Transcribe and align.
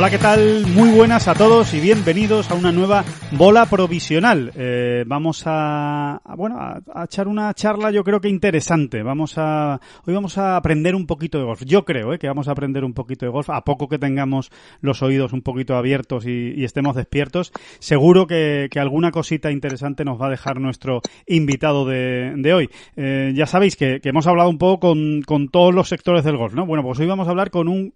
Hola, 0.00 0.08
¿qué 0.08 0.16
tal? 0.16 0.66
Muy 0.68 0.88
buenas 0.92 1.28
a 1.28 1.34
todos 1.34 1.74
y 1.74 1.78
bienvenidos 1.78 2.50
a 2.50 2.54
una 2.54 2.72
nueva 2.72 3.04
bola 3.32 3.66
provisional. 3.66 4.50
Eh, 4.56 5.04
vamos 5.06 5.42
a, 5.44 6.22
bueno, 6.38 6.56
a, 6.58 7.04
echar 7.04 7.28
una 7.28 7.52
charla 7.52 7.90
yo 7.90 8.02
creo 8.02 8.18
que 8.18 8.30
interesante. 8.30 9.02
Vamos 9.02 9.34
a, 9.36 9.78
hoy 10.06 10.14
vamos 10.14 10.38
a 10.38 10.56
aprender 10.56 10.94
un 10.94 11.06
poquito 11.06 11.36
de 11.36 11.44
golf. 11.44 11.64
Yo 11.66 11.84
creo 11.84 12.14
eh, 12.14 12.18
que 12.18 12.28
vamos 12.28 12.48
a 12.48 12.52
aprender 12.52 12.82
un 12.82 12.94
poquito 12.94 13.26
de 13.26 13.30
golf. 13.30 13.50
A 13.50 13.62
poco 13.62 13.88
que 13.88 13.98
tengamos 13.98 14.50
los 14.80 15.02
oídos 15.02 15.34
un 15.34 15.42
poquito 15.42 15.76
abiertos 15.76 16.24
y, 16.26 16.64
estemos 16.64 16.96
despiertos, 16.96 17.52
seguro 17.78 18.26
que, 18.26 18.70
alguna 18.76 19.10
cosita 19.10 19.50
interesante 19.50 20.06
nos 20.06 20.18
va 20.18 20.28
a 20.28 20.30
dejar 20.30 20.60
nuestro 20.60 21.02
invitado 21.26 21.84
de, 21.84 22.52
hoy. 22.54 22.70
Eh, 22.96 23.34
ya 23.34 23.44
sabéis 23.44 23.76
que, 23.76 24.00
hemos 24.02 24.26
hablado 24.26 24.48
un 24.48 24.56
poco 24.56 24.94
con, 25.26 25.48
todos 25.50 25.74
los 25.74 25.90
sectores 25.90 26.24
del 26.24 26.38
golf, 26.38 26.54
¿no? 26.54 26.64
Bueno, 26.64 26.82
pues 26.82 26.98
hoy 27.00 27.06
vamos 27.06 27.28
a 27.28 27.32
hablar 27.32 27.50
con 27.50 27.68
un 27.68 27.92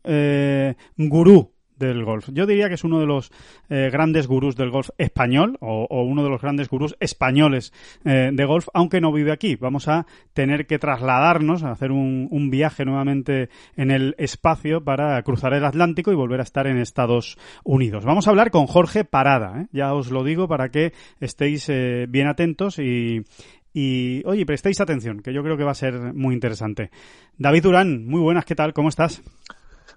gurú 0.98 1.53
del 1.86 2.04
golf. 2.04 2.28
Yo 2.32 2.46
diría 2.46 2.68
que 2.68 2.74
es 2.74 2.84
uno 2.84 3.00
de 3.00 3.06
los 3.06 3.30
eh, 3.68 3.90
grandes 3.92 4.26
gurús 4.26 4.56
del 4.56 4.70
golf 4.70 4.90
español 4.98 5.56
o, 5.60 5.86
uno 6.04 6.22
de 6.22 6.30
los 6.30 6.40
grandes 6.40 6.68
gurús 6.68 6.96
españoles 7.00 7.72
eh, 8.04 8.30
de 8.32 8.44
golf, 8.44 8.68
aunque 8.74 9.00
no 9.00 9.12
vive 9.12 9.32
aquí. 9.32 9.56
Vamos 9.56 9.88
a 9.88 10.06
tener 10.32 10.66
que 10.66 10.78
trasladarnos, 10.78 11.62
a 11.62 11.70
hacer 11.70 11.92
un, 11.92 12.50
viaje 12.50 12.84
nuevamente 12.84 13.48
en 13.74 13.90
el 13.90 14.14
espacio 14.18 14.84
para 14.84 15.20
cruzar 15.22 15.54
el 15.54 15.64
Atlántico 15.64 16.12
y 16.12 16.14
volver 16.14 16.40
a 16.40 16.44
estar 16.44 16.66
en 16.66 16.76
Estados 16.76 17.38
Unidos. 17.64 18.04
Vamos 18.04 18.26
a 18.26 18.30
hablar 18.30 18.50
con 18.50 18.66
Jorge 18.66 19.04
Parada, 19.04 19.62
¿eh? 19.62 19.66
ya 19.72 19.94
os 19.94 20.10
lo 20.10 20.24
digo 20.24 20.46
para 20.46 20.68
que 20.68 20.92
estéis 21.20 21.68
bien 22.08 22.28
atentos 22.28 22.78
y, 22.78 23.22
y, 23.74 24.22
oye, 24.24 24.46
prestéis 24.46 24.80
atención, 24.80 25.20
que 25.20 25.34
yo 25.34 25.42
creo 25.42 25.56
que 25.56 25.64
va 25.64 25.72
a 25.72 25.74
ser 25.74 26.14
muy 26.14 26.32
interesante. 26.32 26.90
David 27.36 27.64
Durán, 27.64 28.06
muy 28.06 28.20
buenas, 28.20 28.44
¿qué 28.44 28.54
tal? 28.54 28.72
¿Cómo 28.72 28.88
estás? 28.88 29.20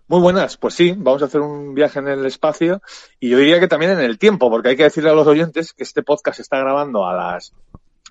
Muy 0.09 0.21
buenas, 0.21 0.55
pues 0.55 0.73
sí, 0.73 0.93
vamos 0.97 1.21
a 1.21 1.25
hacer 1.25 1.41
un 1.41 1.73
viaje 1.73 1.99
en 1.99 2.07
el 2.07 2.25
espacio 2.25 2.81
y 3.19 3.29
yo 3.29 3.37
diría 3.37 3.59
que 3.59 3.67
también 3.67 3.91
en 3.91 3.99
el 3.99 4.17
tiempo, 4.17 4.49
porque 4.49 4.69
hay 4.69 4.77
que 4.77 4.83
decirle 4.83 5.09
a 5.09 5.13
los 5.13 5.27
oyentes 5.27 5.73
que 5.73 5.83
este 5.83 6.01
podcast 6.01 6.37
se 6.37 6.43
está 6.43 6.59
grabando 6.59 7.05
a 7.05 7.13
las 7.13 7.53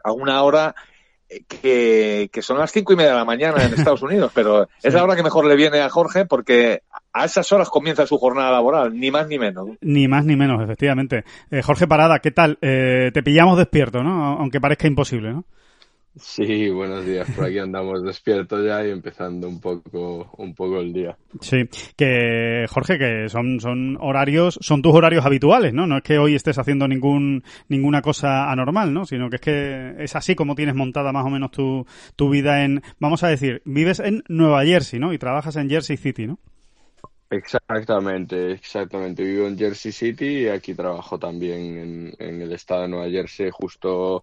a 0.05 0.12
una 0.12 0.42
hora 0.42 0.75
eh, 1.30 1.42
que, 1.48 2.28
que 2.30 2.42
son 2.42 2.58
las 2.58 2.70
cinco 2.70 2.92
y 2.92 2.97
media 2.97 3.12
de 3.12 3.16
la 3.16 3.25
mañana 3.25 3.64
en 3.64 3.72
Estados 3.72 4.03
Unidos, 4.03 4.30
pero 4.34 4.69
es 4.83 4.92
la 4.92 5.03
hora 5.03 5.16
que 5.16 5.22
mejor 5.22 5.47
le 5.47 5.56
viene 5.56 5.80
a 5.80 5.88
Jorge 5.88 6.27
porque 6.27 6.83
a 7.14 7.25
esas 7.25 7.50
horas 7.50 7.70
comienza 7.70 8.06
su 8.06 8.19
jornada 8.19 8.53
laboral, 8.53 8.92
ni 8.94 9.10
más 9.10 9.27
ni 9.27 9.38
menos. 9.38 9.70
Ni 9.81 10.06
más 10.06 10.27
ni 10.27 10.36
menos, 10.36 10.62
efectivamente. 10.62 11.25
Eh, 11.50 11.62
Jorge 11.62 11.86
Parada, 11.86 12.19
¿qué 12.19 12.31
tal? 12.31 12.58
Eh, 12.60 13.10
te 13.14 13.22
pillamos 13.22 13.56
despierto, 13.56 14.03
¿no? 14.03 14.38
Aunque 14.38 14.60
parezca 14.60 14.86
imposible, 14.86 15.33
¿no? 15.33 15.44
Sí, 16.19 16.70
buenos 16.70 17.05
días. 17.05 17.31
Por 17.31 17.45
aquí 17.45 17.59
andamos 17.59 18.03
despiertos 18.03 18.64
ya 18.64 18.86
y 18.86 18.91
empezando 18.91 19.47
un 19.48 19.61
poco, 19.61 20.31
un 20.39 20.55
poco 20.55 20.81
el 20.81 20.91
día. 20.92 21.14
Sí, 21.42 21.69
que 21.95 22.64
Jorge, 22.70 22.98
que 22.98 23.28
son, 23.28 23.61
son 23.61 23.98
horarios, 24.00 24.59
son 24.62 24.81
tus 24.81 24.94
horarios 24.94 25.27
habituales, 25.27 25.75
¿no? 25.75 25.87
No 25.87 25.99
es 25.99 26.03
que 26.03 26.16
hoy 26.19 26.34
estés 26.34 26.59
haciendo 26.59 26.88
ningún, 26.88 27.44
ninguna 27.69 28.00
cosa 28.00 28.50
anormal, 28.50 28.94
¿no? 28.94 29.05
Sino 29.05 29.28
que 29.28 29.37
es 29.37 29.43
que 29.43 29.94
es 29.99 30.16
así 30.16 30.34
como 30.34 30.55
tienes 30.55 30.75
montada 30.75 31.12
más 31.12 31.26
o 31.26 31.28
menos 31.28 31.50
tu, 31.50 31.87
tu 32.16 32.31
vida 32.31 32.65
en, 32.65 32.82
vamos 32.99 33.22
a 33.22 33.28
decir, 33.28 33.60
vives 33.66 34.00
en 34.00 34.25
Nueva 34.28 34.65
Jersey, 34.65 34.99
¿no? 34.99 35.12
Y 35.12 35.19
trabajas 35.19 35.56
en 35.56 35.69
Jersey 35.69 35.99
City, 35.99 36.26
¿no? 36.26 36.38
Exactamente, 37.28 38.53
exactamente. 38.53 39.22
Vivo 39.22 39.47
en 39.49 39.59
Jersey 39.59 39.93
City 39.93 40.44
y 40.44 40.49
aquí 40.49 40.72
trabajo 40.72 41.19
también 41.19 41.76
en, 41.76 42.15
en 42.19 42.41
el 42.41 42.53
estado 42.53 42.82
de 42.82 42.88
Nueva 42.88 43.10
Jersey, 43.10 43.50
justo 43.53 44.22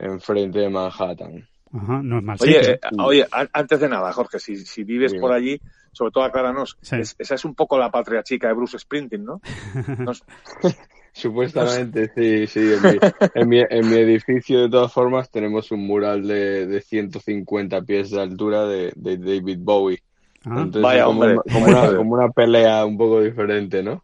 enfrente 0.00 0.58
de 0.60 0.68
Manhattan. 0.68 1.48
Ajá, 1.72 2.00
no 2.02 2.18
es 2.18 2.24
mal 2.24 2.36
oye, 2.40 2.72
eh, 2.72 2.80
oye, 2.98 3.26
antes 3.52 3.78
de 3.78 3.88
nada, 3.88 4.12
Jorge, 4.12 4.40
si, 4.40 4.56
si 4.56 4.82
vives 4.82 5.14
por 5.14 5.32
allí, 5.32 5.60
sobre 5.92 6.10
todo 6.10 6.24
acláranos, 6.24 6.76
esa 6.82 7.34
es 7.34 7.44
un 7.44 7.54
poco 7.54 7.78
la 7.78 7.90
patria 7.90 8.22
chica 8.22 8.48
de 8.48 8.54
Bruce 8.54 8.78
Sprinting, 8.78 9.24
¿no? 9.24 9.40
Supuestamente, 11.12 12.10
sí, 12.14 12.46
sí. 12.46 12.60
En 12.60 12.82
mi, 12.82 12.98
en, 13.34 13.48
mi, 13.48 13.60
en 13.68 13.90
mi, 13.90 13.96
edificio, 13.96 14.62
de 14.62 14.70
todas 14.70 14.92
formas, 14.92 15.30
tenemos 15.30 15.70
un 15.72 15.86
mural 15.86 16.26
de, 16.26 16.66
de 16.66 16.80
150 16.80 17.82
pies 17.82 18.10
de 18.10 18.20
altura 18.20 18.66
de, 18.66 18.92
de 18.94 19.16
David 19.18 19.58
Bowie. 19.60 20.02
Entonces, 20.44 20.82
Vaya, 20.82 21.04
como, 21.04 21.20
hombre. 21.20 21.36
Como, 21.52 21.66
una, 21.66 21.86
como, 21.96 22.14
una, 22.14 22.28
pelea 22.30 22.84
un 22.86 22.96
poco 22.96 23.20
diferente, 23.20 23.82
¿no? 23.82 24.02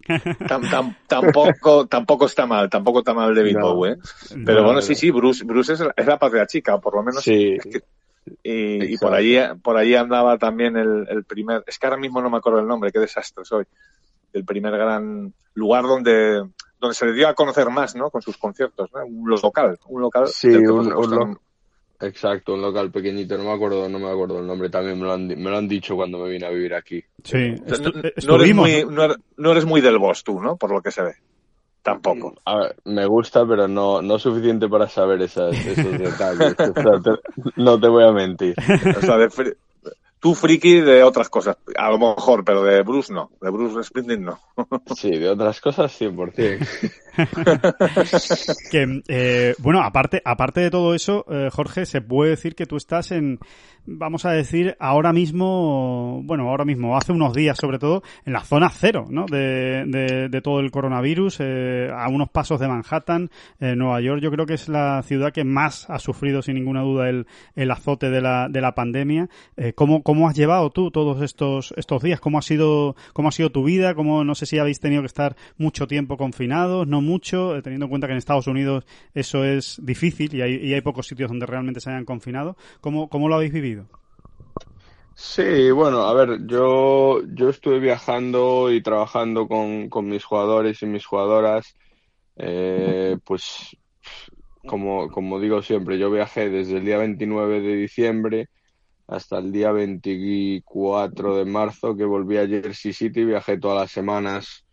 tampoco, 1.09 1.87
tampoco 1.87 2.27
está 2.27 2.47
mal, 2.47 2.69
tampoco 2.69 2.99
está 2.99 3.15
mal 3.15 3.35
David 3.35 3.57
Bowie. 3.59 3.93
¿eh? 3.93 3.97
Pero 4.45 4.63
bueno, 4.63 4.83
sí, 4.83 4.95
sí, 4.95 5.11
Bruce, 5.11 5.45
Bruce 5.45 5.73
es, 5.73 5.83
es, 5.97 6.07
la 6.07 6.19
patria 6.19 6.47
chica, 6.47 6.79
por 6.79 6.95
lo 6.95 7.03
menos. 7.03 7.23
Sí. 7.23 7.57
y, 8.43 8.95
y, 8.95 8.99
por 8.99 9.15
allí, 9.15 9.39
por 9.63 9.79
allí 9.79 9.95
andaba 9.95 10.37
también 10.37 10.77
el, 10.77 11.07
el, 11.09 11.25
primer, 11.25 11.65
es 11.67 11.79
que 11.79 11.87
ahora 11.87 11.99
mismo 11.99 12.21
no 12.21 12.29
me 12.29 12.37
acuerdo 12.37 12.61
el 12.61 12.67
nombre, 12.67 12.93
qué 12.93 12.99
desastre 12.99 13.45
soy. 13.45 13.65
El 14.35 14.45
primer 14.45 14.77
gran 14.77 15.33
lugar 15.55 15.85
donde, 15.85 16.47
donde 16.79 16.95
se 16.95 17.07
le 17.07 17.15
dio 17.15 17.29
a 17.29 17.35
conocer 17.35 17.71
más, 17.71 17.97
¿no? 17.97 18.11
Con 18.11 18.21
sus 18.21 18.37
conciertos, 18.37 18.91
¿no? 18.93 19.07
Un 19.07 19.31
local, 19.31 19.79
un 19.89 20.03
local. 20.03 20.29
Sí, 20.29 20.49
un, 20.49 20.93
un, 20.93 21.39
Exacto, 22.01 22.55
un 22.55 22.63
local 22.63 22.91
pequeñito, 22.91 23.39
no 23.39 23.45
me 23.45 23.53
acuerdo, 23.53 23.89
no 23.89 23.99
me 23.99 24.11
acuerdo 24.11 24.41
el 24.41 24.47
nombre, 24.47 24.69
también 24.69 24.99
me 24.99 25.05
lo 25.07 25.13
han, 25.13 25.27
me 25.27 25.51
lo 25.51 25.57
han 25.57 25.69
dicho 25.69 25.97
cuando 25.97 26.19
me 26.19 26.29
vine 26.29 26.47
a 26.47 26.51
vivir 26.51 26.75
aquí. 26.75 27.03
Sí, 27.25 27.55
no, 28.27 28.37
eres 28.37 28.55
muy, 28.55 28.85
no, 29.37 29.53
eres 29.53 29.65
muy 29.65 29.81
del 29.81 29.99
boss 29.99 30.23
tú, 30.23 30.41
¿no? 30.41 30.57
Por 30.57 30.73
lo 30.73 30.83
que 30.83 30.91
se 30.91 31.03
ve. 31.03 31.15
Tampoco. 31.83 32.35
A 32.45 32.57
ver, 32.57 32.77
me 32.85 33.07
gusta, 33.07 33.47
pero 33.47 33.69
no, 33.69 34.03
no 34.03 34.19
suficiente 34.19 34.69
para 34.69 34.89
saber 34.89 35.23
esas, 35.23 35.55
esos 35.67 35.99
detalles. 35.99 36.57
no 37.57 37.79
te 37.79 37.89
voy 37.89 38.05
a 38.05 38.11
mentir. 38.11 38.57
O 38.99 39.01
sea, 39.01 39.17
de, 39.17 39.57
Tú 40.27 40.35
friki 40.35 40.81
de 40.81 41.05
otras 41.05 41.29
cosas, 41.29 41.57
a 41.79 41.89
lo 41.89 41.99
mejor, 42.01 42.45
pero 42.45 42.65
de 42.65 42.83
Bruce 42.83 43.13
no, 43.13 43.31
de 43.41 43.49
Bruce 43.49 43.85
Springsteen 43.85 44.25
no. 44.25 44.41
Sí, 44.97 45.11
de 45.11 45.29
otras 45.29 45.61
cosas 45.61 46.01
100%. 46.01 46.67
que, 48.73 49.03
eh, 49.07 49.55
bueno, 49.59 49.83
aparte, 49.85 50.21
aparte 50.25 50.63
de 50.63 50.73
todo 50.73 50.97
eso, 50.97 51.25
eh, 51.31 51.49
Jorge, 51.53 51.87
se 51.87 52.01
puede 52.01 52.31
decir 52.31 52.57
que 52.57 52.67
tú 52.67 52.75
estás 52.77 53.13
en, 53.13 53.39
vamos 53.87 54.25
a 54.25 54.33
decir, 54.33 54.77
ahora 54.79 55.13
mismo, 55.13 56.21
bueno, 56.25 56.49
ahora 56.49 56.65
mismo, 56.65 56.97
hace 56.97 57.13
unos 57.13 57.35
días 57.35 57.57
sobre 57.59 57.79
todo, 57.79 58.03
en 58.25 58.33
la 58.33 58.45
zona 58.45 58.69
cero, 58.71 59.07
¿no? 59.09 59.27
De, 59.27 59.85
de, 60.31 60.41
todo 60.41 60.61
el 60.61 60.71
coronavirus, 60.71 61.39
eh, 61.41 61.91
a 61.93 62.09
unos 62.09 62.29
pasos 62.29 62.61
de 62.61 62.69
Manhattan, 62.69 63.31
Nueva 63.59 64.01
York, 64.01 64.21
yo 64.23 64.31
creo 64.31 64.47
que 64.47 64.55
es 64.55 64.69
la 64.69 65.03
ciudad 65.03 65.33
que 65.33 65.45
más 65.45 65.89
ha 65.89 65.99
sufrido, 65.99 66.43
sin 66.43 66.55
ninguna 66.55 66.83
duda, 66.83 67.09
el, 67.09 67.27
el 67.55 67.71
azote 67.71 68.11
de 68.11 68.21
la, 68.21 68.49
de 68.49 68.61
la 68.61 68.75
pandemia. 68.75 69.29
¿cómo, 69.75 70.03
¿Cómo 70.03 70.29
has 70.29 70.37
llevado 70.37 70.71
tú 70.71 70.91
todos 70.91 71.23
estos, 71.23 71.73
estos 71.77 72.03
días? 72.03 72.21
¿Cómo 72.21 72.39
ha 72.39 72.43
sido, 72.43 72.97
cómo 73.13 73.29
ha 73.29 73.33
sido 73.33 73.51
tu 73.51 73.65
vida? 73.65 73.95
¿Cómo, 73.95 74.25
no 74.25 74.35
sé 74.35 74.47
si 74.47 74.59
habéis 74.59 74.81
tenido 74.81 75.03
que 75.03 75.07
estar 75.07 75.37
mucho 75.59 75.87
tiempo 75.87 76.17
confinados, 76.17 76.87
no 76.87 77.01
mucho, 77.01 77.57
eh, 77.57 77.63
teniendo 77.63 77.87
en 77.87 77.91
cuenta 77.91 78.07
que 78.07 78.13
en 78.13 78.19
Estados 78.19 78.47
Unidos 78.47 78.85
eso 79.15 79.45
es 79.45 79.81
difícil 79.83 80.35
y 80.35 80.43
hay, 80.43 80.55
y 80.57 80.75
hay 80.75 80.81
pocos 80.81 81.07
sitios 81.07 81.29
donde 81.29 81.47
realmente 81.47 81.81
se 81.81 81.91
hayan 81.91 82.05
confinado. 82.05 82.57
¿Cómo, 82.81 83.09
cómo 83.09 83.29
lo 83.29 83.37
habéis 83.37 83.53
vivido? 83.53 83.76
Sí, 85.15 85.71
bueno, 85.71 86.03
a 86.03 86.13
ver, 86.13 86.47
yo, 86.47 87.23
yo 87.35 87.49
estuve 87.49 87.79
viajando 87.79 88.71
y 88.71 88.83
trabajando 88.83 89.49
con, 89.49 89.89
con 89.89 90.09
mis 90.09 90.25
jugadores 90.25 90.83
y 90.83 90.87
mis 90.87 91.07
jugadoras, 91.07 91.75
eh, 92.37 93.17
pues 93.25 93.77
como, 94.67 95.09
como 95.09 95.41
digo 95.41 95.63
siempre, 95.63 95.99
yo 95.99 96.11
viajé 96.11 96.51
desde 96.51 96.79
el 96.79 96.85
día 96.85 96.99
29 96.99 97.61
de 97.61 97.77
diciembre 97.77 98.49
hasta 99.07 99.39
el 99.39 99.53
día 99.53 99.73
24 99.73 101.37
de 101.37 101.45
marzo 101.45 101.97
que 101.97 102.05
volví 102.05 102.37
a 102.39 102.47
Jersey 102.47 102.93
City, 102.93 103.25
viajé 103.25 103.59
todas 103.59 103.81
las 103.81 103.91
semanas 103.91 104.67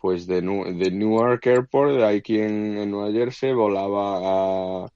pues 0.00 0.26
de, 0.26 0.40
de 0.40 0.90
Newark 0.92 1.44
Airport, 1.46 1.96
de 1.96 2.06
aquí 2.06 2.38
en, 2.38 2.88
Nueva 2.90 3.10
Jersey, 3.12 3.52
volaba 3.52 4.84
a, 4.84 4.88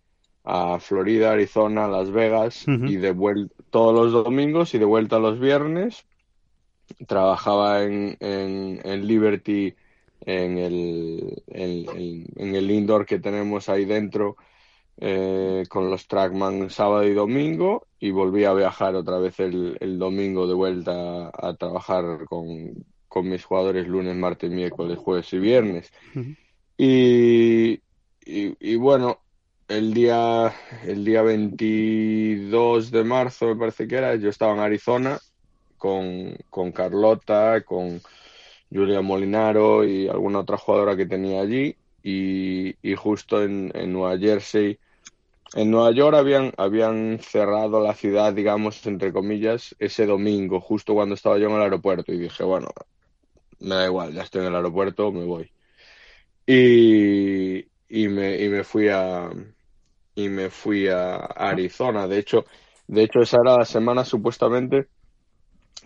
a, 0.45 0.79
Florida, 0.81 1.33
Arizona, 1.33 1.89
Las 1.89 2.11
Vegas 2.11 2.65
y 2.67 2.97
de 2.97 3.13
vuelta 3.13 3.55
todos 3.71 3.95
los 3.95 4.25
domingos 4.25 4.75
y 4.75 4.79
de 4.79 4.85
vuelta 4.85 5.19
los 5.19 5.39
viernes. 5.39 6.05
Trabajaba 7.07 7.85
en, 7.85 8.17
en, 8.21 8.81
en 8.85 9.07
Liberty 9.07 9.75
en 10.25 10.59
el, 10.59 11.43
en, 11.49 12.27
en 12.37 12.55
el 12.55 12.71
indoor 12.71 13.07
que 13.07 13.19
tenemos 13.19 13.69
ahí 13.69 13.85
dentro 13.85 14.37
eh, 14.99 15.65
con 15.69 15.91
los 15.91 16.07
Trackman 16.07 16.71
sábado 16.71 17.05
y 17.05 17.15
domingo 17.15 17.87
y 17.99 18.11
volví 18.11 18.45
a 18.45 18.53
viajar 18.53 18.95
otra 18.95 19.19
vez 19.19 19.41
el, 19.41 19.77
el 19.81 19.99
domingo 19.99 20.47
de 20.47 20.55
vuelta 20.55 21.31
a, 21.33 21.55
trabajar 21.55 22.25
con, 22.27 22.85
con, 23.09 23.29
mis 23.29 23.45
jugadores 23.45 23.89
lunes, 23.89 24.15
martes, 24.15 24.51
miércoles, 24.51 24.99
jueves 24.99 25.33
y 25.33 25.39
viernes. 25.39 25.93
y, 26.77 27.81
y, 28.25 28.77
bueno, 28.77 29.22
el 29.77 29.95
día, 29.95 30.53
el 30.85 31.05
día 31.05 31.23
22 31.23 32.91
de 32.91 33.05
marzo, 33.05 33.47
me 33.47 33.57
parece 33.57 33.89
que 33.89 33.97
era, 33.97 34.15
yo 34.17 34.29
estaba 34.29 34.53
en 34.53 34.61
Arizona 34.61 35.19
con, 35.79 36.37
con 36.51 36.73
Carlota, 36.73 37.63
con 37.63 38.01
Julia 38.71 39.01
Molinaro 39.01 39.85
y 39.85 40.09
alguna 40.09 40.41
otra 40.41 40.59
jugadora 40.59 40.97
que 40.97 41.07
tenía 41.07 41.41
allí. 41.41 41.77
Y, 42.03 42.75
justo 42.97 43.43
en, 43.43 43.71
en 43.75 43.93
Nueva 43.93 44.19
Jersey 44.19 44.79
en 45.55 45.71
Nueva 45.71 45.93
York 45.93 46.17
habían, 46.17 46.53
habían 46.57 47.19
cerrado 47.21 47.83
la 47.83 47.95
ciudad, 47.95 48.33
digamos, 48.33 48.87
entre 48.87 49.13
comillas, 49.13 49.75
ese 49.79 50.07
domingo, 50.07 50.61
justo 50.61 50.95
cuando 50.95 51.15
estaba 51.15 51.39
yo 51.39 51.49
en 51.49 51.57
el 51.57 51.63
aeropuerto. 51.63 52.13
Y 52.13 52.19
dije, 52.19 52.43
bueno, 52.43 52.69
me 53.61 53.75
da 53.75 53.87
igual, 53.87 54.13
ya 54.15 54.23
estoy 54.23 54.43
en 54.43 54.49
el 54.49 54.57
aeropuerto, 54.57 55.13
me 55.13 55.25
voy. 55.25 55.51
Y, 56.47 57.67
y, 57.89 58.09
me, 58.09 58.43
y 58.43 58.49
me 58.49 58.65
fui 58.65 58.89
a 58.89 59.31
y 60.15 60.29
me 60.29 60.51
fui 60.51 60.89
a 60.89 61.17
Arizona. 61.17 62.07
De 62.07 62.19
hecho, 62.19 62.45
de 62.87 63.05
hecho, 63.05 63.21
esa 63.21 63.39
era 63.43 63.59
la 63.59 63.65
semana 63.65 64.05
supuestamente 64.05 64.89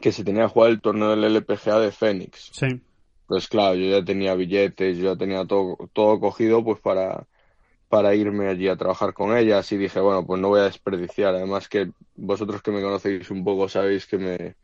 que 0.00 0.12
se 0.12 0.24
tenía 0.24 0.42
que 0.42 0.48
jugar 0.48 0.70
el 0.70 0.80
torneo 0.80 1.10
del 1.10 1.24
LPGA 1.24 1.80
de 1.80 1.92
Phoenix. 1.92 2.50
Sí. 2.52 2.80
Pues 3.26 3.48
claro, 3.48 3.74
yo 3.76 3.98
ya 3.98 4.04
tenía 4.04 4.34
billetes, 4.34 4.98
yo 4.98 5.12
ya 5.12 5.16
tenía 5.16 5.44
todo, 5.44 5.76
todo 5.92 6.20
cogido 6.20 6.62
pues 6.62 6.80
para, 6.80 7.26
para 7.88 8.14
irme 8.14 8.48
allí 8.48 8.68
a 8.68 8.76
trabajar 8.76 9.14
con 9.14 9.36
ellas 9.36 9.70
y 9.72 9.76
dije, 9.76 10.00
bueno, 10.00 10.24
pues 10.26 10.40
no 10.40 10.48
voy 10.48 10.60
a 10.60 10.64
desperdiciar. 10.64 11.34
Además 11.34 11.68
que 11.68 11.90
vosotros 12.14 12.62
que 12.62 12.70
me 12.70 12.82
conocéis 12.82 13.30
un 13.30 13.44
poco 13.44 13.68
sabéis 13.68 14.06
que 14.06 14.18
me 14.18 14.54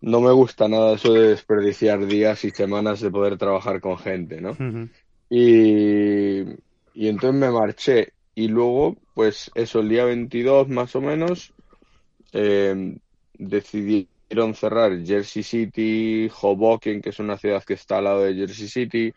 no 0.00 0.20
me 0.20 0.32
gusta 0.32 0.68
nada 0.68 0.94
eso 0.94 1.14
de 1.14 1.28
desperdiciar 1.28 2.04
días 2.04 2.44
y 2.44 2.50
semanas 2.50 3.00
de 3.00 3.10
poder 3.10 3.38
trabajar 3.38 3.80
con 3.80 3.96
gente, 3.96 4.40
¿no? 4.40 4.54
y, 5.30 6.42
y 6.94 7.08
entonces 7.08 7.40
me 7.40 7.50
marché 7.50 8.12
y 8.34 8.48
luego, 8.48 8.96
pues 9.14 9.50
eso, 9.54 9.80
el 9.80 9.88
día 9.88 10.04
22 10.04 10.68
más 10.68 10.94
o 10.96 11.00
menos, 11.00 11.52
eh, 12.32 12.96
decidieron 13.38 14.54
cerrar 14.54 15.04
Jersey 15.04 15.42
City, 15.42 16.28
Hoboken, 16.40 17.00
que 17.00 17.10
es 17.10 17.18
una 17.18 17.38
ciudad 17.38 17.62
que 17.62 17.74
está 17.74 17.98
al 17.98 18.04
lado 18.04 18.22
de 18.22 18.34
Jersey 18.34 18.68
City, 18.68 19.12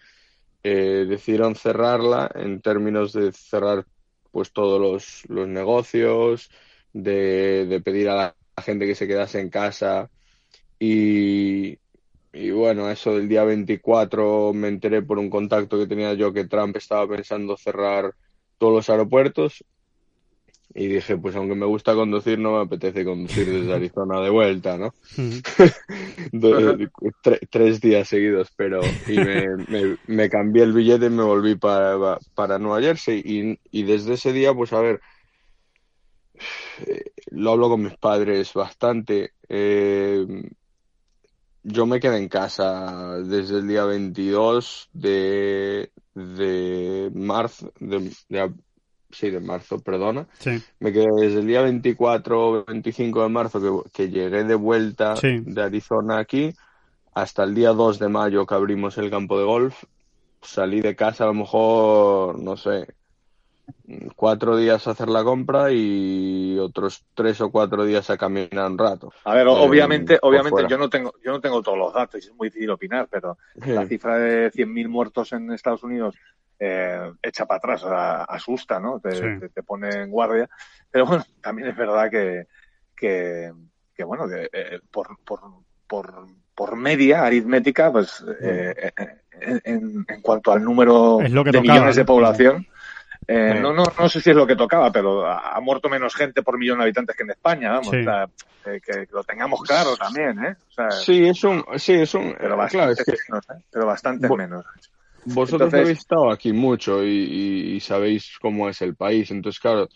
eh, 0.64 1.06
decidieron 1.08 1.56
cerrarla 1.56 2.30
en 2.36 2.62
términos 2.62 3.14
de 3.14 3.32
cerrar 3.32 3.86
pues 4.32 4.52
todos 4.52 4.80
los, 4.80 5.24
los 5.30 5.48
negocios, 5.48 6.50
de, 6.94 7.66
de, 7.68 7.82
pedir 7.82 8.10
a 8.10 8.16
la 8.16 8.64
gente 8.64 8.86
que 8.86 8.96
se 8.96 9.08
quedase 9.08 9.40
en 9.40 9.50
casa 9.50 10.10
y, 10.80 11.78
y 12.34 12.52
bueno, 12.52 12.90
eso 12.90 13.16
del 13.16 13.28
día 13.28 13.44
24 13.44 14.54
me 14.54 14.68
enteré 14.68 15.02
por 15.02 15.20
un 15.20 15.30
contacto 15.30 15.78
que 15.80 15.88
tenía 15.88 16.14
yo 16.14 16.34
que 16.34 16.46
Trump 16.46 16.76
estaba 16.78 17.08
pensando 17.08 17.58
cerrar 17.58 18.14
todos 18.58 18.74
los 18.74 18.90
aeropuertos 18.90 19.64
y 20.74 20.88
dije, 20.88 21.18
pues 21.18 21.36
aunque 21.36 21.56
me 21.56 21.66
gusta 21.66 21.96
conducir, 21.96 22.38
no 22.38 22.52
me 22.52 22.62
apetece 22.62 23.04
conducir 23.04 23.52
desde 23.52 23.74
Arizona 23.74 24.22
de 24.22 24.30
vuelta, 24.30 24.78
¿no? 24.78 24.94
tres 27.50 27.82
días 27.82 28.08
seguidos, 28.08 28.52
pero 28.56 28.82
y 29.08 29.18
me, 29.18 29.98
me, 30.06 30.30
cambié 30.30 30.64
el 30.64 30.74
billete 30.74 31.08
y 31.08 31.10
me 31.10 31.24
volví 31.24 31.56
para, 31.56 32.20
para 32.36 32.60
Nueva 32.60 32.82
Jersey 32.82 33.22
y, 33.26 33.60
y 33.72 33.84
desde 33.84 34.14
ese 34.14 34.34
día, 34.34 34.54
pues 34.54 34.72
a 34.74 34.82
ver, 34.82 35.02
lo 37.32 37.52
hablo 37.52 37.70
con 37.70 37.82
mis 37.82 37.98
padres 37.98 38.54
bastante. 38.54 39.32
Eh, 39.50 40.26
yo 41.64 41.86
me 41.86 42.00
quedé 42.00 42.18
en 42.18 42.30
casa 42.30 43.18
desde 43.24 43.60
el 43.60 43.68
día 43.68 43.86
22 43.86 44.90
de, 44.94 45.92
de 46.18 47.12
marzo, 47.14 47.72
de, 47.80 48.12
sí, 49.12 49.30
de 49.30 49.40
marzo, 49.40 49.80
perdona. 49.80 50.28
Me 50.80 50.92
quedé 50.92 51.08
desde 51.16 51.40
el 51.40 51.48
día 51.48 51.62
24 51.62 52.66
25 52.66 53.24
de 53.24 53.30
marzo 53.30 53.62
que, 53.62 53.92
que 53.92 54.10
llegué 54.10 54.44
de 54.44 54.56
vuelta 54.56 55.14
de 55.22 55.62
Arizona 55.62 56.18
aquí 56.18 56.54
hasta 57.14 57.44
el 57.44 57.54
día 57.54 57.70
2 57.70 58.00
de 58.00 58.10
mayo 58.10 58.46
que 58.46 58.56
abrimos 58.56 58.98
el 58.98 59.10
campo 59.10 59.38
de 59.38 59.46
golf. 59.46 59.84
Salí 60.42 60.82
de 60.82 60.96
casa 60.96 61.24
a 61.24 61.28
lo 61.28 61.34
mejor, 61.34 62.40
no 62.40 62.58
sé, 62.58 62.88
cuatro 64.16 64.58
días 64.58 64.88
a 64.88 64.92
hacer 64.92 65.08
la 65.08 65.24
compra 65.24 65.72
y 65.72 66.58
otros 66.60 67.06
tres 67.14 67.40
o 67.42 67.52
cuatro 67.52 67.86
días 67.86 68.10
a 68.10 68.18
caminar 68.18 68.70
un 68.70 68.78
rato. 68.78 69.14
A 69.24 69.34
ver, 69.34 69.48
obviamente, 69.48 70.16
eh, 70.16 70.20
obviamente 70.22 70.66
yo 70.70 70.78
no 70.78 70.90
tengo, 70.90 71.14
yo 71.24 71.32
no 71.32 71.40
tengo 71.40 71.62
todos 71.62 71.78
los 71.78 71.94
datos 71.94 72.24
y 72.24 72.28
es 72.28 72.36
muy 72.36 72.50
difícil 72.50 72.70
opinar, 72.70 73.08
pero 73.10 73.38
la 73.66 73.86
cifra 73.86 74.18
de 74.18 74.52
100.000 74.52 74.88
muertos 74.88 75.34
en 75.34 75.52
Estados 75.52 75.84
Unidos 75.84 76.16
eh, 76.60 77.12
echa 77.22 77.46
para 77.46 77.58
atrás, 77.58 77.84
asusta, 78.28 78.80
¿no? 78.80 79.00
Te, 79.00 79.50
te, 79.50 79.64
pone 79.64 79.90
en 79.90 80.10
guardia. 80.10 80.50
Pero 80.90 81.06
bueno, 81.06 81.24
también 81.42 81.70
es 81.70 81.76
verdad 81.76 82.10
que, 82.10 82.48
que, 82.96 83.52
que 83.96 84.04
bueno, 84.04 84.28
que, 84.28 84.50
eh, 84.52 84.80
por, 84.90 85.18
por, 85.24 85.42
por, 85.88 86.28
por 86.56 86.76
media 86.76 87.24
aritmética, 87.24 87.92
pues 87.92 88.24
eh, 88.42 88.92
en, 89.40 90.06
en, 90.08 90.22
cuanto 90.22 90.52
al 90.52 90.64
número 90.64 91.20
de 91.20 91.62
millones 91.62 91.96
de 91.96 92.06
población, 92.06 92.68
eh, 93.30 93.60
no, 93.62 93.74
no, 93.74 93.84
no 94.00 94.08
sé 94.08 94.22
si 94.22 94.30
es 94.30 94.36
lo 94.36 94.48
que 94.48 94.56
tocaba, 94.56 94.90
pero 94.90 95.26
ha, 95.26 95.60
muerto 95.60 95.90
menos 95.90 96.16
gente 96.16 96.44
por 96.44 96.58
millón 96.58 96.78
de 96.78 96.86
habitantes 96.86 97.14
que 97.16 97.24
en 97.24 97.32
España, 97.32 97.72
vamos. 97.72 97.92
que, 97.92 99.08
lo 99.12 99.24
tengamos 99.26 99.62
claro 99.64 99.98
también, 99.98 100.46
¿eh? 100.46 100.56
sí, 101.04 101.28
es 101.28 101.44
un, 101.44 101.64
sí, 101.76 101.94
es 101.94 102.14
un, 102.14 102.36
pero 102.40 102.56
bastante 102.56 103.04
menos, 103.06 103.50
¿eh? 103.50 103.64
pero 103.70 103.86
bastante 103.86 104.30
menos. 104.30 104.66
Vosotros 105.26 105.74
habéis 105.74 106.00
estado 106.00 106.32
aquí 106.32 106.54
mucho 106.54 107.04
y, 107.04 107.78
sabéis 107.82 108.38
cómo 108.40 108.70
es 108.70 108.82
el 108.82 108.96
país, 108.96 109.30
entonces 109.30 109.60
claro. 109.60 109.90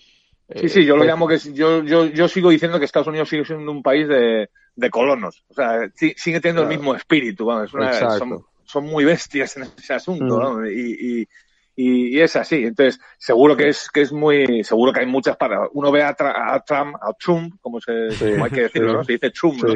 sí, 0.54 0.68
sí, 0.68 0.86
yo 0.86 0.98
lo 0.98 1.06
llamo 1.06 1.26
que 1.26 1.38
yo, 1.38 1.84
yo, 1.84 2.08
yo 2.08 2.28
sigo 2.28 2.50
diciendo 2.50 2.80
que 2.80 2.86
Estados 2.86 3.08
Unidos 3.08 3.30
sigue 3.30 3.46
siendo 3.46 3.72
un 3.72 3.82
país 3.82 4.10
de, 4.10 4.50
de 4.76 4.90
colonos, 4.90 5.42
o 5.48 5.54
sea, 5.54 5.90
sigue 5.96 6.42
teniendo 6.42 6.64
el 6.64 6.68
mismo 6.68 6.94
espíritu, 6.96 7.46
vamos, 7.46 7.72
son, 7.72 8.44
son, 8.66 8.84
muy 8.84 9.06
bestias 9.06 9.56
en 9.56 9.64
ese 9.64 9.94
asunto, 9.94 10.56
mm. 10.56 10.66
y, 10.66 11.22
y 11.22 11.28
y, 11.76 12.20
es 12.20 12.36
así. 12.36 12.64
Entonces, 12.64 13.00
seguro 13.18 13.56
que 13.56 13.70
es, 13.70 13.90
que 13.90 14.02
es 14.02 14.12
muy, 14.12 14.64
seguro 14.64 14.94
que 14.94 15.02
hay 15.02 15.06
muchas 15.06 15.38
para, 15.38 15.68
uno 15.74 15.92
ve 15.92 16.04
a, 16.04 16.14
Trump, 16.14 16.96
a 17.02 17.14
Trump, 17.14 17.56
como, 17.62 17.80
se, 17.80 17.92
hay 17.92 18.52
que 18.52 18.62
decirlo, 18.62 18.94
¿no? 18.94 19.04
Se 19.04 19.14
dice 19.14 19.32
Trump, 19.32 19.64
¿no? 19.64 19.74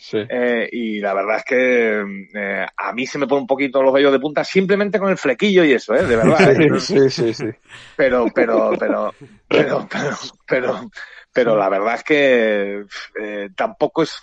Sí. 0.00 0.18
Eh, 0.28 0.68
y 0.70 1.00
la 1.00 1.12
verdad 1.12 1.38
es 1.38 1.44
que 1.44 2.04
eh, 2.32 2.66
a 2.76 2.92
mí 2.92 3.04
se 3.04 3.18
me 3.18 3.26
pone 3.26 3.40
un 3.40 3.48
poquito 3.48 3.82
los 3.82 3.92
vellos 3.92 4.12
de 4.12 4.20
punta 4.20 4.44
simplemente 4.44 5.00
con 5.00 5.10
el 5.10 5.18
flequillo 5.18 5.64
y 5.64 5.72
eso, 5.72 5.92
¿eh? 5.92 6.06
De 6.06 6.14
verdad. 6.14 6.52
¿eh? 6.52 6.78
Sí, 6.78 7.10
sí, 7.10 7.34
sí. 7.34 7.46
Pero, 7.96 8.26
pero, 8.32 8.70
pero, 8.78 9.12
pero, 9.48 9.88
pero, 9.90 10.16
pero, 10.46 10.90
pero 11.32 11.56
la 11.56 11.68
verdad 11.68 11.94
es 11.96 12.04
que 12.04 12.84
eh, 13.20 13.48
tampoco 13.56 14.04
es, 14.04 14.22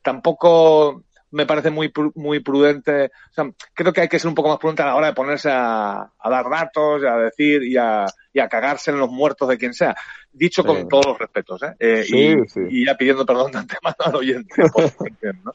tampoco 0.00 1.02
me 1.36 1.44
parece 1.44 1.70
muy, 1.70 1.92
muy 2.14 2.40
prudente. 2.40 3.10
O 3.30 3.32
sea, 3.32 3.50
creo 3.74 3.92
que 3.92 4.00
hay 4.00 4.08
que 4.08 4.18
ser 4.18 4.28
un 4.28 4.34
poco 4.34 4.48
más 4.48 4.58
prudente 4.58 4.82
a 4.82 4.86
la 4.86 4.96
hora 4.96 5.08
de 5.08 5.12
ponerse 5.12 5.50
a, 5.52 6.10
dar 6.24 6.48
datos, 6.48 7.04
a 7.04 7.18
decir 7.18 7.62
y 7.62 7.76
a, 7.76 8.06
y 8.32 8.40
a, 8.40 8.48
cagarse 8.48 8.90
en 8.90 8.98
los 8.98 9.10
muertos 9.10 9.46
de 9.46 9.58
quien 9.58 9.74
sea. 9.74 9.94
Dicho 10.32 10.64
con 10.64 10.88
todos 10.88 11.04
los 11.06 11.18
respetos, 11.18 11.62
¿eh? 11.62 11.74
eh 11.78 12.06
y, 12.08 12.80
y, 12.80 12.86
ya 12.86 12.96
pidiendo 12.96 13.26
perdón 13.26 13.52
de 13.52 13.58
antemano 13.58 13.96
al 13.98 14.16
oyente. 14.16 14.54
¿no? 15.44 15.54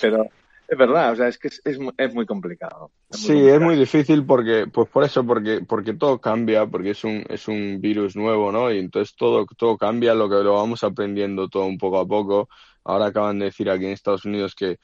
Pero 0.00 0.26
es 0.70 0.78
verdad, 0.78 1.12
o 1.12 1.16
sea, 1.16 1.28
es 1.28 1.36
que 1.36 1.48
es, 1.48 1.60
es, 1.64 2.14
muy 2.14 2.24
complicado. 2.24 2.92
sí, 3.10 3.36
es 3.46 3.60
muy 3.60 3.76
difícil 3.76 4.24
porque, 4.24 4.68
pues 4.72 4.88
por 4.88 5.04
eso, 5.04 5.26
porque, 5.26 5.60
porque 5.68 5.94
todo 5.94 6.18
cambia, 6.18 6.64
porque 6.64 6.90
es 6.90 7.04
un, 7.04 7.26
es 7.28 7.46
un 7.48 7.80
virus 7.80 8.16
nuevo, 8.16 8.52
¿no? 8.52 8.72
Y 8.72 8.78
entonces 8.78 9.14
todo, 9.16 9.44
todo 9.58 9.76
cambia, 9.76 10.14
lo 10.14 10.30
que 10.30 10.36
lo 10.36 10.54
vamos 10.54 10.82
aprendiendo 10.82 11.48
todo 11.48 11.66
un 11.66 11.76
poco 11.76 11.98
a 11.98 12.06
poco. 12.06 12.48
Ahora 12.84 13.06
acaban 13.06 13.38
de 13.38 13.46
decir 13.46 13.68
aquí 13.68 13.84
en 13.84 13.90
Estados 13.90 14.24
Unidos 14.24 14.54
que 14.54 14.78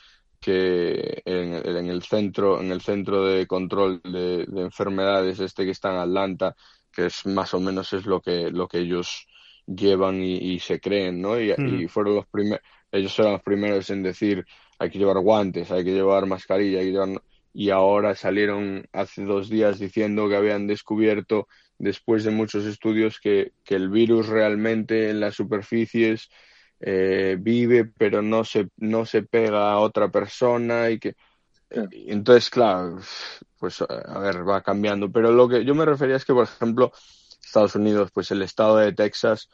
que 0.46 1.22
en, 1.24 1.54
en, 1.54 1.90
el 1.90 2.04
centro 2.04 2.60
en 2.60 2.70
el 2.70 2.80
centro 2.80 3.24
de 3.24 3.48
control 3.48 4.00
de, 4.04 4.46
enfermedades 4.62 5.40
este 5.40 5.64
que 5.64 5.72
está 5.72 5.90
en 5.90 5.98
Atlanta 5.98 6.54
que 6.92 7.06
es 7.06 7.26
más 7.26 7.52
o 7.52 7.58
menos 7.58 7.92
es 7.92 8.06
lo 8.06 8.20
que 8.20 8.52
lo 8.52 8.68
que 8.68 8.78
ellos 8.78 9.26
llevan 9.66 10.22
y, 10.22 10.60
se 10.60 10.78
creen 10.78 11.20
no 11.20 11.40
y, 11.40 11.50
y 11.50 11.88
fueron 11.88 12.14
los 12.14 12.26
primeros 12.28 12.64
ellos 12.92 13.18
eran 13.18 13.32
los 13.32 13.42
primeros 13.42 13.90
en 13.90 14.04
decir 14.04 14.46
hay 14.78 14.88
que 14.88 15.00
llevar 15.00 15.18
guantes 15.18 15.72
hay 15.72 15.82
que 15.82 15.94
llevar 15.94 16.26
mascarilla 16.26 16.78
hay 16.78 16.86
que 16.86 16.92
llevar... 16.92 17.20
y 17.52 17.70
ahora 17.70 18.14
salieron 18.14 18.86
hace 18.92 19.24
dos 19.24 19.48
días 19.48 19.80
diciendo 19.80 20.28
que 20.28 20.36
habían 20.36 20.68
descubierto 20.68 21.48
después 21.76 22.22
de 22.22 22.30
muchos 22.30 22.66
estudios 22.66 23.18
que, 23.18 23.50
que 23.64 23.74
el 23.74 23.88
virus 23.88 24.28
realmente 24.28 25.10
en 25.10 25.18
las 25.18 25.34
superficies 25.34 26.30
eh, 26.80 27.36
vive 27.38 27.84
pero 27.84 28.22
no 28.22 28.44
se, 28.44 28.68
no 28.76 29.06
se 29.06 29.22
pega 29.22 29.72
a 29.72 29.78
otra 29.78 30.10
persona 30.10 30.90
y 30.90 30.98
que 30.98 31.14
entonces 31.70 32.48
claro 32.50 32.98
pues 33.58 33.82
a 33.82 34.18
ver 34.18 34.48
va 34.48 34.62
cambiando. 34.62 35.10
Pero 35.10 35.32
lo 35.32 35.48
que 35.48 35.64
yo 35.64 35.74
me 35.74 35.84
refería 35.84 36.16
es 36.16 36.24
que 36.24 36.32
por 36.32 36.44
ejemplo 36.44 36.92
Estados 37.44 37.74
Unidos, 37.74 38.10
pues 38.12 38.30
el 38.30 38.42
estado 38.42 38.76
de 38.76 38.92
Texas 38.92 39.48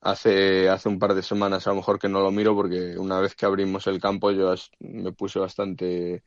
hace, 0.00 0.68
hace 0.68 0.88
un 0.88 0.98
par 0.98 1.14
de 1.14 1.22
semanas 1.22 1.66
a 1.66 1.70
lo 1.70 1.76
mejor 1.76 1.98
que 1.98 2.08
no 2.08 2.20
lo 2.20 2.30
miro 2.30 2.54
porque 2.54 2.96
una 2.98 3.20
vez 3.20 3.34
que 3.34 3.46
abrimos 3.46 3.86
el 3.86 4.00
campo 4.00 4.30
yo 4.30 4.54
me 4.80 5.12
puse 5.12 5.38
bastante 5.38 6.22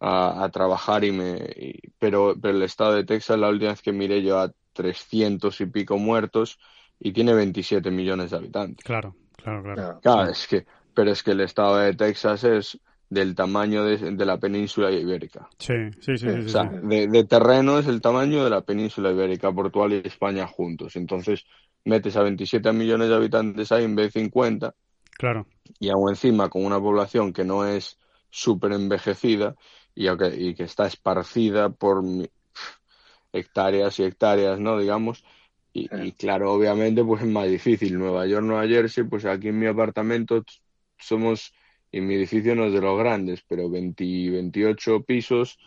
a, 0.00 0.48
trabajar 0.52 1.04
y 1.04 1.12
me 1.12 1.80
pero, 1.98 2.34
pero 2.40 2.56
el 2.56 2.62
estado 2.62 2.94
de 2.94 3.04
Texas 3.04 3.38
la 3.38 3.48
última 3.48 3.70
vez 3.70 3.82
que 3.82 3.92
miré 3.92 4.22
yo 4.22 4.38
a 4.38 4.52
300 4.72 5.60
y 5.60 5.66
pico 5.66 5.96
muertos 5.98 6.58
y 6.98 7.12
tiene 7.12 7.34
27 7.34 7.90
millones 7.90 8.30
de 8.30 8.36
habitantes. 8.36 8.84
Claro, 8.84 9.16
claro, 9.46 9.62
claro. 9.62 10.00
Claro, 10.00 10.30
es 10.30 10.46
que, 10.46 10.66
pero 10.94 11.10
es 11.10 11.22
que 11.22 11.32
el 11.32 11.40
estado 11.40 11.76
de 11.76 11.94
Texas 11.94 12.44
es 12.44 12.80
del 13.08 13.34
tamaño 13.34 13.84
de, 13.84 14.26
la 14.26 14.38
península 14.38 14.90
ibérica. 14.90 15.48
Sí, 15.58 15.74
sí, 16.00 16.16
sí. 16.16 16.28
o 16.28 16.48
sea, 16.48 16.64
De, 16.64 17.24
terreno 17.24 17.78
es 17.78 17.86
el 17.86 18.00
tamaño 18.00 18.42
de 18.42 18.50
la 18.50 18.62
península 18.62 19.10
ibérica, 19.10 19.52
Portugal 19.52 19.92
y 19.92 20.06
España 20.06 20.46
juntos. 20.46 20.96
Entonces, 20.96 21.44
metes 21.84 22.16
a 22.16 22.22
27 22.22 22.72
millones 22.72 23.08
de 23.08 23.14
habitantes 23.14 23.70
ahí 23.70 23.84
en 23.84 23.94
vez 23.94 24.12
de 24.12 24.20
50. 24.20 24.74
Claro. 25.12 25.46
Y 25.78 25.90
aún 25.90 26.10
encima 26.10 26.48
con 26.48 26.64
una 26.64 26.80
población 26.80 27.32
que 27.32 27.44
no 27.44 27.64
es 27.64 27.98
súper 28.30 28.72
envejecida 28.72 29.54
y, 29.94 30.08
y 30.08 30.54
que 30.54 30.64
está 30.64 30.86
esparcida 30.86 31.70
por 31.70 32.02
hectáreas 33.32 33.98
y 34.00 34.04
hectáreas, 34.04 34.58
¿no? 34.58 34.78
Digamos. 34.78 35.24
Y, 35.76 35.90
y, 36.06 36.12
claro, 36.12 36.54
obviamente, 36.54 37.04
pues 37.04 37.22
es 37.22 37.28
más 37.28 37.48
difícil. 37.48 37.98
Nueva 37.98 38.26
York, 38.26 38.44
Nueva 38.44 38.66
Jersey, 38.66 39.04
pues 39.04 39.26
aquí 39.26 39.48
en 39.48 39.58
mi 39.58 39.66
apartamento 39.66 40.42
somos 40.96 41.52
y 41.92 42.00
mi 42.00 42.14
edificio 42.14 42.54
no 42.54 42.64
es 42.64 42.72
de 42.72 42.80
los 42.80 42.98
grandes, 42.98 43.44
pero 43.46 43.68
20, 43.68 44.30
28 44.30 45.02
pisos 45.02 45.58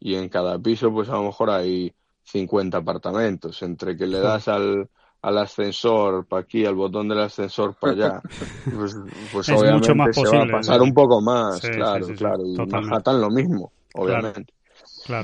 y 0.00 0.14
en 0.14 0.30
cada 0.30 0.58
piso 0.58 0.92
pues 0.92 1.08
a 1.10 1.12
lo 1.12 1.24
mejor 1.24 1.50
hay 1.50 1.92
50 2.24 2.78
apartamentos. 2.78 3.62
Entre 3.62 3.94
que 3.94 4.06
le 4.06 4.20
das 4.20 4.48
al, 4.48 4.88
al 5.20 5.38
ascensor 5.38 6.24
para 6.26 6.42
aquí, 6.42 6.64
al 6.64 6.74
botón 6.74 7.08
del 7.08 7.20
ascensor 7.20 7.74
para 7.74 7.92
allá, 7.92 8.22
pues, 8.74 8.96
pues 9.30 9.48
obviamente 9.50 10.14
se 10.14 10.36
va 10.36 10.44
a 10.44 10.50
pasar 10.50 10.80
un 10.80 10.94
poco 10.94 11.20
más, 11.20 11.60
claro, 11.60 12.06
claro. 12.16 12.42
Y 12.46 12.56
Manhattan 12.56 13.20
lo 13.20 13.28
mismo, 13.28 13.70
obviamente. 13.94 14.52
Claro, 14.52 14.58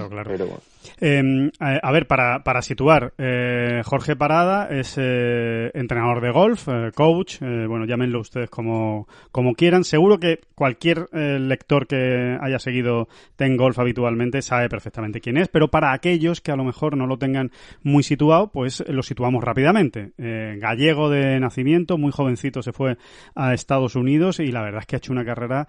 claro. 0.09 0.25
Pero 0.25 0.47
bueno. 0.47 0.63
Em, 1.01 1.51
a 1.61 1.93
ver, 1.93 2.07
para, 2.07 2.45
para 2.45 2.63
situar, 2.63 3.15
eh, 3.19 3.83
Jorge 3.85 4.17
Parada 4.17 4.69
es 4.69 4.97
eh, 4.99 5.71
entrenador 5.75 6.21
de 6.21 6.31
golf, 6.31 6.69
eh, 6.69 6.91
coach, 6.95 7.41
bueno, 7.41 7.85
llámenlo 7.87 8.21
ustedes 8.21 8.51
como, 8.51 9.09
como 9.33 9.55
quieran. 9.55 9.85
Seguro 9.85 10.19
que 10.19 10.41
cualquier 10.55 11.09
lector 11.13 11.87
que 11.87 12.37
haya 12.41 12.59
seguido 12.59 13.09
Ten 13.37 13.57
Golf 13.57 13.79
habitualmente 13.79 14.43
sabe 14.43 14.69
perfectamente 14.69 15.21
quién 15.21 15.37
es, 15.37 15.49
pero 15.49 15.69
para 15.69 15.93
aquellos 15.93 16.41
que 16.41 16.53
a 16.53 16.57
lo 16.57 16.65
mejor 16.65 16.97
no 16.97 17.07
lo 17.07 17.19
tengan 17.19 17.51
muy 17.83 18.03
situado, 18.03 18.51
pues 18.53 18.85
lo 18.87 19.03
situamos 19.03 19.43
rápidamente. 19.43 20.13
gallego 20.17 21.11
de 21.11 21.41
nacimiento, 21.41 21.99
muy 21.99 22.13
jovencito 22.13 22.63
se 22.63 22.73
fue 22.73 22.97
a 23.35 23.55
Estados 23.55 23.97
Unidos 23.97 24.41
y 24.41 24.53
la 24.53 24.63
verdad 24.63 24.81
es 24.81 24.87
que 24.87 24.97
ha 24.97 24.99
hecho 24.99 25.13
una 25.13 25.25
carrera 25.25 25.67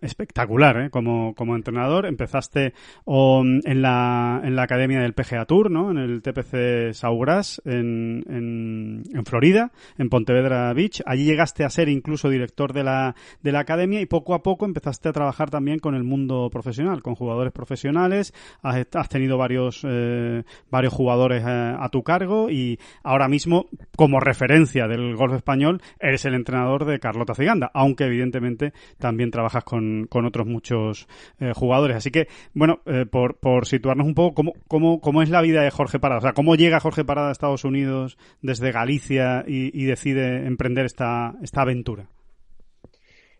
espectacular 0.00 0.90
como, 0.90 1.34
como 1.34 1.56
entrenador. 1.56 2.06
Empezaste 2.06 2.74
en 3.06 3.82
la 3.82 4.40
en 4.42 4.56
la 4.56 4.62
academia 4.62 5.00
del 5.00 5.14
PGA 5.14 5.44
Tour, 5.44 5.70
¿no? 5.70 5.90
En 5.90 5.98
el 5.98 6.22
TPC 6.22 6.92
Saugras, 6.92 7.60
en, 7.64 8.24
en, 8.28 9.24
Florida, 9.24 9.72
en 9.98 10.08
Pontevedra 10.08 10.72
Beach. 10.72 11.02
Allí 11.06 11.24
llegaste 11.24 11.64
a 11.64 11.70
ser 11.70 11.88
incluso 11.88 12.28
director 12.28 12.72
de 12.72 12.84
la, 12.84 13.14
de 13.42 13.52
la 13.52 13.60
academia 13.60 14.00
y 14.00 14.06
poco 14.06 14.34
a 14.34 14.42
poco 14.42 14.64
empezaste 14.64 15.08
a 15.08 15.12
trabajar 15.12 15.50
también 15.50 15.78
con 15.78 15.94
el 15.94 16.04
mundo 16.04 16.48
profesional, 16.50 17.02
con 17.02 17.14
jugadores 17.14 17.52
profesionales. 17.52 18.34
Has, 18.62 19.08
tenido 19.08 19.38
varios, 19.38 19.82
eh, 19.88 20.44
varios 20.70 20.92
jugadores 20.92 21.42
eh, 21.46 21.76
a 21.78 21.88
tu 21.88 22.02
cargo 22.02 22.50
y 22.50 22.78
ahora 23.02 23.28
mismo, 23.28 23.66
como 23.96 24.20
referencia 24.20 24.86
del 24.86 25.16
golf 25.16 25.34
español, 25.34 25.80
eres 26.00 26.24
el 26.24 26.34
entrenador 26.34 26.84
de 26.84 26.98
Carlota 26.98 27.34
Ciganda, 27.34 27.70
aunque 27.74 28.04
evidentemente 28.04 28.72
también 28.98 29.30
trabajas 29.30 29.64
con, 29.64 30.06
con 30.08 30.24
otros 30.24 30.46
muchos 30.46 31.08
eh, 31.40 31.52
jugadores. 31.54 31.96
Así 31.96 32.10
que, 32.10 32.28
bueno, 32.54 32.80
por, 33.10 33.36
por 33.38 33.66
situarnos 33.66 34.06
un 34.06 34.14
poco 34.14 34.34
cómo, 34.34 34.52
cómo, 34.68 35.00
cómo 35.00 35.22
es 35.22 35.30
la 35.30 35.42
vida 35.42 35.62
de 35.62 35.70
Jorge 35.70 35.98
Parada. 35.98 36.18
O 36.18 36.22
sea, 36.22 36.32
cómo 36.32 36.54
llega 36.54 36.80
Jorge 36.80 37.04
Parada 37.04 37.28
a 37.28 37.32
Estados 37.32 37.64
Unidos 37.64 38.18
desde 38.40 38.72
Galicia 38.72 39.44
y, 39.46 39.84
decide 39.84 40.46
emprender 40.46 40.86
esta, 40.86 41.34
esta 41.42 41.62
aventura. 41.62 42.08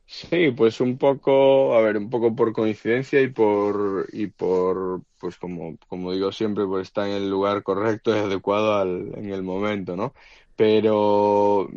Sí, 0.06 0.50
pues 0.54 0.80
un 0.80 0.98
poco, 0.98 1.74
a 1.74 1.80
ver, 1.80 1.96
un 1.96 2.10
poco 2.10 2.36
por 2.36 2.52
coincidencia 2.52 3.22
y 3.22 3.28
por, 3.28 4.08
y 4.12 4.26
por, 4.26 5.02
pues 5.18 5.38
como, 5.38 5.78
como 5.88 6.12
digo 6.12 6.30
siempre, 6.32 6.66
por 6.66 6.82
estar 6.82 7.06
en 7.08 7.14
el 7.14 7.30
lugar 7.30 7.62
correcto 7.62 8.14
y 8.14 8.18
adecuado 8.18 8.74
al, 8.74 9.12
en 9.16 9.32
el 9.32 9.42
momento, 9.42 9.96
¿no? 9.96 10.12
Pero 10.54 11.70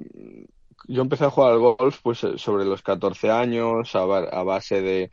yo 0.88 1.01
empecé 1.01 1.25
a 1.25 1.29
jugar 1.29 1.53
al 1.53 1.60
golf 1.60 2.01
pues 2.01 2.19
sobre 2.36 2.65
los 2.65 2.81
14 2.81 3.31
años, 3.31 3.95
a 3.95 4.03
base 4.43 4.81
de, 4.81 5.12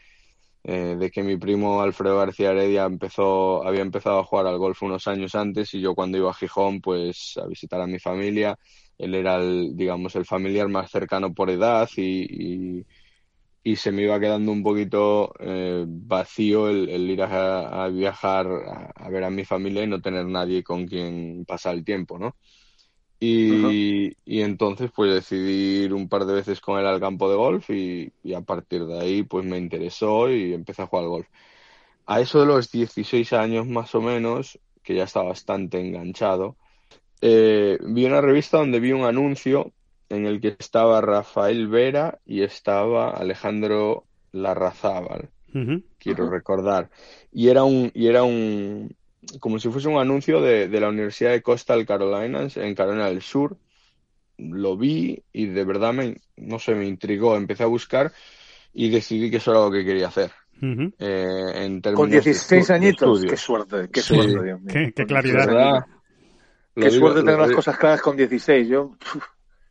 eh, 0.64 0.96
de 0.98 1.10
que 1.10 1.22
mi 1.24 1.36
primo 1.36 1.82
Alfredo 1.82 2.18
García 2.18 2.50
Heredia 2.52 2.84
empezó, 2.84 3.66
había 3.66 3.82
empezado 3.82 4.20
a 4.20 4.24
jugar 4.24 4.46
al 4.46 4.58
golf 4.58 4.80
unos 4.82 5.08
años 5.08 5.34
antes 5.34 5.74
y 5.74 5.80
yo 5.80 5.94
cuando 5.94 6.18
iba 6.18 6.30
a 6.30 6.34
Gijón 6.34 6.80
pues 6.80 7.34
a 7.42 7.46
visitar 7.46 7.80
a 7.80 7.86
mi 7.86 7.98
familia, 7.98 8.56
él 8.98 9.14
era 9.14 9.36
el, 9.36 9.76
digamos, 9.76 10.14
el 10.16 10.24
familiar 10.24 10.68
más 10.68 10.90
cercano 10.90 11.34
por 11.34 11.50
edad 11.50 11.88
y, 11.96 12.84
y, 13.64 13.76
se 13.76 13.92
me 13.92 14.02
iba 14.02 14.20
quedando 14.20 14.52
un 14.52 14.62
poquito 14.62 15.32
eh, 15.40 15.84
vacío 15.88 16.68
el, 16.68 16.88
ir 17.10 17.22
a, 17.22 17.88
viajar 17.88 18.46
a, 18.94 19.08
ver 19.08 19.24
a 19.24 19.30
mi 19.30 19.44
familia 19.44 19.82
y 19.82 19.86
no 19.88 20.00
tener 20.00 20.26
nadie 20.26 20.62
con 20.62 20.86
quien 20.86 21.44
pasar 21.46 21.74
el 21.74 21.84
tiempo, 21.84 22.18
¿no? 22.18 22.36
Y, 23.24 24.16
entonces 24.26 24.90
pues 24.92 25.14
decidí 25.14 25.84
ir 25.84 25.94
un 25.94 26.08
par 26.08 26.24
de 26.24 26.34
veces 26.34 26.60
con 26.60 26.80
él 26.80 26.86
al 26.86 26.98
campo 26.98 27.30
de 27.30 27.36
golf 27.36 27.70
y, 27.70 28.12
a 28.34 28.40
partir 28.40 28.84
de 28.84 28.98
ahí 28.98 29.22
pues 29.22 29.44
me 29.44 29.58
interesó 29.58 30.28
y 30.28 30.52
empecé 30.52 30.82
a 30.82 30.86
jugar 30.88 31.06
golf. 31.06 31.28
A 32.06 32.20
eso 32.20 32.40
de 32.40 32.46
los 32.46 32.72
16 32.72 33.32
años 33.32 33.68
más 33.68 33.94
o 33.94 34.00
menos, 34.00 34.58
que 34.82 34.96
ya 34.96 35.04
estaba 35.04 35.28
bastante 35.28 35.80
enganchado, 35.80 36.56
eh, 37.20 37.78
vi 37.80 38.06
una 38.06 38.20
revista 38.20 38.58
donde 38.58 38.80
vi 38.80 38.90
un 38.90 39.04
anuncio 39.04 39.70
en 40.08 40.26
el 40.26 40.40
que 40.40 40.56
estaba 40.58 41.00
Rafael 41.00 41.68
Vera 41.68 42.18
y 42.26 42.42
estaba 42.42 43.10
Alejandro 43.10 44.04
Larrazábal, 44.32 45.30
quiero 45.98 46.28
recordar. 46.28 46.90
Y 47.30 47.48
era 47.50 47.62
un, 47.62 47.92
y 47.94 48.08
era 48.08 48.24
un, 48.24 48.96
como 49.40 49.58
si 49.58 49.68
fuese 49.70 49.88
un 49.88 49.98
anuncio 49.98 50.40
de, 50.40 50.68
de 50.68 50.80
la 50.80 50.88
Universidad 50.88 51.30
de 51.30 51.42
Coastal 51.42 51.86
Carolina 51.86 52.46
en 52.54 52.74
Carolina 52.74 53.06
del 53.06 53.22
Sur. 53.22 53.56
Lo 54.38 54.76
vi 54.76 55.22
y 55.32 55.46
de 55.46 55.64
verdad 55.64 55.92
me, 55.92 56.16
no 56.36 56.58
sé, 56.58 56.74
me 56.74 56.86
intrigó. 56.86 57.36
Empecé 57.36 57.62
a 57.62 57.66
buscar 57.66 58.12
y 58.72 58.90
decidí 58.90 59.30
que 59.30 59.36
eso 59.36 59.52
era 59.52 59.60
lo 59.60 59.70
que 59.70 59.84
quería 59.84 60.08
hacer. 60.08 60.32
eh, 60.60 61.52
en 61.54 61.80
Con 61.80 62.10
16 62.10 62.70
añitos, 62.70 63.22
qué 63.28 63.36
suerte, 63.36 63.88
qué 63.92 64.00
suerte, 64.00 64.42
Dios 64.42 64.60
mío. 64.60 64.92
Qué, 64.94 65.04
claridad. 65.04 65.84
Qué 66.74 66.90
suerte 66.90 67.20
tener 67.20 67.38
las 67.38 67.52
cosas 67.52 67.76
claras 67.76 68.00
con 68.00 68.16
16. 68.16 68.68
Yo, 68.68 68.96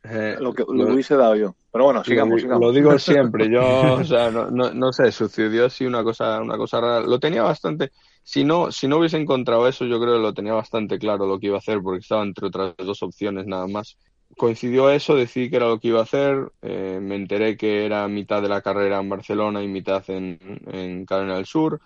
eh, 0.04 0.36
lo 0.38 0.52
que 0.52 0.64
lo, 0.68 0.92
hubiese 0.92 1.16
dado 1.16 1.34
yo. 1.34 1.54
Pero 1.70 1.84
bueno, 1.84 2.04
sigamos, 2.04 2.34
lo, 2.34 2.38
sigamos. 2.40 2.60
Lo 2.60 2.72
digo 2.72 2.98
siempre, 2.98 3.48
yo, 3.50 3.94
o 3.94 4.04
sea, 4.04 4.30
no, 4.30 4.50
no, 4.50 4.72
no 4.72 4.92
sé, 4.92 5.10
sucedió 5.12 5.66
así 5.66 5.84
una 5.86 6.02
cosa, 6.02 6.40
una 6.40 6.56
cosa 6.56 6.80
rara. 6.80 7.00
Lo 7.00 7.18
tenía 7.18 7.42
bastante, 7.42 7.90
si 8.22 8.44
no, 8.44 8.70
si 8.72 8.88
no 8.88 8.98
hubiese 8.98 9.16
encontrado 9.18 9.66
eso, 9.68 9.84
yo 9.84 10.00
creo 10.00 10.14
que 10.14 10.22
lo 10.22 10.34
tenía 10.34 10.54
bastante 10.54 10.98
claro 10.98 11.26
lo 11.26 11.38
que 11.38 11.46
iba 11.48 11.56
a 11.56 11.58
hacer, 11.58 11.80
porque 11.82 12.00
estaba 12.00 12.22
entre 12.22 12.46
otras 12.46 12.74
dos 12.78 13.02
opciones 13.02 13.46
nada 13.46 13.66
más. 13.66 13.96
Coincidió 14.36 14.90
eso, 14.90 15.14
decidí 15.14 15.50
que 15.50 15.56
era 15.56 15.68
lo 15.68 15.78
que 15.78 15.88
iba 15.88 16.00
a 16.00 16.04
hacer, 16.04 16.50
eh, 16.62 16.98
me 17.02 17.16
enteré 17.16 17.56
que 17.56 17.84
era 17.84 18.08
mitad 18.08 18.40
de 18.40 18.48
la 18.48 18.62
carrera 18.62 19.00
en 19.00 19.08
Barcelona 19.08 19.62
y 19.62 19.68
mitad 19.68 20.02
en, 20.08 20.38
en 20.66 21.04
Carolina 21.04 21.36
del 21.36 21.46
Sur. 21.46 21.80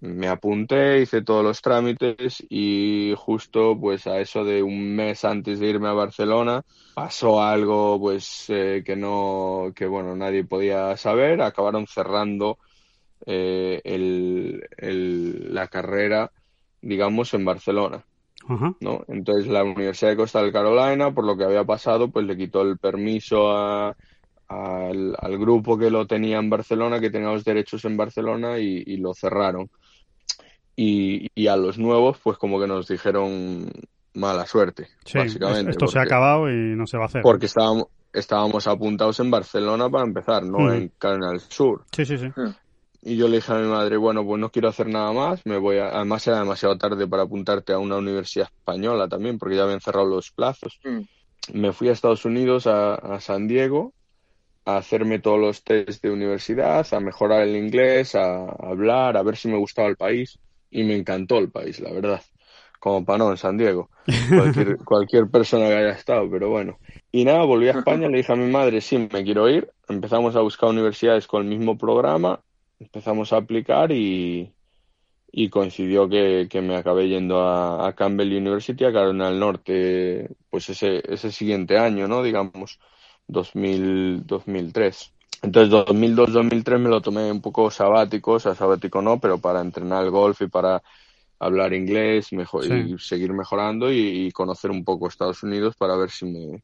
Me 0.00 0.28
apunté, 0.28 1.02
hice 1.02 1.22
todos 1.22 1.44
los 1.44 1.60
trámites 1.60 2.42
y 2.48 3.12
justo 3.16 3.78
pues 3.78 4.06
a 4.06 4.18
eso 4.20 4.44
de 4.44 4.62
un 4.62 4.94
mes 4.96 5.24
antes 5.24 5.60
de 5.60 5.68
irme 5.68 5.88
a 5.88 5.92
Barcelona 5.92 6.62
pasó 6.94 7.42
algo 7.42 7.98
pues 8.00 8.46
eh, 8.48 8.82
que 8.84 8.96
no, 8.96 9.72
que 9.74 9.86
bueno, 9.86 10.16
nadie 10.16 10.44
podía 10.44 10.96
saber, 10.96 11.42
acabaron 11.42 11.86
cerrando 11.86 12.58
eh, 13.26 13.80
el, 13.84 15.54
la 15.54 15.68
carrera, 15.68 16.30
digamos, 16.80 17.34
en 17.34 17.44
Barcelona. 17.44 18.04
¿no? 18.80 19.04
Entonces 19.06 19.46
la 19.46 19.62
Universidad 19.62 20.10
de 20.10 20.16
Costa 20.16 20.50
Carolina, 20.50 21.12
por 21.12 21.24
lo 21.24 21.36
que 21.36 21.44
había 21.44 21.64
pasado, 21.64 22.10
pues 22.10 22.26
le 22.26 22.36
quitó 22.36 22.62
el 22.62 22.78
permiso 22.78 23.50
a, 23.50 23.94
al, 24.48 25.38
grupo 25.38 25.78
que 25.78 25.90
lo 25.90 26.06
tenía 26.06 26.38
en 26.38 26.50
Barcelona, 26.50 27.00
que 27.00 27.10
tenía 27.10 27.28
los 27.28 27.44
derechos 27.44 27.84
en 27.84 27.96
Barcelona 27.96 28.58
y, 28.58 28.96
lo 28.96 29.14
cerraron. 29.14 29.70
Y, 30.74 31.28
y, 31.34 31.46
a 31.46 31.56
los 31.56 31.78
nuevos, 31.78 32.18
pues 32.22 32.38
como 32.38 32.58
que 32.58 32.66
nos 32.66 32.88
dijeron 32.88 33.70
mala 34.14 34.46
suerte, 34.46 34.88
básicamente. 35.14 35.70
Esto 35.70 35.86
se 35.86 35.98
ha 35.98 36.02
acabado 36.02 36.50
y 36.50 36.74
no 36.74 36.86
se 36.86 36.96
va 36.96 37.04
a 37.04 37.06
hacer. 37.06 37.22
Porque 37.22 37.46
estábamos, 37.46 37.86
estábamos 38.12 38.66
apuntados 38.66 39.20
en 39.20 39.30
Barcelona 39.30 39.88
para 39.88 40.04
empezar, 40.04 40.44
no 40.44 40.72
en 40.72 40.90
Carolina 40.98 41.30
del 41.30 41.40
Sur. 41.40 41.84
Sí, 41.92 42.04
sí, 42.04 42.18
sí. 42.18 42.26
Y 43.02 43.16
yo 43.16 43.28
le 43.28 43.36
dije 43.36 43.52
a 43.52 43.58
mi 43.58 43.68
madre, 43.68 43.96
bueno, 43.96 44.24
pues 44.24 44.38
no 44.38 44.50
quiero 44.50 44.68
hacer 44.68 44.86
nada 44.88 45.12
más, 45.12 45.46
me 45.46 45.56
voy 45.56 45.78
a... 45.78 45.88
además 45.88 46.26
era 46.26 46.38
demasiado 46.38 46.76
tarde 46.76 47.06
para 47.06 47.22
apuntarte 47.22 47.72
a 47.72 47.78
una 47.78 47.96
universidad 47.96 48.48
española 48.54 49.08
también, 49.08 49.38
porque 49.38 49.56
ya 49.56 49.62
habían 49.62 49.80
cerrado 49.80 50.06
los 50.06 50.30
plazos. 50.30 50.78
Mm. 50.84 51.00
Me 51.54 51.72
fui 51.72 51.88
a 51.88 51.92
Estados 51.92 52.24
Unidos, 52.26 52.66
a, 52.66 52.94
a 52.94 53.20
San 53.20 53.48
Diego, 53.48 53.94
a 54.66 54.76
hacerme 54.76 55.18
todos 55.18 55.40
los 55.40 55.64
test 55.64 56.02
de 56.02 56.10
universidad, 56.10 56.86
a 56.92 57.00
mejorar 57.00 57.42
el 57.42 57.56
inglés, 57.56 58.14
a, 58.14 58.44
a 58.44 58.68
hablar, 58.68 59.16
a 59.16 59.22
ver 59.22 59.36
si 59.36 59.48
me 59.48 59.56
gustaba 59.56 59.88
el 59.88 59.96
país. 59.96 60.38
Y 60.70 60.84
me 60.84 60.94
encantó 60.94 61.38
el 61.38 61.50
país, 61.50 61.80
la 61.80 61.92
verdad. 61.92 62.22
Como 62.78 63.04
para 63.04 63.18
no, 63.18 63.30
en 63.30 63.36
San 63.36 63.58
Diego. 63.58 63.90
Cualquier, 64.28 64.78
cualquier 64.78 65.28
persona 65.28 65.66
que 65.66 65.74
haya 65.74 65.90
estado, 65.90 66.30
pero 66.30 66.48
bueno. 66.48 66.78
Y 67.12 67.24
nada, 67.24 67.44
volví 67.44 67.68
a 67.68 67.72
España, 67.72 68.08
le 68.08 68.18
dije 68.18 68.32
a 68.32 68.36
mi 68.36 68.50
madre, 68.50 68.80
sí, 68.80 69.08
me 69.12 69.24
quiero 69.24 69.48
ir. 69.48 69.70
Empezamos 69.88 70.36
a 70.36 70.40
buscar 70.40 70.70
universidades 70.70 71.26
con 71.26 71.42
el 71.42 71.48
mismo 71.48 71.76
programa, 71.76 72.40
empezamos 72.80 73.32
a 73.32 73.38
aplicar 73.38 73.92
y, 73.92 74.54
y 75.32 75.50
coincidió 75.50 76.08
que, 76.08 76.48
que 76.50 76.60
me 76.62 76.76
acabé 76.76 77.08
yendo 77.08 77.40
a, 77.42 77.86
a 77.88 77.94
Campbell 77.94 78.34
University, 78.36 78.84
a 78.84 78.92
Carolina 78.92 79.30
del 79.30 79.40
Norte, 79.40 80.30
pues 80.50 80.70
ese, 80.70 81.02
ese 81.12 81.32
siguiente 81.32 81.78
año, 81.78 82.08
¿no? 82.08 82.22
Digamos, 82.22 82.80
2000, 83.28 84.26
2003. 84.26 85.12
Entonces, 85.42 85.72
2002-2003 85.72 86.78
me 86.80 86.88
lo 86.90 87.00
tomé 87.02 87.30
un 87.32 87.40
poco 87.42 87.70
sabático, 87.70 88.32
o 88.34 88.40
sea, 88.40 88.54
sabático 88.54 89.02
no, 89.02 89.20
pero 89.20 89.38
para 89.40 89.60
entrenar 89.62 90.04
el 90.04 90.10
golf 90.10 90.42
y 90.42 90.48
para 90.48 90.82
hablar 91.38 91.72
inglés 91.74 92.32
mejor, 92.32 92.64
Sí. 92.64 92.74
y 92.94 92.98
seguir 92.98 93.32
mejorando 93.32 93.90
y, 93.92 94.26
y 94.26 94.32
conocer 94.32 94.70
un 94.70 94.84
poco 94.84 95.08
Estados 95.08 95.42
Unidos 95.42 95.74
para 95.76 95.96
ver 95.96 96.10
si 96.10 96.26
me 96.26 96.62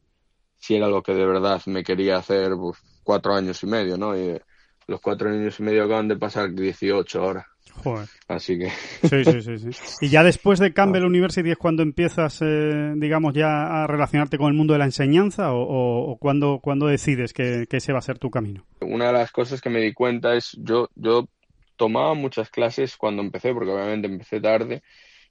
si 0.57 0.75
era 0.75 0.87
lo 0.87 1.03
que 1.03 1.13
de 1.13 1.25
verdad 1.25 1.61
me 1.67 1.83
quería 1.83 2.17
hacer 2.17 2.53
pues, 2.57 2.77
cuatro 3.03 3.33
años 3.35 3.61
y 3.63 3.67
medio, 3.67 3.97
¿no? 3.97 4.17
Y 4.17 4.39
los 4.87 5.01
cuatro 5.01 5.29
años 5.29 5.59
y 5.59 5.63
medio 5.63 5.83
acaban 5.85 6.07
de 6.07 6.15
pasar 6.17 6.53
18 6.53 7.19
ahora, 7.21 7.47
Joder. 7.83 8.07
así 8.27 8.57
que 8.57 8.69
Sí, 9.07 9.23
sí, 9.23 9.41
sí, 9.41 9.57
sí. 9.73 9.81
Y 10.05 10.09
ya 10.09 10.23
después 10.23 10.59
de 10.59 10.73
Campbell 10.73 11.03
University 11.05 11.51
es 11.51 11.57
cuando 11.57 11.83
empiezas, 11.83 12.39
eh, 12.41 12.93
digamos, 12.95 13.33
ya 13.33 13.83
a 13.83 13.87
relacionarte 13.87 14.37
con 14.37 14.47
el 14.47 14.53
mundo 14.53 14.73
de 14.73 14.79
la 14.79 14.85
enseñanza 14.85 15.53
o, 15.53 15.61
o, 15.61 16.11
o 16.11 16.17
cuando, 16.17 16.59
cuando 16.61 16.87
decides 16.87 17.33
que, 17.33 17.65
que 17.69 17.77
ese 17.77 17.93
va 17.93 17.99
a 17.99 18.01
ser 18.01 18.17
tu 18.17 18.29
camino. 18.31 18.65
una 18.81 19.07
de 19.07 19.13
las 19.13 19.31
cosas 19.31 19.61
que 19.61 19.69
me 19.69 19.81
di 19.81 19.93
cuenta 19.93 20.35
es 20.35 20.57
yo 20.61 20.89
yo 20.95 21.27
tomaba 21.75 22.15
muchas 22.15 22.49
clases 22.49 22.97
cuando 22.97 23.21
empecé, 23.21 23.53
porque 23.53 23.69
obviamente 23.71 24.07
empecé 24.07 24.41
tarde, 24.41 24.81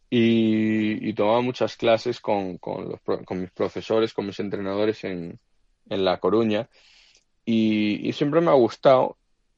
y, 0.08 1.08
y 1.08 1.12
tomaba 1.14 1.40
muchas 1.40 1.76
clases 1.76 2.20
con, 2.20 2.58
con, 2.58 2.88
los, 2.88 3.00
con 3.24 3.40
mis 3.40 3.50
profesores, 3.50 4.14
con 4.14 4.26
mis 4.26 4.38
entrenadores 4.38 5.02
en, 5.02 5.40
en 5.88 6.04
La 6.04 6.18
Coruña, 6.18 6.68
y, 7.44 8.08
y 8.08 8.12
siempre 8.12 8.40
me 8.40 8.50
ha 8.50 8.54
gustado, 8.54 9.16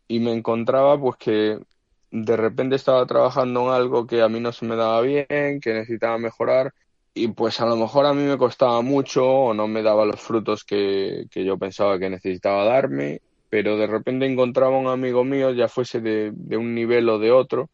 y 0.08 0.20
me 0.20 0.32
encontraba 0.32 0.98
pues 0.98 1.16
que 1.16 1.58
de 2.10 2.36
repente 2.36 2.76
estaba 2.76 3.04
trabajando 3.06 3.64
en 3.64 3.74
algo 3.74 4.06
que 4.06 4.22
a 4.22 4.28
mí 4.28 4.40
no 4.40 4.50
se 4.52 4.64
me 4.64 4.74
daba 4.74 5.02
bien, 5.02 5.60
que 5.60 5.74
necesitaba 5.74 6.16
mejorar, 6.18 6.72
y 7.12 7.28
pues 7.28 7.60
a 7.60 7.66
lo 7.66 7.76
mejor 7.76 8.06
a 8.06 8.14
mí 8.14 8.22
me 8.22 8.38
costaba 8.38 8.80
mucho 8.80 9.26
o 9.26 9.54
no 9.54 9.68
me 9.68 9.82
daba 9.82 10.06
los 10.06 10.20
frutos 10.20 10.64
que, 10.64 11.26
que 11.30 11.44
yo 11.44 11.58
pensaba 11.58 11.98
que 11.98 12.08
necesitaba 12.08 12.64
darme, 12.64 13.20
pero 13.50 13.76
de 13.76 13.86
repente 13.86 14.26
encontraba 14.26 14.78
un 14.78 14.88
amigo 14.88 15.24
mío, 15.24 15.52
ya 15.52 15.68
fuese 15.68 16.00
de, 16.00 16.32
de 16.34 16.56
un 16.56 16.74
nivel 16.74 17.08
o 17.08 17.18
de 17.18 17.30
otro, 17.30 17.68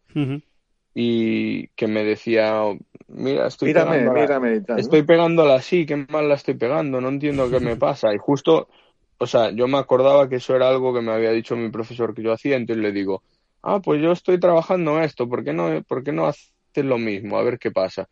y 0.94 1.68
que 1.68 1.86
me 1.86 2.04
decía, 2.04 2.62
mira, 3.08 3.48
estoy 3.48 3.68
Mírame, 3.68 4.60
tal. 4.60 4.76
¿no? 4.76 4.80
estoy 4.80 5.02
pegándola 5.02 5.56
así, 5.56 5.86
qué 5.86 5.96
mal 6.08 6.28
la 6.28 6.34
estoy 6.34 6.54
pegando, 6.54 7.00
no 7.00 7.08
entiendo 7.08 7.50
qué 7.50 7.60
me 7.60 7.76
pasa. 7.76 8.14
Y 8.14 8.18
justo, 8.18 8.68
o 9.18 9.26
sea, 9.26 9.50
yo 9.50 9.68
me 9.68 9.78
acordaba 9.78 10.28
que 10.28 10.36
eso 10.36 10.54
era 10.56 10.68
algo 10.68 10.94
que 10.94 11.00
me 11.02 11.12
había 11.12 11.30
dicho 11.32 11.56
mi 11.56 11.70
profesor 11.70 12.14
que 12.14 12.22
yo 12.22 12.32
hacía, 12.32 12.56
entonces 12.56 12.82
le 12.82 12.92
digo, 12.92 13.22
ah, 13.62 13.80
pues 13.82 14.02
yo 14.02 14.12
estoy 14.12 14.38
trabajando 14.40 15.00
esto, 15.00 15.28
¿por 15.28 15.44
qué 15.44 15.52
no, 15.52 15.82
por 15.84 16.02
qué 16.04 16.12
no 16.12 16.26
haces 16.26 16.50
lo 16.74 16.98
mismo? 16.98 17.38
A 17.38 17.42
ver 17.44 17.58
qué 17.58 17.70
pasa. 17.70 18.08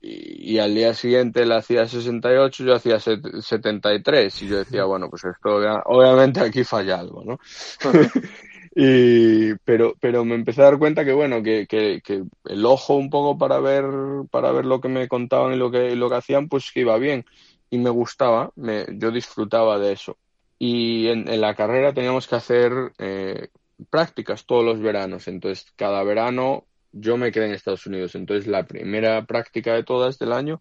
Y, 0.00 0.54
y 0.54 0.58
al 0.60 0.74
día 0.74 0.94
siguiente 0.94 1.42
él 1.42 1.52
hacía 1.52 1.86
68, 1.88 2.64
yo 2.64 2.74
hacía 2.76 3.00
set- 3.00 3.40
73, 3.42 4.40
y 4.42 4.48
yo 4.48 4.58
decía, 4.58 4.84
bueno, 4.84 5.10
pues 5.10 5.24
esto 5.24 5.56
obvia- 5.58 5.82
obviamente 5.86 6.40
aquí 6.40 6.62
falla 6.64 7.00
algo, 7.00 7.24
¿no? 7.24 7.38
Y, 8.74 9.54
pero, 9.64 9.94
pero 10.00 10.24
me 10.24 10.34
empecé 10.36 10.60
a 10.60 10.64
dar 10.66 10.78
cuenta 10.78 11.04
que, 11.04 11.12
bueno, 11.12 11.42
que, 11.42 11.66
que, 11.66 12.00
que 12.04 12.22
el 12.44 12.66
ojo 12.66 12.94
un 12.94 13.10
poco 13.10 13.36
para 13.38 13.58
ver, 13.60 13.84
para 14.30 14.52
ver 14.52 14.66
lo 14.66 14.80
que 14.80 14.88
me 14.88 15.08
contaban 15.08 15.54
y 15.54 15.56
lo 15.56 15.70
que, 15.70 15.96
lo 15.96 16.08
que 16.08 16.16
hacían, 16.16 16.48
pues 16.48 16.70
que 16.72 16.80
iba 16.80 16.96
bien. 16.98 17.24
Y 17.70 17.78
me 17.78 17.90
gustaba, 17.90 18.50
me, 18.56 18.86
yo 18.98 19.10
disfrutaba 19.10 19.78
de 19.78 19.92
eso. 19.92 20.18
Y 20.58 21.08
en, 21.08 21.28
en 21.28 21.40
la 21.40 21.54
carrera 21.54 21.92
teníamos 21.92 22.26
que 22.26 22.36
hacer 22.36 22.72
eh, 22.98 23.48
prácticas 23.90 24.46
todos 24.46 24.64
los 24.64 24.80
veranos. 24.80 25.28
Entonces, 25.28 25.66
cada 25.76 26.02
verano 26.02 26.66
yo 26.92 27.16
me 27.16 27.30
quedé 27.30 27.46
en 27.46 27.52
Estados 27.52 27.86
Unidos. 27.86 28.14
Entonces, 28.14 28.46
la 28.46 28.66
primera 28.66 29.24
práctica 29.26 29.74
de 29.74 29.84
todas 29.84 30.18
del 30.18 30.32
año 30.32 30.60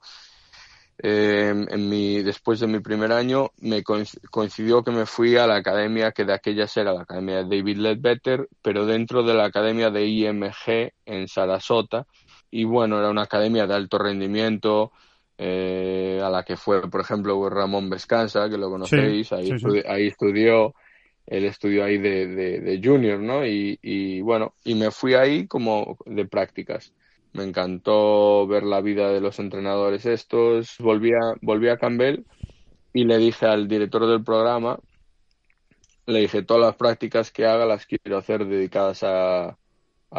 eh, 1.03 1.53
en 1.69 1.89
mi, 1.89 2.23
después 2.23 2.59
de 2.59 2.67
mi 2.67 2.79
primer 2.79 3.11
año 3.11 3.51
me 3.57 3.83
coinc- 3.83 4.19
coincidió 4.31 4.83
que 4.83 4.91
me 4.91 5.05
fui 5.05 5.35
a 5.37 5.45
la 5.47 5.57
academia 5.57 6.11
que 6.11 6.25
de 6.25 6.33
aquellas 6.33 6.75
era 6.77 6.93
la 6.93 7.01
academia 7.01 7.37
de 7.43 7.43
David 7.57 7.77
Ledbetter, 7.77 8.47
pero 8.61 8.85
dentro 8.85 9.23
de 9.23 9.33
la 9.35 9.45
academia 9.45 9.91
de 9.91 10.05
IMG 10.07 10.93
en 11.05 11.27
Sarasota. 11.27 12.05
Y 12.49 12.63
bueno, 12.63 12.97
era 12.99 13.09
una 13.09 13.23
academia 13.23 13.67
de 13.67 13.75
alto 13.75 13.97
rendimiento 13.99 14.91
eh, 15.37 16.21
a 16.23 16.29
la 16.29 16.43
que 16.43 16.57
fue, 16.57 16.89
por 16.89 17.01
ejemplo, 17.01 17.49
Ramón 17.49 17.89
Vescanza, 17.89 18.49
que 18.49 18.57
lo 18.57 18.69
conocéis, 18.69 19.31
ahí, 19.33 19.49
sí, 19.49 19.59
sí. 19.59 19.65
estudi- 19.65 19.83
ahí 19.87 20.07
estudió, 20.07 20.73
él 21.25 21.45
estudió 21.45 21.83
ahí 21.85 21.97
de, 21.97 22.27
de, 22.27 22.59
de 22.61 22.81
junior, 22.83 23.19
¿no? 23.19 23.45
Y, 23.45 23.77
y 23.81 24.21
bueno, 24.21 24.55
y 24.63 24.75
me 24.75 24.91
fui 24.91 25.13
ahí 25.15 25.47
como 25.47 25.97
de 26.05 26.25
prácticas. 26.27 26.93
Me 27.33 27.43
encantó 27.43 28.47
ver 28.47 28.63
la 28.63 28.81
vida 28.81 29.11
de 29.11 29.21
los 29.21 29.39
entrenadores 29.39 30.05
estos. 30.05 30.75
Volví 30.79 31.13
a, 31.13 31.35
volví 31.41 31.69
a 31.69 31.77
Campbell 31.77 32.23
y 32.93 33.05
le 33.05 33.17
dije 33.17 33.45
al 33.47 33.67
director 33.67 34.07
del 34.07 34.23
programa, 34.23 34.79
le 36.05 36.19
dije, 36.21 36.43
todas 36.43 36.61
las 36.63 36.75
prácticas 36.75 37.31
que 37.31 37.45
haga 37.45 37.65
las 37.65 37.85
quiero 37.85 38.17
hacer 38.17 38.45
dedicadas 38.45 39.03
a, 39.03 39.57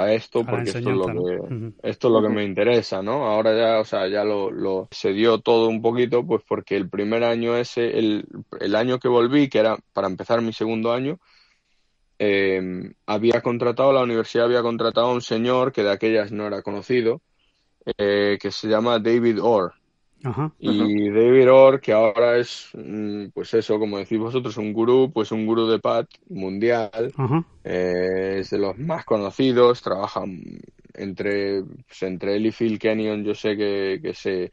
a 0.02 0.12
esto, 0.12 0.44
porque 0.44 0.70
esto 0.70 0.78
es 0.78 0.96
lo 0.96 1.06
que, 1.06 1.72
esto 1.82 2.08
es 2.08 2.12
lo 2.12 2.22
que 2.22 2.28
me 2.28 2.44
interesa, 2.44 3.02
¿no? 3.02 3.26
Ahora 3.26 3.56
ya, 3.56 3.80
o 3.80 3.84
sea, 3.84 4.08
ya 4.08 4.24
lo, 4.24 4.50
lo 4.50 4.88
se 4.90 5.12
dio 5.12 5.40
todo 5.40 5.68
un 5.68 5.82
poquito, 5.82 6.24
pues 6.24 6.42
porque 6.46 6.76
el 6.76 6.88
primer 6.88 7.24
año 7.24 7.56
ese, 7.56 7.98
el, 7.98 8.26
el 8.61 8.74
año 8.74 8.98
que 8.98 9.08
volví, 9.08 9.48
que 9.48 9.58
era 9.58 9.76
para 9.92 10.08
empezar 10.08 10.40
mi 10.42 10.52
segundo 10.52 10.92
año, 10.92 11.18
eh, 12.18 12.61
había 13.06 13.40
contratado, 13.40 13.92
la 13.92 14.02
universidad 14.02 14.46
había 14.46 14.62
contratado 14.62 15.08
a 15.08 15.12
un 15.12 15.22
señor 15.22 15.72
que 15.72 15.82
de 15.82 15.92
aquellas 15.92 16.32
no 16.32 16.46
era 16.46 16.62
conocido, 16.62 17.22
eh, 17.96 18.38
que 18.40 18.50
se 18.50 18.68
llama 18.68 18.98
David 18.98 19.42
Orr. 19.42 19.72
Ajá. 20.24 20.52
Y 20.59 21.09
David 21.11 21.50
Orr, 21.52 21.81
que 21.81 21.92
ahora 21.92 22.37
es, 22.38 22.68
mm, 22.74 23.28
pues 23.33 23.54
eso, 23.54 23.78
como 23.78 23.98
decís 23.98 24.18
vosotros, 24.18 24.57
un 24.57 24.72
gurú, 24.72 25.12
pues 25.12 25.31
un 25.33 25.46
gurú 25.46 25.66
de 25.68 25.78
pad 25.78 26.07
mundial, 26.28 27.16
eh, 27.64 28.38
es 28.40 28.50
de 28.50 28.59
los 28.59 28.76
más 28.78 29.04
conocidos, 29.04 29.83
trabaja 29.83 30.24
entre, 30.94 31.62
pues, 31.87 32.02
entre 32.02 32.37
él 32.37 32.46
y 32.46 32.52
Phil 32.52 32.78
Kenyon, 32.78 33.24
yo 33.24 33.35
sé 33.35 33.57
que, 33.57 34.00
que 34.02 34.14
se 34.14 34.50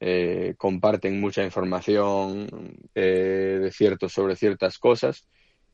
eh, 0.00 0.54
comparten 0.58 1.20
mucha 1.20 1.44
información 1.44 2.48
eh, 2.94 3.58
de 3.62 3.70
cierto, 3.72 4.08
sobre 4.08 4.36
ciertas 4.36 4.78
cosas 4.78 5.26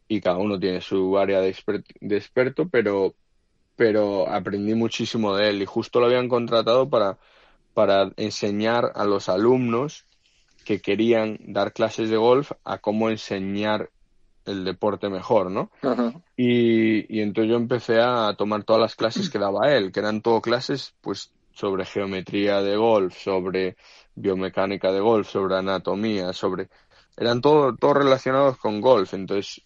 y 0.09 0.21
cada 0.21 0.38
uno 0.38 0.59
tiene 0.61 0.81
su 0.81 1.19
área 1.19 1.40
de, 1.40 1.55
exper- 1.55 1.85
de 2.01 2.16
experto, 2.16 2.69
pero, 2.69 3.16
pero 3.77 4.29
aprendí 4.29 4.75
muchísimo 4.75 5.37
de 5.37 5.51
él 5.51 5.62
y 5.62 5.66
justo 5.66 6.01
lo 6.01 6.07
habían 6.07 6.29
contratado 6.29 6.88
para, 6.90 7.19
para 7.81 8.12
enseñar 8.19 8.93
a 8.95 9.07
los 9.07 9.31
alumnos 9.31 10.05
que 10.66 10.83
querían 10.83 11.38
dar 11.47 11.73
clases 11.73 12.11
de 12.11 12.19
golf 12.19 12.53
a 12.62 12.77
cómo 12.77 13.09
enseñar 13.09 13.88
el 14.45 14.66
deporte 14.66 15.09
mejor, 15.09 15.51
¿no? 15.51 15.71
Y, 16.37 17.07
y 17.09 17.23
entonces 17.23 17.51
yo 17.51 17.57
empecé 17.57 17.99
a 17.99 18.35
tomar 18.37 18.64
todas 18.64 18.83
las 18.83 18.97
clases 18.97 19.31
que 19.31 19.38
daba 19.38 19.73
él, 19.73 19.93
que 19.93 20.01
eran 20.01 20.21
todo 20.21 20.43
clases 20.43 20.93
pues 21.01 21.33
sobre 21.55 21.87
geometría 21.87 22.61
de 22.61 22.77
golf, 22.77 23.16
sobre 23.16 23.79
biomecánica 24.14 24.93
de 24.93 25.01
golf, 25.01 25.27
sobre 25.27 25.57
anatomía, 25.57 26.35
sobre 26.35 26.69
eran 27.16 27.40
todo, 27.40 27.75
todo 27.77 27.95
relacionados 27.95 28.59
con 28.59 28.83
golf. 28.83 29.14
Entonces 29.14 29.62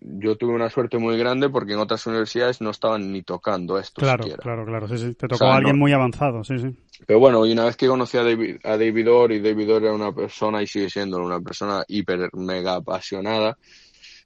yo 0.00 0.36
tuve 0.36 0.52
una 0.54 0.70
suerte 0.70 0.98
muy 0.98 1.16
grande 1.18 1.48
porque 1.48 1.72
en 1.72 1.78
otras 1.78 2.06
universidades 2.06 2.60
no 2.60 2.70
estaban 2.70 3.12
ni 3.12 3.22
tocando 3.22 3.78
esto 3.78 4.02
Claro, 4.02 4.24
siquiera. 4.24 4.42
claro, 4.42 4.64
claro. 4.66 4.88
Sí, 4.88 4.98
sí. 4.98 5.14
Te 5.14 5.28
tocó 5.28 5.38
sea, 5.38 5.54
a 5.54 5.56
alguien 5.56 5.76
no- 5.76 5.80
muy 5.80 5.92
avanzado, 5.92 6.44
sí, 6.44 6.58
sí. 6.58 6.68
Pero 7.06 7.18
bueno, 7.18 7.44
y 7.44 7.52
una 7.52 7.64
vez 7.64 7.76
que 7.76 7.88
conocí 7.88 8.16
a 8.16 8.22
David, 8.22 8.56
a 8.64 8.76
David 8.76 9.10
Orr, 9.10 9.32
y 9.32 9.40
David 9.40 9.72
Orr 9.74 9.84
era 9.84 9.92
una 9.94 10.12
persona, 10.12 10.62
y 10.62 10.66
sigue 10.66 10.88
siendo 10.88 11.18
una 11.18 11.40
persona 11.40 11.84
hiper, 11.88 12.30
mega 12.34 12.76
apasionada, 12.76 13.56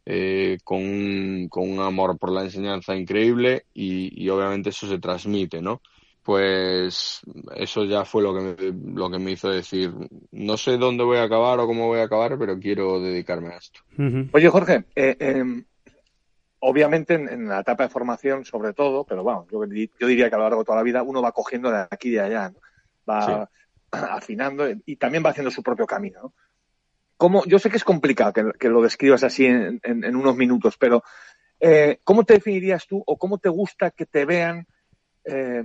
eh, 0.04 0.58
con, 0.64 0.78
un, 0.78 1.48
con 1.48 1.70
un 1.70 1.80
amor 1.80 2.18
por 2.18 2.30
la 2.30 2.42
enseñanza 2.42 2.94
increíble, 2.96 3.64
y, 3.74 4.22
y 4.22 4.28
obviamente 4.28 4.70
eso 4.70 4.86
se 4.86 4.98
transmite, 4.98 5.62
¿no? 5.62 5.80
Pues 6.28 7.22
eso 7.56 7.86
ya 7.86 8.04
fue 8.04 8.22
lo 8.22 8.34
que, 8.34 8.40
me, 8.42 8.94
lo 8.94 9.10
que 9.10 9.18
me 9.18 9.30
hizo 9.30 9.48
decir, 9.48 9.94
no 10.30 10.58
sé 10.58 10.76
dónde 10.76 11.02
voy 11.02 11.16
a 11.16 11.22
acabar 11.22 11.58
o 11.58 11.66
cómo 11.66 11.86
voy 11.86 12.00
a 12.00 12.02
acabar, 12.02 12.38
pero 12.38 12.58
quiero 12.58 13.00
dedicarme 13.00 13.54
a 13.54 13.56
esto. 13.56 13.80
Oye, 14.32 14.50
Jorge, 14.50 14.84
eh, 14.94 15.16
em, 15.18 15.64
obviamente 16.58 17.14
en, 17.14 17.48
la 17.48 17.60
etapa 17.60 17.84
de 17.84 17.88
formación 17.88 18.44
sobre 18.44 18.74
todo, 18.74 19.04
pero 19.04 19.22
bueno, 19.22 19.46
yo, 19.50 19.62
diría 20.06 20.28
que 20.28 20.34
a 20.34 20.36
lo 20.36 20.44
largo 20.44 20.58
de 20.58 20.66
toda 20.66 20.76
la 20.76 20.82
vida 20.84 21.02
uno 21.02 21.22
va 21.22 21.32
cogiendo 21.32 21.70
de 21.70 21.86
aquí 21.90 22.08
y 22.08 22.12
de 22.12 22.20
allá, 22.20 22.52
va 23.08 23.48
afinando 23.90 24.66
y 24.84 24.96
también 24.96 25.24
va 25.24 25.30
haciendo 25.30 25.50
su 25.50 25.62
propio 25.62 25.86
camino. 25.86 26.34
¿Cómo, 27.16 27.42
yo 27.46 27.58
sé 27.58 27.70
que 27.70 27.78
es 27.78 27.84
complicado 27.84 28.34
que, 28.34 28.68
lo 28.68 28.82
describas 28.82 29.24
así 29.24 29.46
en, 29.46 29.80
unos 30.14 30.36
minutos, 30.36 30.76
pero 30.76 31.02
eh, 31.58 32.00
¿cómo 32.04 32.24
te 32.24 32.34
definirías 32.34 32.86
tú 32.86 33.02
o 33.06 33.16
cómo 33.16 33.38
te 33.38 33.48
gusta 33.48 33.92
que 33.92 34.04
te 34.04 34.26
vean 34.26 34.66
eh, 35.24 35.64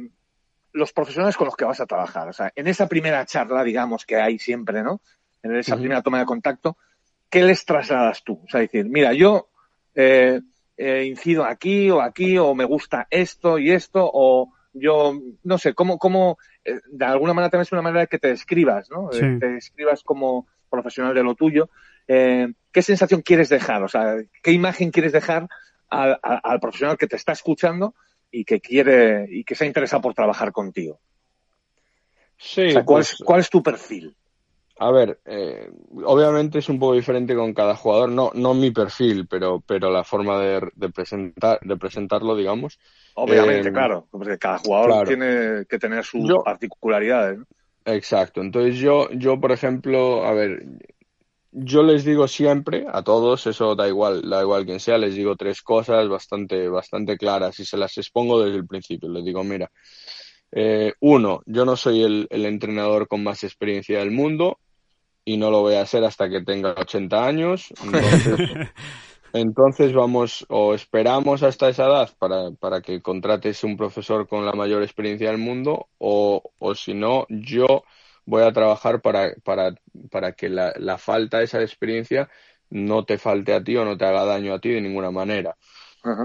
los 0.73 0.91
profesionales 0.91 1.38
con 1.38 1.45
los 1.45 1.55
que 1.55 1.65
vas 1.65 1.79
a 1.79 1.86
trabajar? 1.86 2.27
O 2.27 2.33
sea, 2.33 2.51
en 2.55 2.67
esa 2.67 2.88
primera 2.88 3.25
charla, 3.25 3.63
digamos, 3.63 4.05
que 4.05 4.17
hay 4.17 4.39
siempre, 4.39 4.83
¿no? 4.83 5.01
En 5.41 5.55
esa 5.55 5.75
primera 5.75 6.01
toma 6.01 6.19
de 6.19 6.25
contacto, 6.25 6.77
¿qué 7.29 7.43
les 7.43 7.65
trasladas 7.65 8.23
tú? 8.23 8.41
O 8.45 8.49
sea, 8.49 8.62
decir, 8.62 8.86
mira, 8.86 9.13
yo 9.13 9.49
eh, 9.95 10.41
incido 10.77 11.45
aquí 11.45 11.89
o 11.89 12.01
aquí, 12.01 12.38
o 12.38 12.55
me 12.55 12.65
gusta 12.65 13.07
esto 13.09 13.59
y 13.59 13.71
esto, 13.71 14.09
o 14.12 14.53
yo, 14.73 15.13
no 15.43 15.57
sé, 15.57 15.73
cómo, 15.73 15.97
cómo 15.97 16.38
de 16.63 17.05
alguna 17.05 17.33
manera 17.33 17.49
también 17.49 17.63
es 17.63 17.71
una 17.71 17.81
manera 17.81 18.01
de 18.01 18.07
que 18.07 18.19
te 18.19 18.29
describas, 18.29 18.89
¿no? 18.89 19.09
Te 19.09 19.49
describas 19.49 20.01
como 20.03 20.47
profesional 20.69 21.13
de 21.13 21.23
lo 21.23 21.36
tuyo. 21.36 21.69
¿Qué 22.07 22.81
sensación 22.81 23.21
quieres 23.21 23.49
dejar? 23.49 23.83
O 23.83 23.88
sea, 23.88 24.15
¿qué 24.41 24.51
imagen 24.51 24.91
quieres 24.91 25.12
dejar 25.12 25.47
al, 25.89 26.59
profesional 26.59 26.97
que 26.97 27.07
te 27.07 27.15
está 27.15 27.33
escuchando 27.33 27.93
y 28.33 28.43
que 28.43 28.59
quiere 28.59 29.27
y 29.29 29.43
que 29.43 29.53
se 29.53 29.63
ha 29.63 29.67
interesado 29.67 30.01
por 30.01 30.15
trabajar 30.15 30.51
contigo. 30.51 30.99
Sí. 32.35 32.73
¿cuál, 32.73 32.85
pues, 32.85 33.13
es, 33.13 33.23
¿cuál, 33.23 33.39
es, 33.39 33.49
tu 33.49 33.61
perfil? 33.61 34.15
A 34.79 34.91
ver, 34.91 35.19
eh, 35.25 35.69
obviamente 36.03 36.57
es 36.57 36.67
un 36.67 36.79
poco 36.79 36.95
diferente 36.95 37.35
con 37.35 37.53
cada 37.53 37.75
jugador, 37.75 38.09
no, 38.09 38.31
no 38.33 38.55
mi 38.55 38.71
perfil, 38.71 39.27
pero, 39.27 39.63
pero 39.65 39.91
la 39.91 40.03
forma 40.03 40.39
de, 40.41 40.89
presentar, 40.89 41.59
de 41.61 41.77
presentarlo, 41.77 42.35
digamos. 42.35 42.79
Obviamente, 43.13 43.69
eh, 43.69 43.71
claro, 43.71 44.07
porque 44.09 44.39
cada 44.39 44.57
jugador 44.57 45.07
tiene 45.07 45.65
que 45.69 45.77
tener 45.77 46.03
sus 46.03 46.27
particularidades. 46.43 47.39
Exacto. 47.85 48.41
Entonces 48.41 48.77
yo, 48.77 49.09
yo, 49.11 49.39
por 49.39 49.51
ejemplo, 49.51 50.25
a 50.25 50.33
ver, 50.33 50.63
yo 51.53 51.83
les 51.83 52.03
digo 52.03 52.27
siempre 52.27 52.85
a 52.91 53.03
todos, 53.03 53.45
eso 53.47 53.75
da 53.75 53.87
igual, 53.87 54.27
da 54.27 54.41
igual 54.41 54.65
quien 54.65 54.79
sea, 54.79 54.97
les 54.97 55.15
digo 55.15 55.35
tres 55.35 55.61
cosas 55.61 56.09
bastante, 56.09 56.67
bastante 56.67 57.17
claras 57.17 57.59
y 57.59 57.65
se 57.65 57.77
las 57.77 57.97
expongo 57.97 58.41
desde 58.41 58.57
el 58.57 58.67
principio. 58.67 59.09
Les 59.09 59.23
digo, 59.23 59.43
mira, 59.43 59.71
eh, 60.51 60.93
uno, 60.99 61.41
yo 61.45 61.65
no 61.65 61.75
soy 61.75 62.03
el, 62.03 62.27
entrenador 62.31 63.07
con 63.07 63.23
más 63.23 63.43
experiencia 63.43 63.99
del 63.99 64.11
mundo 64.11 64.59
y 65.25 65.37
no 65.37 65.51
lo 65.51 65.61
voy 65.61 65.75
a 65.75 65.81
hacer 65.81 66.03
hasta 66.03 66.29
que 66.29 66.41
tenga 66.41 66.73
80 66.77 67.25
años. 67.25 67.73
Entonces, 69.33 69.93
vamos 69.93 70.45
o 70.49 70.73
esperamos 70.73 71.41
hasta 71.43 71.69
esa 71.69 71.85
edad 71.85 72.09
para, 72.19 72.51
para 72.51 72.81
que 72.81 73.01
contrates 73.01 73.63
un 73.63 73.77
profesor 73.77 74.27
con 74.27 74.45
la 74.45 74.53
mayor 74.53 74.83
experiencia 74.83 75.29
del 75.29 75.39
mundo 75.39 75.87
o, 75.97 76.51
o 76.59 76.75
si 76.75 76.93
no, 76.93 77.25
yo 77.29 77.83
voy 78.25 78.43
a 78.43 78.53
trabajar 78.53 79.01
para, 79.01 79.33
para, 79.43 79.75
para 80.12 80.33
que 80.33 80.49
la, 80.49 80.73
la 80.77 80.97
falta 80.97 81.39
de 81.39 81.45
esa 81.45 81.62
experiencia 81.62 82.29
no 82.69 83.05
te 83.05 83.17
falte 83.17 83.53
a 83.53 83.63
ti 83.63 83.75
o 83.77 83.86
no 83.86 83.97
te 83.97 84.05
haga 84.05 84.25
daño 84.25 84.53
a 84.53 84.59
ti 84.59 84.69
de 84.69 84.81
ninguna 84.81 85.12
manera. 85.12 85.55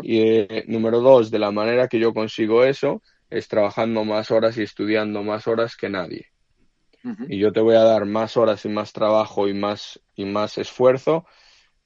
Y 0.01 0.21
eh, 0.21 0.65
número 0.69 1.01
dos, 1.01 1.31
de 1.31 1.39
la 1.39 1.51
manera 1.51 1.89
que 1.89 1.99
yo 2.01 2.15
consigo 2.15 2.65
eso 2.65 3.03
es 3.31 3.49
trabajando 3.49 4.05
más 4.05 4.31
horas 4.31 4.57
y 4.59 4.63
estudiando 4.63 5.23
más 5.23 5.47
horas 5.47 5.77
que 5.77 5.89
nadie. 5.89 6.27
Y 7.27 7.39
yo 7.39 7.53
te 7.53 7.61
voy 7.61 7.77
a 7.77 7.85
dar 7.85 8.07
más 8.07 8.37
horas 8.37 8.65
y 8.65 8.69
más 8.69 8.93
trabajo 8.93 9.49
y 9.49 9.55
más, 9.55 10.01
y 10.15 10.25
más 10.25 10.59
esfuerzo 10.59 11.27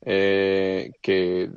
eh, 0.03 0.92
que 1.01 1.51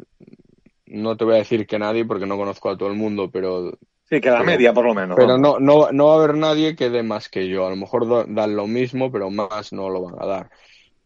no 0.86 1.18
te 1.18 1.26
voy 1.26 1.36
a 1.36 1.38
decir 1.40 1.66
que 1.68 1.80
nadie 1.80 2.06
porque 2.06 2.26
no 2.26 2.38
conozco 2.38 2.70
a 2.70 2.78
todo 2.78 2.90
el 2.90 2.96
mundo, 2.96 3.30
pero 3.32 3.78
Sí, 4.10 4.22
que 4.22 4.30
la 4.30 4.44
media 4.44 4.72
por 4.74 4.86
lo 4.86 4.94
menos. 4.94 5.18
Pero 5.18 5.38
no, 5.38 5.60
no, 5.60 5.92
no 5.92 6.08
va 6.08 6.14
a 6.14 6.18
haber 6.18 6.36
nadie 6.36 6.76
que 6.76 6.90
dé 6.90 7.02
más 7.02 7.28
que 7.28 7.48
yo. 7.48 7.66
A 7.66 7.72
lo 7.72 7.76
mejor 7.76 8.34
dan 8.34 8.56
lo 8.56 8.68
mismo, 8.68 9.12
pero 9.12 9.30
más 9.32 9.74
no 9.74 9.90
lo 9.90 10.04
van 10.04 10.16
a 10.22 10.26
dar. 10.26 10.50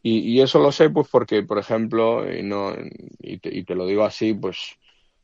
Y, 0.01 0.19
y 0.19 0.41
eso 0.41 0.59
lo 0.59 0.71
sé 0.71 0.89
pues 0.89 1.07
porque, 1.09 1.43
por 1.43 1.59
ejemplo, 1.59 2.29
y, 2.31 2.43
no, 2.43 2.73
y, 3.19 3.37
te, 3.37 3.55
y 3.55 3.63
te 3.63 3.75
lo 3.75 3.85
digo 3.85 4.03
así, 4.03 4.33
pues 4.33 4.77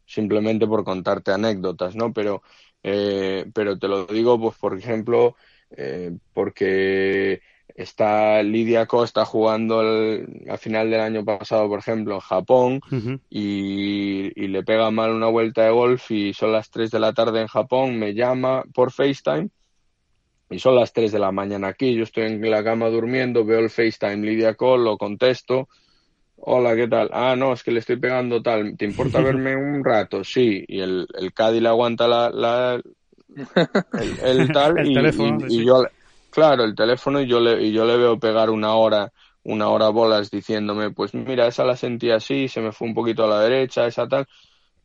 simplemente 0.05 0.67
por 0.67 0.83
contarte 0.83 1.31
anécdotas, 1.31 1.95
¿no? 1.95 2.13
Pero, 2.13 2.43
eh, 2.83 3.45
pero 3.53 3.77
te 3.77 3.87
lo 3.87 4.05
digo, 4.05 4.39
pues 4.39 4.57
por 4.57 4.77
ejemplo, 4.77 5.35
eh, 5.71 6.11
porque 6.33 7.41
Está 7.75 8.41
Lidia 8.41 8.85
Costa 8.85 9.25
jugando 9.25 9.81
el, 9.81 10.45
a 10.49 10.57
final 10.57 10.89
del 10.89 11.01
año 11.01 11.25
pasado, 11.25 11.67
por 11.67 11.79
ejemplo, 11.79 12.15
en 12.15 12.21
Japón 12.21 12.81
y, 13.29 14.47
le 14.47 14.63
pega 14.63 14.89
mal 14.91 15.11
una 15.11 15.27
vuelta 15.27 15.63
de 15.63 15.71
golf 15.71 16.09
y 16.09 16.33
son 16.33 16.53
las 16.53 16.69
3 16.69 16.89
de 16.89 16.99
la 16.99 17.11
tarde 17.11 17.41
en 17.41 17.47
Japón, 17.47 17.99
me 17.99 18.13
llama 18.13 18.63
por 18.73 18.93
FaceTime 18.93 19.49
y 20.49 20.59
son 20.59 20.75
las 20.75 20.93
3 20.93 21.11
de 21.11 21.19
la 21.19 21.33
mañana 21.33 21.67
aquí, 21.67 21.93
yo 21.93 22.03
estoy 22.03 22.23
en 22.23 22.49
la 22.49 22.63
cama 22.63 22.87
durmiendo, 22.87 23.43
veo 23.43 23.59
el 23.59 23.69
FaceTime 23.69 24.25
Lidia 24.25 24.53
Cole, 24.53 24.85
lo 24.85 24.97
contesto, 24.97 25.67
hola, 26.37 26.77
¿qué 26.77 26.87
tal? 26.87 27.09
Ah, 27.11 27.35
no, 27.35 27.51
es 27.51 27.61
que 27.61 27.71
le 27.71 27.79
estoy 27.79 27.97
pegando 27.97 28.41
tal, 28.41 28.77
¿te 28.77 28.85
importa 28.85 29.19
verme 29.21 29.57
un 29.57 29.83
rato? 29.83 30.23
Sí, 30.23 30.63
y 30.65 30.79
el, 30.79 31.07
el 31.13 31.33
Cádiz 31.33 31.61
le 31.61 31.67
aguanta 31.67 32.07
la, 32.07 32.29
la 32.29 32.81
el, 34.23 34.47
tal 34.53 34.87
y, 34.87 34.97
y, 35.49 35.65
yo 35.65 35.83
Claro, 36.35 36.65
el 36.65 36.75
teléfono 36.75 37.21
y 37.21 37.27
yo 37.27 37.39
le, 37.39 37.63
y 37.63 37.71
yo 37.71 37.85
le 37.85 37.95
veo 37.95 38.19
pegar 38.19 38.49
una 38.49 38.75
hora, 38.75 39.13
una 39.43 39.69
hora 39.69 39.87
bolas 39.87 40.29
diciéndome, 40.29 40.91
pues 40.91 41.13
mira, 41.13 41.47
esa 41.47 41.63
la 41.63 41.77
sentí 41.77 42.11
así, 42.11 42.49
se 42.49 42.59
me 42.59 42.73
fue 42.73 42.89
un 42.89 42.93
poquito 42.93 43.23
a 43.23 43.27
la 43.29 43.39
derecha, 43.39 43.87
esa 43.87 44.05
tal. 44.05 44.27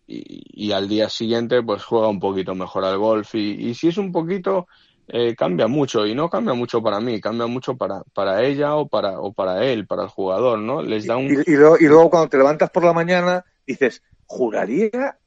Y, 0.06 0.70
al 0.70 0.88
día 0.88 1.08
siguiente 1.08 1.60
pues 1.60 1.82
juega 1.82 2.06
un 2.06 2.20
poquito 2.20 2.54
mejor 2.54 2.84
al 2.84 2.98
golf 2.98 3.34
y, 3.34 3.68
y 3.68 3.74
si 3.74 3.88
es 3.88 3.98
un 3.98 4.12
poquito 4.12 4.68
eh, 5.08 5.34
cambia 5.34 5.66
mucho 5.66 6.06
y 6.06 6.14
no 6.14 6.30
cambia 6.30 6.54
mucho 6.54 6.80
para 6.84 7.00
mí, 7.00 7.20
cambia 7.20 7.48
mucho 7.48 7.76
para, 7.76 8.04
para 8.14 8.44
ella 8.44 8.76
o 8.76 8.86
para, 8.86 9.18
o 9.18 9.32
para 9.32 9.64
él, 9.64 9.88
para 9.88 10.04
el 10.04 10.08
jugador, 10.08 10.60
¿no? 10.60 10.82
Les 10.82 11.04
da 11.04 11.16
un... 11.16 11.42
y, 11.44 11.56
luego, 11.56 11.78
y 11.80 11.86
luego 11.86 12.10
cuando 12.10 12.28
te 12.28 12.38
levantas 12.38 12.70
por 12.70 12.84
la 12.84 12.92
mañana 12.92 13.44
dices, 13.66 14.04
juraría 14.24 15.18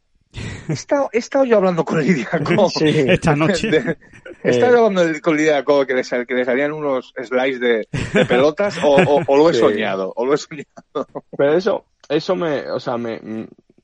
He 0.68 0.74
estado, 0.74 1.10
he 1.12 1.18
estado 1.18 1.46
yo 1.46 1.58
hablando 1.58 1.84
con 1.84 2.02
Lidia 2.02 2.30
Co. 2.44 2.70
esta 2.82 3.36
noche. 3.36 3.98
he 4.44 4.50
estado 4.50 4.86
hablando 4.86 5.22
con 5.22 5.38
Lidia 5.38 5.64
Co 5.64 5.86
que 5.86 5.94
les, 5.94 6.10
que 6.10 6.34
les 6.34 6.48
harían 6.48 6.72
unos 6.72 7.14
slides 7.22 7.60
de, 7.60 7.88
pelotas 8.28 8.78
o, 8.84 9.24
o, 9.28 9.38
lo 9.38 9.50
he 9.50 9.54
soñado, 9.60 10.14
o 10.16 10.26
lo 10.26 10.34
he 10.34 10.38
soñado. 10.38 11.08
Pero 11.38 11.58
eso, 11.58 11.86
eso 12.10 12.36
me, 12.36 12.70
o 12.72 12.80
sea, 12.80 12.98
me, 12.98 13.20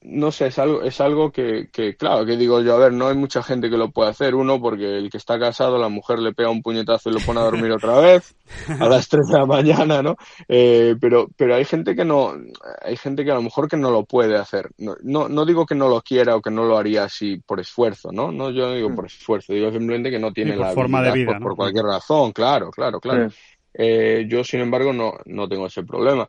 no 0.02 0.32
sé, 0.32 0.48
es 0.48 0.58
algo, 0.58 0.82
es 0.82 1.02
algo 1.02 1.32
que, 1.32 1.70
que, 1.74 1.98
claro, 1.98 2.26
que 2.26 2.38
digo 2.38 2.62
yo, 2.62 2.76
a 2.76 2.80
ver, 2.80 2.94
no 2.94 3.10
hay 3.10 3.18
mucha 3.18 3.44
gente 3.44 3.70
que 3.70 3.78
lo 3.78 3.92
puede 3.92 4.10
hacer. 4.10 4.34
Uno, 4.34 4.62
porque 4.62 4.98
el 4.98 5.10
que 5.10 5.18
está 5.18 5.38
casado, 5.38 5.78
la 5.78 5.90
mujer 5.90 6.20
le 6.20 6.34
pega 6.34 6.50
un 6.50 6.62
puñetazo 6.62 7.10
y 7.10 7.14
lo 7.14 7.20
pone 7.20 7.42
a 7.42 7.44
dormir 7.44 7.72
otra 7.72 8.00
vez 8.00 8.34
a 8.80 8.88
las 8.88 9.10
3 9.10 9.28
de 9.28 9.38
la 9.38 9.46
mañana, 9.46 10.02
¿no? 10.02 10.16
Eh, 10.48 10.96
pero, 11.02 11.28
pero 11.36 11.56
hay 11.56 11.66
gente 11.66 11.96
que 11.96 12.06
no, 12.06 12.34
hay 12.82 12.96
gente 12.96 13.26
que 13.26 13.32
a 13.32 13.36
lo 13.36 13.42
mejor 13.42 13.68
que 13.68 13.76
no 13.76 13.92
lo 13.92 14.06
puede 14.06 14.38
hacer. 14.38 14.70
No, 14.78 14.96
no, 15.04 15.28
no 15.28 15.46
digo 15.46 15.66
que 15.66 15.76
no 15.76 15.90
lo 15.90 16.02
quiera 16.02 16.38
o 16.38 16.42
que 16.42 16.52
no 16.52 16.64
lo 16.64 16.78
haría 16.78 17.04
así 17.04 17.38
por 17.46 17.60
esfuerzo, 17.60 18.12
¿no? 18.14 18.32
No, 18.32 18.52
yo 18.52 18.68
no 18.68 18.74
digo 18.76 18.90
mm. 18.90 18.96
por 18.96 19.06
esfuerzo, 19.06 19.52
digo 19.52 19.70
simplemente 19.70 20.10
que 20.10 20.20
no 20.20 20.32
tiene 20.32 20.56
la 20.56 20.72
forma 20.72 21.02
de 21.02 21.12
vida, 21.12 21.38
por, 21.40 21.58
cualquier 21.58 21.84
razón, 21.84 22.32
claro, 22.32 22.72
claro, 22.72 23.02
claro. 23.02 23.30
Eh, 23.74 24.26
yo, 24.30 24.46
sin 24.46 24.62
embargo, 24.62 24.94
no, 24.94 25.16
no 25.26 25.48
tengo 25.48 25.68
ese 25.68 25.84
problema 25.84 26.28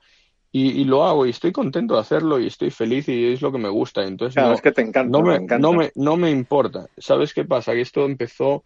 y, 0.53 0.85
lo 0.85 1.05
hago 1.05 1.27
y 1.27 1.31
estoy 1.31 1.53
contento 1.53 1.95
de 1.95 2.01
hacerlo 2.01 2.41
y 2.41 2.49
estoy 2.49 2.71
feliz 2.71 3.09
y 3.09 3.33
es 3.33 3.41
lo 3.41 3.53
que 3.53 3.59
me 3.59 3.69
gusta. 3.69 4.03
Entonces, 4.03 4.43
no, 4.43 4.53
es 4.53 4.61
que 4.61 4.73
te 4.73 4.83
encanta, 4.83 5.17
no 5.17 5.23
me, 5.23 5.39
No, 5.59 5.73
me, 5.73 5.93
no 5.95 6.17
me 6.17 6.31
importa. 6.31 6.87
¿Sabes 6.99 7.33
qué 7.33 7.45
pasa? 7.45 7.73
Que 7.73 7.83
esto 7.83 8.05
empezó, 8.05 8.65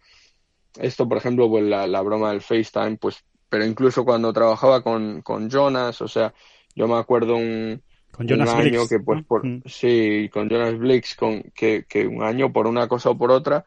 esto 0.79 1.07
por 1.07 1.17
ejemplo, 1.17 1.47
pues 1.47 1.63
la, 1.63 1.85
la 1.85 2.01
broma 2.01 2.31
del 2.31 2.41
FaceTime, 2.41 2.97
pues, 2.97 3.23
pero 3.49 3.65
incluso 3.65 4.03
cuando 4.03 4.33
trabajaba 4.33 4.81
con, 4.81 5.21
con 5.21 5.47
Jonas, 5.47 6.01
o 6.01 6.07
sea, 6.07 6.33
yo 6.75 6.87
me 6.87 6.95
acuerdo 6.95 7.35
un, 7.35 7.83
con 8.11 8.27
Jonas 8.27 8.51
un 8.53 8.61
año 8.61 8.87
que 8.87 8.99
pues 8.99 9.23
por, 9.23 9.45
mm. 9.45 9.61
sí, 9.65 10.27
con 10.33 10.49
Jonas 10.49 10.77
Blix, 10.79 11.15
con, 11.15 11.43
que, 11.53 11.85
que 11.87 12.07
un 12.07 12.23
año 12.23 12.51
por 12.51 12.65
una 12.65 12.87
cosa 12.87 13.11
o 13.11 13.17
por 13.17 13.29
otra, 13.29 13.63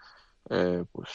eh, 0.51 0.83
pues, 0.91 1.09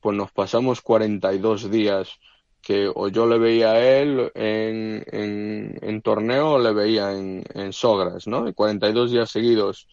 pues 0.00 0.16
nos 0.16 0.30
pasamos 0.30 0.80
42 0.80 1.72
días 1.72 2.20
que 2.62 2.90
o 2.94 3.08
yo 3.08 3.26
le 3.26 3.38
veía 3.38 3.72
a 3.72 3.80
él 3.80 4.30
en, 4.34 5.04
en, 5.10 5.78
en 5.80 6.02
torneo 6.02 6.52
o 6.52 6.58
le 6.58 6.72
veía 6.72 7.12
en, 7.12 7.44
en 7.54 7.72
Sogras, 7.72 8.26
¿no? 8.26 8.48
Y 8.48 8.52
42 8.52 9.10
días 9.10 9.30
seguidos 9.30 9.88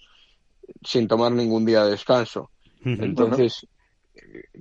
sin 0.83 1.07
tomar 1.07 1.31
ningún 1.31 1.65
día 1.65 1.85
de 1.85 1.91
descanso. 1.91 2.51
Entonces, 2.83 3.67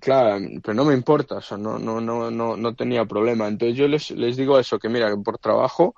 claro, 0.00 0.44
pero 0.62 0.74
no 0.74 0.84
me 0.84 0.94
importa, 0.94 1.36
o 1.36 1.40
sea, 1.40 1.56
no, 1.56 1.78
no, 1.78 2.00
no, 2.00 2.30
no, 2.30 2.56
no 2.56 2.74
tenía 2.74 3.04
problema. 3.04 3.46
Entonces 3.46 3.76
yo 3.76 3.86
les, 3.88 4.10
les 4.12 4.36
digo 4.36 4.58
eso, 4.58 4.78
que 4.78 4.88
mira, 4.88 5.10
que 5.10 5.16
por 5.16 5.38
trabajo 5.38 5.94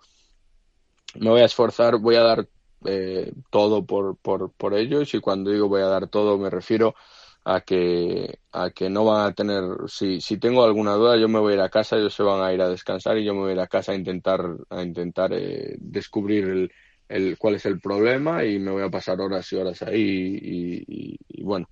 me 1.14 1.30
voy 1.30 1.40
a 1.40 1.46
esforzar, 1.46 1.98
voy 1.98 2.16
a 2.16 2.22
dar 2.22 2.48
eh, 2.84 3.32
todo 3.50 3.84
por, 3.84 4.16
por, 4.16 4.52
por 4.52 4.74
ellos 4.74 5.12
y 5.14 5.20
cuando 5.20 5.50
digo 5.50 5.68
voy 5.68 5.82
a 5.82 5.86
dar 5.86 6.08
todo 6.08 6.38
me 6.38 6.48
refiero 6.48 6.94
a 7.50 7.62
que, 7.62 8.40
a 8.52 8.70
que 8.70 8.90
no 8.90 9.06
van 9.06 9.24
a 9.26 9.32
tener, 9.32 9.64
si, 9.86 10.20
si 10.20 10.36
tengo 10.36 10.64
alguna 10.64 10.92
duda, 10.92 11.16
yo 11.16 11.28
me 11.28 11.38
voy 11.38 11.52
a 11.52 11.56
ir 11.56 11.62
a 11.62 11.70
casa, 11.70 11.96
ellos 11.96 12.12
se 12.12 12.22
van 12.22 12.42
a 12.42 12.52
ir 12.52 12.60
a 12.60 12.68
descansar 12.68 13.16
y 13.16 13.24
yo 13.24 13.32
me 13.32 13.40
voy 13.40 13.50
a 13.50 13.54
ir 13.54 13.60
a 13.60 13.66
casa 13.66 13.92
a 13.92 13.94
intentar, 13.94 14.42
a 14.68 14.82
intentar 14.82 15.32
eh, 15.32 15.74
descubrir 15.78 16.70
el, 17.08 17.38
cuál 17.38 17.54
es 17.54 17.64
el 17.64 17.80
problema 17.80 18.44
y 18.44 18.58
me 18.58 18.70
voy 18.70 18.82
a 18.82 18.90
pasar 18.90 19.18
horas 19.22 19.50
y 19.50 19.56
horas 19.56 19.80
ahí 19.80 20.38
y, 20.42 21.16
y, 21.26 21.42
bueno. 21.42 21.70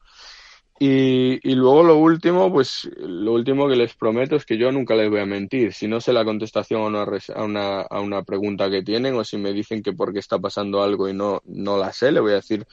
Y, 0.78 1.40
y, 1.42 1.54
luego 1.54 1.82
lo 1.82 1.98
último, 1.98 2.50
pues 2.50 2.88
lo 2.96 3.32
último 3.32 3.68
que 3.68 3.76
les 3.76 3.94
prometo 3.94 4.36
es 4.36 4.46
que 4.46 4.56
yo 4.56 4.72
nunca 4.72 4.94
les 4.94 5.10
voy 5.10 5.20
a 5.20 5.26
mentir. 5.26 5.74
Si 5.74 5.88
no 5.88 6.00
sé 6.00 6.12
la 6.14 6.24
contestación 6.24 6.82
a 6.82 6.86
una, 6.86 7.02
a 7.34 7.44
una, 7.44 7.80
a 7.82 8.00
una 8.00 8.22
pregunta 8.22 8.70
que 8.70 8.82
tienen 8.82 9.14
o 9.14 9.24
si 9.24 9.36
me 9.36 9.52
dicen 9.52 9.82
que 9.82 9.92
por 9.92 10.14
qué 10.14 10.20
está 10.20 10.38
pasando 10.38 10.82
algo 10.82 11.06
y 11.08 11.12
no, 11.12 11.42
no 11.44 11.76
la 11.76 11.92
sé, 11.92 12.12
le 12.12 12.20
voy 12.20 12.32
a 12.32 12.36
decir, 12.36 12.66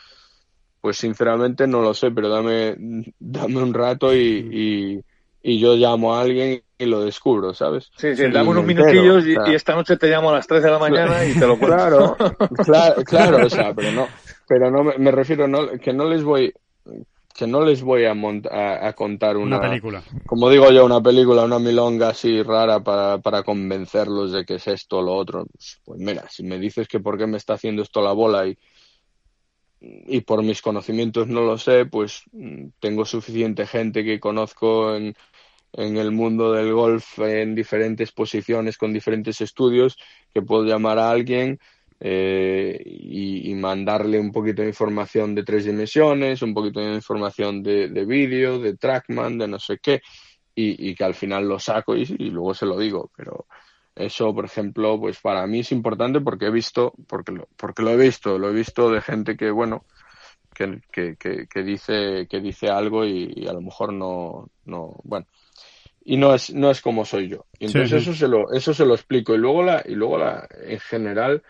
pues 0.84 0.98
sinceramente 0.98 1.66
no 1.66 1.82
lo 1.82 1.94
sé, 1.94 2.12
pero 2.12 2.28
dame, 2.28 2.76
dame 3.18 3.64
un 3.64 3.74
rato 3.74 4.14
y, 4.14 5.02
y, 5.42 5.58
yo 5.58 5.76
llamo 5.78 6.14
a 6.14 6.20
alguien 6.20 6.62
y 6.78 6.86
lo 6.86 7.06
descubro, 7.06 7.54
¿sabes? 7.54 7.90
Sí, 7.96 8.14
sí, 8.18 8.30
dame 8.30 8.50
unos 8.50 8.66
minutillos 8.66 9.24
y, 9.26 9.54
esta 9.54 9.76
noche 9.76 9.96
te 9.96 10.10
llamo 10.10 10.30
a 10.30 10.34
las 10.34 10.46
3 10.46 10.62
de 10.62 10.72
la 10.72 10.80
mañana 10.80 11.24
y 11.24 11.40
te 11.40 11.48
lo 11.48 11.58
cuento. 11.58 11.78
Claro, 11.78 12.18
claro, 12.66 13.04
claro, 13.06 13.46
o 13.46 13.50
sea, 13.50 13.74
pero 13.74 13.94
no, 13.94 14.10
pero 14.46 14.70
no 14.70 14.84
me, 14.84 15.12
refiero 15.12 15.48
no, 15.48 15.70
que 15.80 15.94
no 15.94 16.04
les 16.04 16.22
voy 16.22 16.52
que 17.34 17.48
no 17.48 17.64
les 17.64 17.82
voy 17.82 18.04
a, 18.04 18.12
a, 18.12 18.88
a, 18.88 18.94
contar 18.94 19.38
una, 19.38 19.58
una, 19.58 19.70
película. 19.70 20.04
Como 20.26 20.50
digo 20.50 20.70
yo, 20.70 20.84
una 20.86 21.02
película, 21.02 21.46
una 21.46 21.60
milonga 21.60 22.10
así 22.10 22.44
rara 22.44 22.82
para, 22.82 23.20
para 23.20 23.44
convencerlos 23.44 24.34
de 24.34 24.44
que 24.44 24.56
es 24.56 24.68
esto 24.68 24.98
o 24.98 25.02
lo 25.02 25.14
otro. 25.14 25.46
Pues 25.86 26.00
mira, 26.02 26.28
si 26.30 26.44
me 26.44 26.60
dices 26.60 26.90
que 26.90 27.00
por 27.00 27.18
qué 27.18 27.26
me 27.26 27.38
está 27.38 27.54
haciendo 27.54 27.82
esto 27.84 28.02
la 28.02 28.12
bola 28.12 28.46
y, 28.46 28.58
y 29.84 30.22
por 30.22 30.44
mis 30.44 30.62
conocimientos 30.62 31.28
no 31.28 31.42
lo 31.42 31.58
sé, 31.58 31.86
pues 31.86 32.24
mm, 32.32 32.68
tengo 32.80 33.06
suficiente 33.06 33.68
gente 33.68 34.04
que 34.04 34.20
conozco 34.20 34.96
en, 34.96 35.16
en 35.74 35.98
el 35.98 36.12
mundo 36.12 36.54
del 36.54 36.74
golf 36.74 37.20
en 37.20 37.56
diferentes 37.56 38.12
posiciones, 38.12 38.78
con 38.78 38.94
diferentes 38.94 39.42
estudios, 39.42 39.98
que 40.34 40.42
puedo 40.42 40.64
llamar 40.64 41.00
a 41.00 41.10
alguien 41.12 41.60
eh, 42.00 42.82
y, 42.86 43.54
mandarle 43.56 44.20
un 44.20 44.32
poquito 44.32 44.62
de 44.62 44.70
información 44.70 45.34
de 45.36 45.44
tres 45.44 45.66
dimensiones, 45.66 46.42
un 46.42 46.54
poquito 46.54 46.82
de 46.82 46.96
información 46.96 47.64
de, 47.64 47.88
de 47.88 48.06
vídeo, 48.06 48.60
de 48.60 48.76
trackman, 48.76 49.38
de 49.38 49.48
no 49.48 49.58
sé 49.58 49.78
qué, 49.82 50.02
y, 50.54 50.90
y 50.90 50.96
que 50.96 51.04
al 51.06 51.16
final 51.16 51.48
lo 51.48 51.60
saco 51.60 51.96
y, 51.96 52.02
y, 52.02 52.30
luego 52.30 52.54
se 52.54 52.66
lo 52.66 52.78
digo. 52.78 53.10
Pero 53.16 53.48
eso, 53.96 54.34
por 54.34 54.46
ejemplo, 54.46 55.00
pues 55.00 55.20
para 55.20 55.46
mí 55.48 55.60
es 55.60 55.72
importante 55.72 56.22
porque 56.22 56.48
he 56.48 56.52
visto, 56.52 56.94
porque 57.08 57.32
lo, 57.32 57.48
porque 57.58 57.84
lo 57.84 57.92
he 57.92 57.98
visto, 57.98 58.38
lo 58.40 58.50
he 58.50 58.54
visto 58.54 58.90
de 58.90 59.02
gente 59.02 59.38
que, 59.38 59.52
bueno, 59.52 59.86
que, 60.54 60.82
que, 60.92 61.16
que, 61.16 61.48
que 61.48 61.64
dice, 61.64 62.28
que 62.30 62.40
dice 62.40 62.70
algo 62.70 63.06
y, 63.06 63.46
a 63.48 63.54
lo 63.54 63.62
mejor 63.62 63.94
no, 63.94 64.50
no, 64.66 64.96
bueno, 65.04 65.28
y 66.06 66.18
no 66.18 66.34
es, 66.34 66.54
no 66.54 66.70
es 66.72 66.82
como 66.82 67.06
soy 67.06 67.30
yo. 67.30 67.46
Y 67.60 67.66
entonces 67.66 67.90
sí, 67.90 68.06
sí. 68.06 68.12
eso 68.12 68.20
se 68.20 68.28
lo, 68.28 68.52
eso 68.52 68.74
se 68.74 68.86
lo 68.86 68.94
explico. 68.94 69.36
Y 69.36 69.38
luego 69.38 69.64
la, 69.64 69.84
y 69.86 69.96
luego 69.96 70.18
la, 70.18 70.48
en 70.66 70.80
general, 70.80 71.44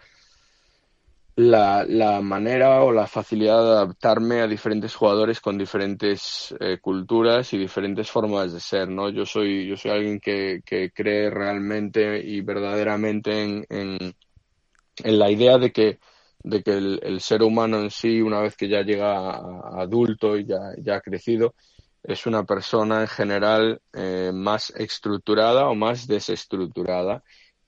la, 1.36 1.84
la, 1.88 2.22
manera 2.22 2.84
o 2.84 2.92
la 2.92 3.08
facilidad 3.08 3.64
de 3.64 3.72
adaptarme 3.72 4.42
a 4.42 4.48
diferentes 4.48 4.94
jugadores 4.94 5.42
con 5.42 5.58
diferentes 5.58 6.54
eh, 6.60 6.78
culturas 6.80 7.54
y 7.54 7.58
diferentes 7.58 8.10
formas 8.12 8.54
de 8.54 8.60
ser, 8.60 8.90
¿no? 8.90 9.10
Yo 9.10 9.26
soy, 9.26 9.68
yo 9.68 9.76
soy 9.76 9.92
alguien 9.92 10.20
que, 10.20 10.62
que 10.66 10.92
cree 10.92 11.30
realmente 11.32 12.20
y 12.24 12.42
verdaderamente 12.42 13.44
en, 13.44 13.66
en, 13.70 14.16
la 15.18 15.32
idea 15.32 15.58
de 15.58 15.72
que, 15.72 16.00
de 16.44 16.62
que 16.62 16.72
el, 16.72 17.00
el, 17.02 17.20
ser 17.20 17.42
humano 17.42 17.80
en 17.80 17.90
sí, 17.90 18.22
una 18.22 18.42
vez 18.42 18.56
que 18.56 18.70
ya 18.70 18.84
llega 18.84 19.32
a 19.32 19.82
adulto 19.82 20.38
y 20.38 20.46
ya, 20.46 20.60
ya 20.78 20.98
ha 20.98 21.02
crecido, 21.02 21.56
es 22.04 22.26
una 22.28 22.44
persona 22.44 23.02
en 23.02 23.08
general 23.08 23.82
eh, 23.94 24.32
más 24.34 24.72
estructurada 24.72 25.68
o 25.70 25.76
más 25.76 26.06
desestructurada 26.06 27.24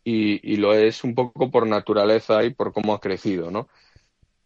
y, 0.06 0.54
y, 0.54 0.58
lo 0.58 0.74
es 0.74 1.04
un 1.04 1.16
poco 1.16 1.50
por 1.52 1.68
naturaleza 1.68 2.44
y 2.44 2.54
por 2.54 2.72
cómo 2.72 2.94
ha 2.94 3.02
crecido, 3.02 3.50
¿no? 3.52 3.68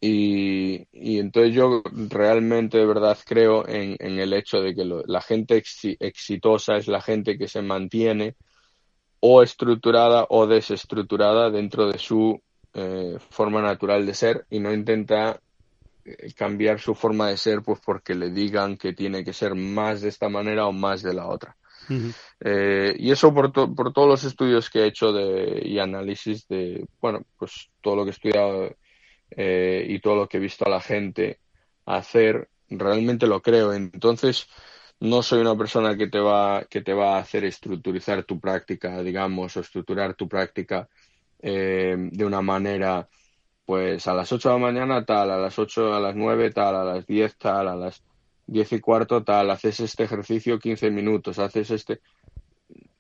Y, 0.02 0.88
y 0.94 1.20
entonces 1.20 1.54
yo 1.54 1.84
realmente 2.10 2.78
de 2.78 2.86
verdad 2.86 3.18
creo 3.26 3.68
en, 3.68 3.98
en 4.00 4.20
el 4.20 4.34
hecho 4.34 4.62
de 4.62 4.74
que 4.74 4.86
lo, 4.86 5.04
la 5.06 5.22
gente 5.22 5.58
ex, 5.58 5.82
exitosa 6.00 6.78
es 6.78 6.88
la 6.88 7.02
gente 7.02 7.38
que 7.38 7.50
se 7.50 7.62
mantiene 7.62 8.38
o 9.20 9.44
estructurada 9.44 10.26
o 10.30 10.48
desestructurada 10.48 11.50
dentro 11.52 11.92
de 11.92 12.00
su 12.00 12.42
eh, 12.74 13.18
forma 13.30 13.62
natural 13.62 14.06
de 14.06 14.14
ser 14.14 14.46
y 14.50 14.60
no 14.60 14.74
intenta 14.74 15.42
eh, 16.06 16.34
cambiar 16.34 16.80
su 16.80 16.96
forma 16.96 17.30
de 17.30 17.38
ser 17.38 17.62
pues 17.62 17.82
porque 17.86 18.16
le 18.16 18.30
digan 18.30 18.78
que 18.78 18.94
tiene 18.94 19.26
que 19.26 19.34
ser 19.34 19.56
más 19.56 20.02
de 20.02 20.10
esta 20.10 20.30
manera 20.30 20.68
o 20.68 20.72
más 20.72 21.02
de 21.02 21.14
la 21.14 21.28
otra. 21.28 21.58
Eh, 22.40 22.96
y 22.98 23.12
eso 23.12 23.34
por, 23.34 23.52
todos 23.52 24.08
los 24.08 24.24
estudios 24.24 24.70
que 24.70 24.80
he 24.80 24.88
hecho 24.88 25.12
de, 25.12 25.62
y 25.66 25.80
análisis 25.80 26.48
de, 26.48 26.86
bueno, 27.02 27.26
pues 27.38 27.70
todo 27.82 27.96
lo 27.96 28.04
que 28.04 28.10
he 28.10 28.14
estudiado 28.14 28.76
eh, 29.32 29.86
y 29.88 30.00
todo 30.00 30.16
lo 30.16 30.28
que 30.28 30.38
he 30.38 30.40
visto 30.40 30.66
a 30.66 30.70
la 30.70 30.82
gente 30.82 31.40
hacer, 31.86 32.50
realmente 32.70 33.28
lo 33.28 33.42
creo. 33.42 33.74
Entonces, 33.74 34.48
no 35.00 35.24
soy 35.24 35.42
una 35.42 35.58
persona 35.58 35.98
que 35.98 36.08
te 36.08 36.20
va, 36.20 36.66
que 36.70 36.82
te 36.82 36.94
va 36.94 37.18
a 37.18 37.20
hacer 37.20 37.46
estructurizar 37.46 38.24
tu 38.24 38.40
práctica, 38.40 39.02
digamos, 39.02 39.56
o 39.58 39.60
estructurar 39.62 40.14
tu 40.16 40.28
práctica 40.28 40.90
eh, 41.42 41.96
de 41.98 42.26
una 42.26 42.42
manera, 42.42 43.08
pues 43.66 44.08
a 44.08 44.14
las 44.14 44.32
8 44.32 44.50
de 44.50 44.56
la 44.56 44.62
mañana 44.62 45.06
tal, 45.06 45.32
a 45.32 45.38
las 45.38 45.58
8, 45.58 45.94
a 45.94 46.00
las 46.00 46.16
9 46.16 46.52
tal, 46.52 46.76
a 46.76 46.84
las 46.84 47.06
10 47.06 47.38
tal, 47.38 47.68
a 47.70 47.76
las 47.76 48.04
diez 48.52 48.72
y 48.74 48.80
cuarto 48.80 49.24
tal, 49.24 49.50
haces 49.52 49.80
este 49.80 50.04
ejercicio 50.04 50.60
15 50.60 50.92
minutos, 50.92 51.40
haces 51.40 51.72
este... 51.72 52.02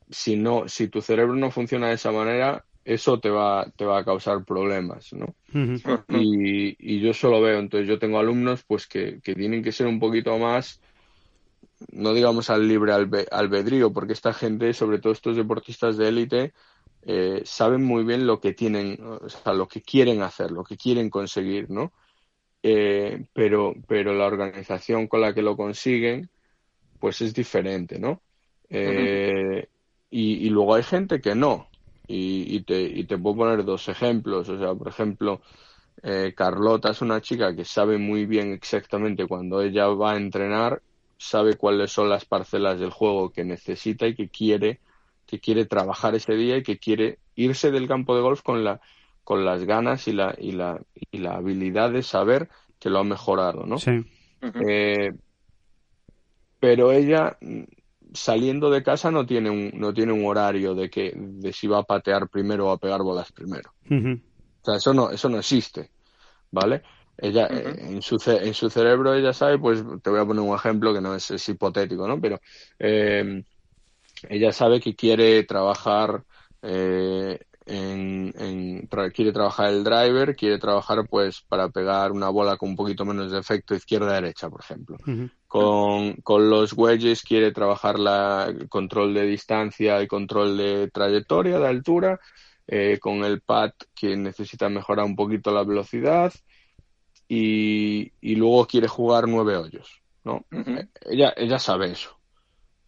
Si 0.10 0.36
no, 0.36 0.68
si 0.68 0.88
tu 0.88 1.02
cerebro 1.02 1.36
no 1.36 1.52
funciona 1.52 1.90
de 1.90 1.94
esa 1.94 2.12
manera, 2.12 2.66
eso 2.84 3.20
te 3.20 3.30
va, 3.30 3.72
te 3.76 3.86
va 3.86 4.00
a 4.00 4.04
causar 4.06 4.44
problemas, 4.44 5.14
¿no? 5.14 5.36
Uh 5.54 5.58
-huh. 5.58 6.04
y, 6.10 6.76
y, 6.80 7.00
yo 7.00 7.14
solo 7.14 7.42
veo, 7.42 7.60
entonces 7.60 7.88
yo 7.88 8.00
tengo 8.00 8.18
alumnos 8.18 8.64
pues 8.64 8.88
que, 8.88 9.20
que, 9.22 9.36
tienen 9.36 9.62
que 9.62 9.72
ser 9.72 9.86
un 9.86 10.00
poquito 10.00 10.36
más, 10.40 10.82
no 11.92 12.14
digamos 12.14 12.50
al 12.50 12.68
libre 12.68 12.92
albe, 12.92 13.28
albedrío, 13.32 13.94
porque 13.94 14.14
esta 14.14 14.34
gente, 14.34 14.74
sobre 14.74 14.98
todo 14.98 15.14
estos 15.14 15.36
deportistas 15.36 15.98
de 15.98 16.08
élite, 16.08 16.54
eh, 17.04 17.42
saben 17.46 17.84
muy 17.84 18.04
bien 18.04 18.28
lo 18.28 18.40
que 18.40 18.54
tienen, 18.54 19.00
o 19.02 19.30
sea, 19.30 19.54
lo 19.54 19.68
que 19.68 19.82
quieren 19.82 20.22
hacer, 20.22 20.52
lo 20.52 20.64
que 20.64 20.76
quieren 20.76 21.10
conseguir, 21.10 21.70
¿no? 21.70 21.94
Eh, 22.62 23.26
pero, 23.34 23.74
pero 23.88 24.14
la 24.14 24.26
organización 24.26 25.08
con 25.08 25.22
la 25.22 25.34
que 25.34 25.42
lo 25.42 25.56
consiguen, 25.56 26.30
pues 27.00 27.22
es 27.22 27.34
diferente, 27.34 28.00
¿no? 28.00 28.22
Eh, 28.70 28.92
uh 28.92 29.66
-huh. 29.66 29.68
y, 30.12 30.48
y, 30.48 30.50
luego 30.50 30.76
hay 30.76 30.84
gente 30.84 31.22
que 31.22 31.36
no. 31.36 31.68
Y, 32.08 32.56
y, 32.56 32.62
te, 32.64 32.82
y 32.82 33.04
te 33.06 33.18
puedo 33.18 33.38
poner 33.38 33.64
dos 33.64 33.88
ejemplos. 33.88 34.50
O 34.50 34.58
sea, 34.58 34.74
por 34.74 34.88
ejemplo, 34.88 35.42
eh, 36.04 36.34
Carlota 36.36 36.92
es 36.92 37.02
una 37.02 37.22
chica 37.22 37.56
que 37.56 37.66
sabe 37.66 37.98
muy 37.98 38.26
bien 38.26 38.54
exactamente 38.54 39.28
cuando 39.28 39.62
ella 39.62 39.88
va 39.88 40.14
a 40.14 40.18
entrenar, 40.18 40.82
sabe 41.18 41.56
cuáles 41.56 41.92
son 41.92 42.10
las 42.10 42.26
parcelas 42.26 42.80
del 42.80 42.92
juego 42.92 43.32
que 43.32 43.44
necesita 43.44 44.08
y 44.08 44.16
que 44.16 44.30
quiere, 44.30 44.80
que 45.26 45.40
quiere 45.40 45.66
trabajar 45.66 46.16
ese 46.16 46.36
día 46.36 46.58
y 46.58 46.64
que 46.64 46.78
quiere 46.80 47.20
irse 47.36 47.72
del 47.72 47.88
campo 47.88 48.16
de 48.16 48.22
golf 48.22 48.42
con 48.42 48.64
la, 48.64 48.82
con 49.30 49.46
las 49.46 49.64
ganas 49.64 50.08
y 50.08 50.12
la, 50.12 50.34
y 50.40 50.54
la, 50.54 50.82
y 51.12 51.20
la 51.20 51.36
habilidad 51.36 51.92
de 51.92 52.02
saber 52.02 52.50
que 52.80 52.90
lo 52.90 52.98
ha 52.98 53.04
mejorado, 53.04 53.64
¿no? 53.64 53.78
Sí. 53.78 53.92
Uh 53.92 54.48
-huh. 54.48 54.64
eh, 54.68 55.14
pero 56.60 56.92
ella 56.92 57.38
saliendo 58.12 58.72
de 58.72 58.82
casa 58.82 59.12
no 59.12 59.28
tiene 59.28 59.52
un, 59.52 59.70
no 59.76 59.94
tiene 59.94 60.14
un 60.14 60.26
horario 60.26 60.74
de 60.74 60.90
que 60.90 61.14
de 61.16 61.54
si 61.54 61.68
va 61.68 61.78
a 61.78 61.84
patear 61.84 62.28
primero 62.28 62.66
o 62.66 62.72
a 62.72 62.80
pegar 62.80 63.04
bolas 63.04 63.32
primero. 63.32 63.70
Uh 63.88 63.94
-huh. 63.94 64.20
O 64.20 64.66
sea, 64.66 64.78
eso 64.78 64.96
no, 64.96 65.12
eso 65.12 65.30
no 65.30 65.38
existe, 65.38 65.92
¿vale? 66.50 66.82
Ella, 67.16 67.48
uh 67.52 67.54
-huh. 67.54 67.88
en, 67.88 68.02
su, 68.02 68.18
en 68.32 68.54
su 68.56 68.68
cerebro 68.72 69.14
ella 69.14 69.32
sabe, 69.32 69.60
pues 69.60 69.84
te 70.02 70.10
voy 70.10 70.22
a 70.22 70.26
poner 70.26 70.42
un 70.42 70.56
ejemplo 70.56 70.92
que 70.92 71.02
no 71.02 71.14
es, 71.14 71.30
es 71.30 71.48
hipotético, 71.50 72.08
¿no? 72.08 72.20
Pero 72.20 72.40
eh, 72.80 73.44
ella 74.28 74.52
sabe 74.52 74.80
que 74.80 74.96
quiere 74.96 75.44
trabajar 75.44 76.24
eh, 76.64 77.40
en, 77.70 78.34
en, 78.38 78.88
quiere 79.14 79.32
trabajar 79.32 79.70
el 79.70 79.84
driver, 79.84 80.36
quiere 80.36 80.58
trabajar 80.58 81.08
pues 81.08 81.42
para 81.42 81.70
pegar 81.70 82.12
una 82.12 82.30
bola 82.30 82.58
con 82.58 82.70
un 82.70 82.76
poquito 82.76 83.06
menos 83.06 83.32
de 83.32 83.40
efecto 83.40 83.76
izquierda-derecha, 83.76 84.50
por 84.50 84.62
ejemplo. 84.62 84.98
Uh 85.06 85.12
-huh. 85.12 85.32
con, 85.48 86.14
con, 86.22 86.50
los 86.50 86.74
wedges 86.74 87.22
quiere 87.22 87.52
trabajar 87.52 88.00
la, 88.00 88.48
el 88.50 88.68
control 88.68 89.14
de 89.14 89.24
distancia, 89.24 89.98
el 89.98 90.08
control 90.08 90.58
de 90.58 90.90
trayectoria, 90.90 91.60
de 91.60 91.68
altura. 91.68 92.20
Eh, 92.72 93.00
con 93.00 93.24
el 93.24 93.42
pad 93.42 93.72
que 93.96 94.16
necesita 94.16 94.70
mejorar 94.70 95.04
un 95.04 95.16
poquito 95.16 95.52
la 95.52 95.64
velocidad 95.64 96.32
y, 97.28 98.12
y 98.22 98.36
luego 98.36 98.68
quiere 98.68 98.88
jugar 98.88 99.28
nueve 99.28 99.58
hoyos, 99.58 100.04
¿no? 100.24 100.46
Uh 100.52 100.58
-huh. 100.58 100.88
ella, 101.10 101.34
ella 101.36 101.58
sabe 101.58 101.94
eso 101.94 102.19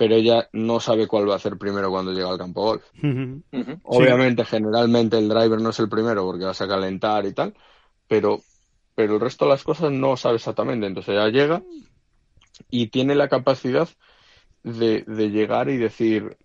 pero 0.02 0.16
ella 0.16 0.50
no 0.54 0.80
sabe 0.80 1.06
cuál 1.06 1.30
va 1.30 1.34
a 1.34 1.36
hacer 1.36 1.60
primero 1.60 1.92
cuando 1.92 2.12
llega 2.12 2.28
al 2.28 2.38
campo 2.40 2.64
golf. 2.64 2.84
Uh 3.04 3.06
-huh. 3.06 3.44
Uh 3.52 3.58
-huh. 3.60 3.80
Obviamente, 3.84 4.44
sí. 4.44 4.50
generalmente 4.50 5.16
el 5.20 5.30
driver 5.30 5.62
no 5.62 5.70
es 5.70 5.78
el 5.78 5.90
primero 5.90 6.26
porque 6.26 6.44
vas 6.44 6.60
a 6.60 6.68
calentar 6.68 7.24
y 7.28 7.34
tal, 7.34 7.54
pero, 8.08 8.42
pero 8.96 9.14
el 9.14 9.20
resto 9.20 9.46
de 9.46 9.52
las 9.52 9.64
cosas 9.64 9.92
no 9.92 10.18
sabe 10.18 10.38
exactamente. 10.38 10.88
Entonces 10.88 11.14
ella 11.14 11.28
llega 11.28 11.62
y 12.72 12.88
tiene 12.88 13.14
la 13.14 13.28
capacidad 13.28 13.88
de, 14.64 15.04
de 15.04 15.30
llegar 15.30 15.70
y 15.70 15.78
decir, 15.78 16.36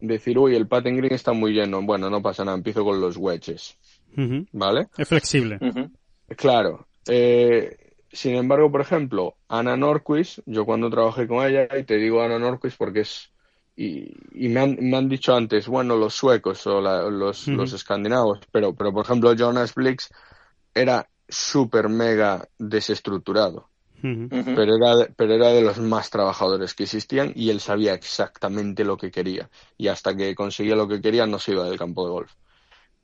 decir, 0.00 0.36
uy, 0.36 0.56
el 0.56 0.66
pattern 0.66 0.96
green 0.96 1.14
está 1.14 1.32
muy 1.32 1.52
lleno. 1.52 1.82
Bueno, 1.82 2.10
no 2.10 2.20
pasa 2.20 2.44
nada, 2.44 2.56
empiezo 2.56 2.82
con 2.82 3.00
los 3.00 3.16
wedges. 3.16 3.78
Uh 4.16 4.22
-huh. 4.22 4.48
¿Vale? 4.50 4.88
Es 4.98 5.06
flexible. 5.06 5.60
Claro. 6.36 6.88
Eh, 7.06 7.76
sin 8.14 8.36
embargo, 8.36 8.70
por 8.70 8.80
ejemplo, 8.80 9.34
Ana 9.48 9.76
Norquist, 9.76 10.38
yo 10.46 10.64
cuando 10.64 10.88
trabajé 10.88 11.26
con 11.26 11.44
ella, 11.44 11.66
y 11.76 11.82
te 11.82 11.96
digo 11.96 12.22
Ana 12.22 12.38
Norquist 12.38 12.78
porque 12.78 13.00
es. 13.00 13.30
Y, 13.76 14.14
y 14.32 14.48
me, 14.48 14.60
han, 14.60 14.76
me, 14.80 14.96
han, 14.96 15.08
dicho 15.08 15.34
antes, 15.34 15.66
bueno, 15.66 15.96
los 15.96 16.14
suecos 16.14 16.64
o 16.68 16.80
la, 16.80 17.10
los, 17.10 17.48
los, 17.48 17.72
escandinavos, 17.72 18.38
pero, 18.52 18.72
pero 18.72 18.92
por 18.92 19.04
ejemplo, 19.04 19.34
Jonas 19.34 19.74
Blix 19.74 20.10
era 20.72 21.08
súper 21.28 21.88
mega 21.88 22.48
desestructurado. 22.56 23.68
Uh 24.00 24.06
-huh. 24.06 24.54
pero, 24.54 24.76
era 24.76 24.96
de, 24.96 25.06
pero 25.16 25.34
era 25.34 25.48
de 25.48 25.62
los 25.62 25.80
más 25.80 26.08
trabajadores 26.08 26.74
que 26.74 26.84
existían 26.84 27.32
y 27.34 27.50
él 27.50 27.58
sabía 27.58 27.94
exactamente 27.94 28.84
lo 28.84 28.96
que 28.96 29.10
quería. 29.10 29.50
Y 29.76 29.88
hasta 29.88 30.14
que 30.16 30.36
conseguía 30.36 30.76
lo 30.76 30.86
que 30.86 31.00
quería, 31.00 31.26
no 31.26 31.40
se 31.40 31.50
iba 31.50 31.64
del 31.64 31.78
campo 31.78 32.04
de 32.04 32.12
golf. 32.12 32.32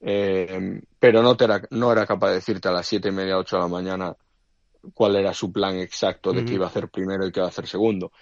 Eh, 0.03 0.81
pero 1.01 1.21
no, 1.21 1.37
te 1.37 1.47
era, 1.47 1.63
no 1.71 1.91
era 1.91 2.07
capaz 2.07 2.29
de 2.29 2.35
decirte 2.35 2.69
a 2.69 2.73
las 2.73 2.87
siete 2.87 3.09
y 3.09 3.13
media, 3.13 3.39
ocho 3.39 3.57
de 3.57 3.63
la 3.63 3.69
mañana 3.69 4.17
cuál 4.95 5.17
era 5.17 5.35
su 5.35 5.53
plan 5.53 5.79
exacto 5.79 6.33
de 6.33 6.45
qué 6.45 6.55
iba 6.55 6.67
a 6.67 6.69
hacer 6.69 6.89
primero 6.89 7.27
y 7.27 7.33
qué 7.33 7.41
iba 7.41 7.47
a 7.47 7.51
hacer 7.51 7.67
segundo. 7.67 8.13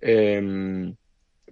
Eh, 0.00 0.92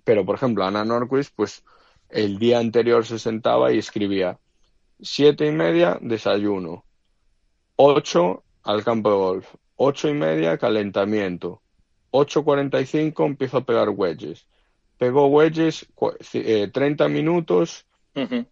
pero, 0.04 0.24
por 0.24 0.36
ejemplo, 0.36 0.64
Ana 0.64 0.84
Norquist, 0.84 1.34
pues 1.36 1.62
el 2.08 2.38
día 2.38 2.58
anterior 2.58 3.04
se 3.04 3.18
sentaba 3.18 3.72
y 3.72 3.78
escribía 3.78 4.38
siete 5.00 5.46
y 5.46 5.52
media, 5.52 5.98
desayuno, 6.00 6.84
ocho 7.76 8.44
al 8.62 8.84
campo 8.84 9.10
de 9.10 9.16
golf, 9.16 9.54
ocho 9.76 10.08
y 10.08 10.14
media, 10.14 10.58
calentamiento, 10.58 11.62
ocho 12.10 12.44
cuarenta 12.44 12.80
y 12.80 12.86
cinco 12.86 13.26
empiezo 13.26 13.58
a 13.58 13.64
pegar 13.64 13.90
wedges. 13.90 14.46
Pegó 14.96 15.26
wedges 15.26 15.86
eh, 16.32 16.70
30 16.72 17.08
minutos, 17.08 17.86
uh 18.14 18.20
-huh. 18.20 18.46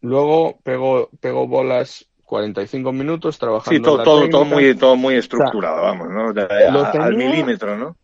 luego 0.00 0.60
pegó, 0.62 1.10
pegó 1.20 1.46
bolas 1.46 2.08
45 2.32 2.92
minutos 2.92 3.38
trabajando. 3.38 3.76
Sí, 3.76 3.82
todo, 3.82 4.02
todo, 4.02 4.26
todo, 4.30 4.44
muy, 4.46 4.74
todo 4.74 4.96
muy 4.96 5.16
estructurado, 5.16 5.76
o 5.76 5.80
sea, 5.80 5.90
vamos, 5.90 6.08
¿no? 6.08 6.32
De, 6.32 6.44
a, 6.44 6.90
tenía, 6.90 7.06
al 7.06 7.14
milímetro, 7.14 7.76
¿no? 7.76 7.94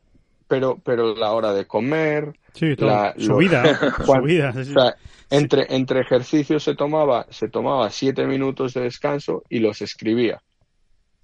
Pero, 0.46 0.78
pero 0.84 1.14
la 1.14 1.32
hora 1.32 1.54
de 1.54 1.66
comer. 1.66 2.38
Sí, 2.52 2.76
todo. 2.76 2.90
La, 2.90 3.14
su, 3.16 3.30
lo, 3.30 3.36
vida, 3.38 3.64
su 4.04 4.20
vida. 4.20 4.52
Sí, 4.52 4.60
o 4.60 4.64
sea, 4.64 4.96
entre, 5.30 5.74
entre 5.74 6.00
ejercicios 6.02 6.62
se 6.62 6.74
tomaba, 6.74 7.24
se 7.30 7.48
tomaba 7.48 7.88
siete 7.88 8.26
minutos 8.26 8.74
de 8.74 8.82
descanso 8.82 9.44
y 9.48 9.60
los 9.60 9.80
escribía. 9.80 10.42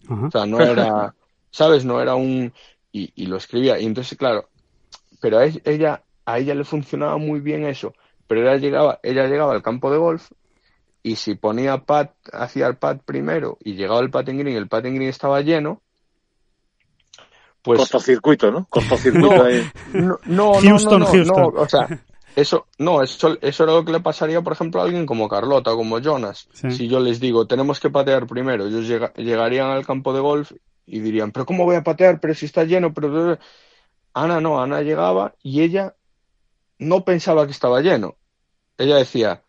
Ajá. 0.08 0.26
O 0.26 0.30
sea, 0.30 0.46
no 0.46 0.60
era, 0.60 1.14
¿sabes? 1.50 1.84
No 1.84 2.00
era 2.00 2.14
un. 2.14 2.54
Y, 2.90 3.12
y, 3.16 3.26
lo 3.26 3.36
escribía. 3.36 3.78
Y 3.78 3.84
entonces, 3.84 4.16
claro, 4.16 4.48
pero 5.20 5.40
a 5.40 5.44
ella, 5.44 6.02
a 6.24 6.38
ella 6.38 6.54
le 6.54 6.64
funcionaba 6.64 7.18
muy 7.18 7.40
bien 7.40 7.66
eso. 7.66 7.92
Pero 8.26 8.40
ella 8.40 8.56
llegaba, 8.56 8.98
ella 9.02 9.26
llegaba 9.26 9.52
al 9.52 9.62
campo 9.62 9.90
de 9.90 9.98
golf 9.98 10.30
y 11.04 11.16
si 11.16 11.34
ponía 11.34 11.84
pad, 11.84 12.08
hacía 12.32 12.66
el 12.66 12.76
pad 12.76 12.96
primero 13.04 13.58
y 13.62 13.74
llegaba 13.74 14.00
el 14.00 14.10
patting 14.10 14.38
green, 14.38 14.56
el 14.56 14.68
patting 14.68 14.94
green 14.94 15.10
estaba 15.10 15.42
lleno, 15.42 15.82
pues... 17.62 17.78
Cortocircuito, 17.78 18.50
¿no? 18.50 18.66
Cortocircuito 18.68 19.36
no, 19.36 19.44
ahí. 19.44 19.70
No, 19.92 20.18
no, 20.24 20.54
Houston, 20.54 21.00
no, 21.00 21.06
no, 21.06 21.12
Houston. 21.12 21.36
no, 21.36 21.60
o 21.60 21.68
sea, 21.68 21.88
eso, 22.34 22.66
no, 22.78 23.02
eso, 23.02 23.36
eso 23.42 23.64
era 23.64 23.74
lo 23.74 23.84
que 23.84 23.92
le 23.92 24.00
pasaría, 24.00 24.40
por 24.40 24.54
ejemplo, 24.54 24.80
a 24.80 24.84
alguien 24.84 25.04
como 25.04 25.28
Carlota 25.28 25.72
o 25.72 25.76
como 25.76 26.00
Jonas. 26.00 26.48
Sí. 26.54 26.70
Si 26.70 26.88
yo 26.88 27.00
les 27.00 27.20
digo, 27.20 27.46
tenemos 27.46 27.80
que 27.80 27.90
patear 27.90 28.26
primero, 28.26 28.66
ellos 28.66 28.88
llega, 28.88 29.12
llegarían 29.12 29.68
al 29.68 29.86
campo 29.86 30.14
de 30.14 30.20
golf 30.20 30.52
y 30.86 31.00
dirían, 31.00 31.32
pero 31.32 31.44
¿cómo 31.44 31.64
voy 31.64 31.76
a 31.76 31.84
patear? 31.84 32.18
Pero 32.18 32.34
si 32.34 32.46
está 32.46 32.64
lleno, 32.64 32.92
pero... 32.92 33.38
Ana 34.14 34.40
no, 34.40 34.62
Ana 34.62 34.80
llegaba 34.80 35.34
y 35.42 35.60
ella 35.62 35.96
no 36.78 37.04
pensaba 37.04 37.44
que 37.44 37.52
estaba 37.52 37.80
lleno. 37.82 38.16
Ella 38.78 38.96
decía, 38.96 39.43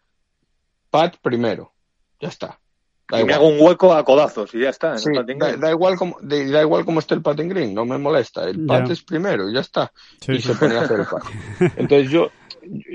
pat 0.95 1.17
primero, 1.21 1.73
ya 2.19 2.29
está. 2.29 2.59
Da 3.07 3.21
y 3.21 3.23
me 3.23 3.33
hago 3.33 3.47
un 3.47 3.59
hueco 3.59 3.93
a 3.93 4.03
codazos 4.03 4.53
y 4.55 4.61
ya 4.61 4.69
está. 4.69 4.97
Sí, 4.97 5.11
da, 5.13 5.57
da, 5.57 5.69
igual 5.69 5.95
como, 5.95 6.17
da 6.21 6.61
igual 6.61 6.85
como 6.85 6.99
esté 6.99 7.13
el 7.13 7.21
patting 7.21 7.49
green, 7.49 7.73
no 7.73 7.85
me 7.85 7.99
molesta. 7.99 8.49
El 8.49 8.65
pat 8.65 8.85
yeah. 8.85 8.93
es 8.93 9.03
primero, 9.03 9.49
ya 9.51 9.59
está. 9.59 9.91
Sí, 10.21 10.33
y 10.33 10.41
sí. 10.41 10.47
se 10.47 10.55
pone 10.55 10.75
a 10.75 10.81
hacer 10.81 11.01
el 11.01 11.05
pat. 11.05 11.23
Entonces 11.77 12.09
yo, 12.09 12.31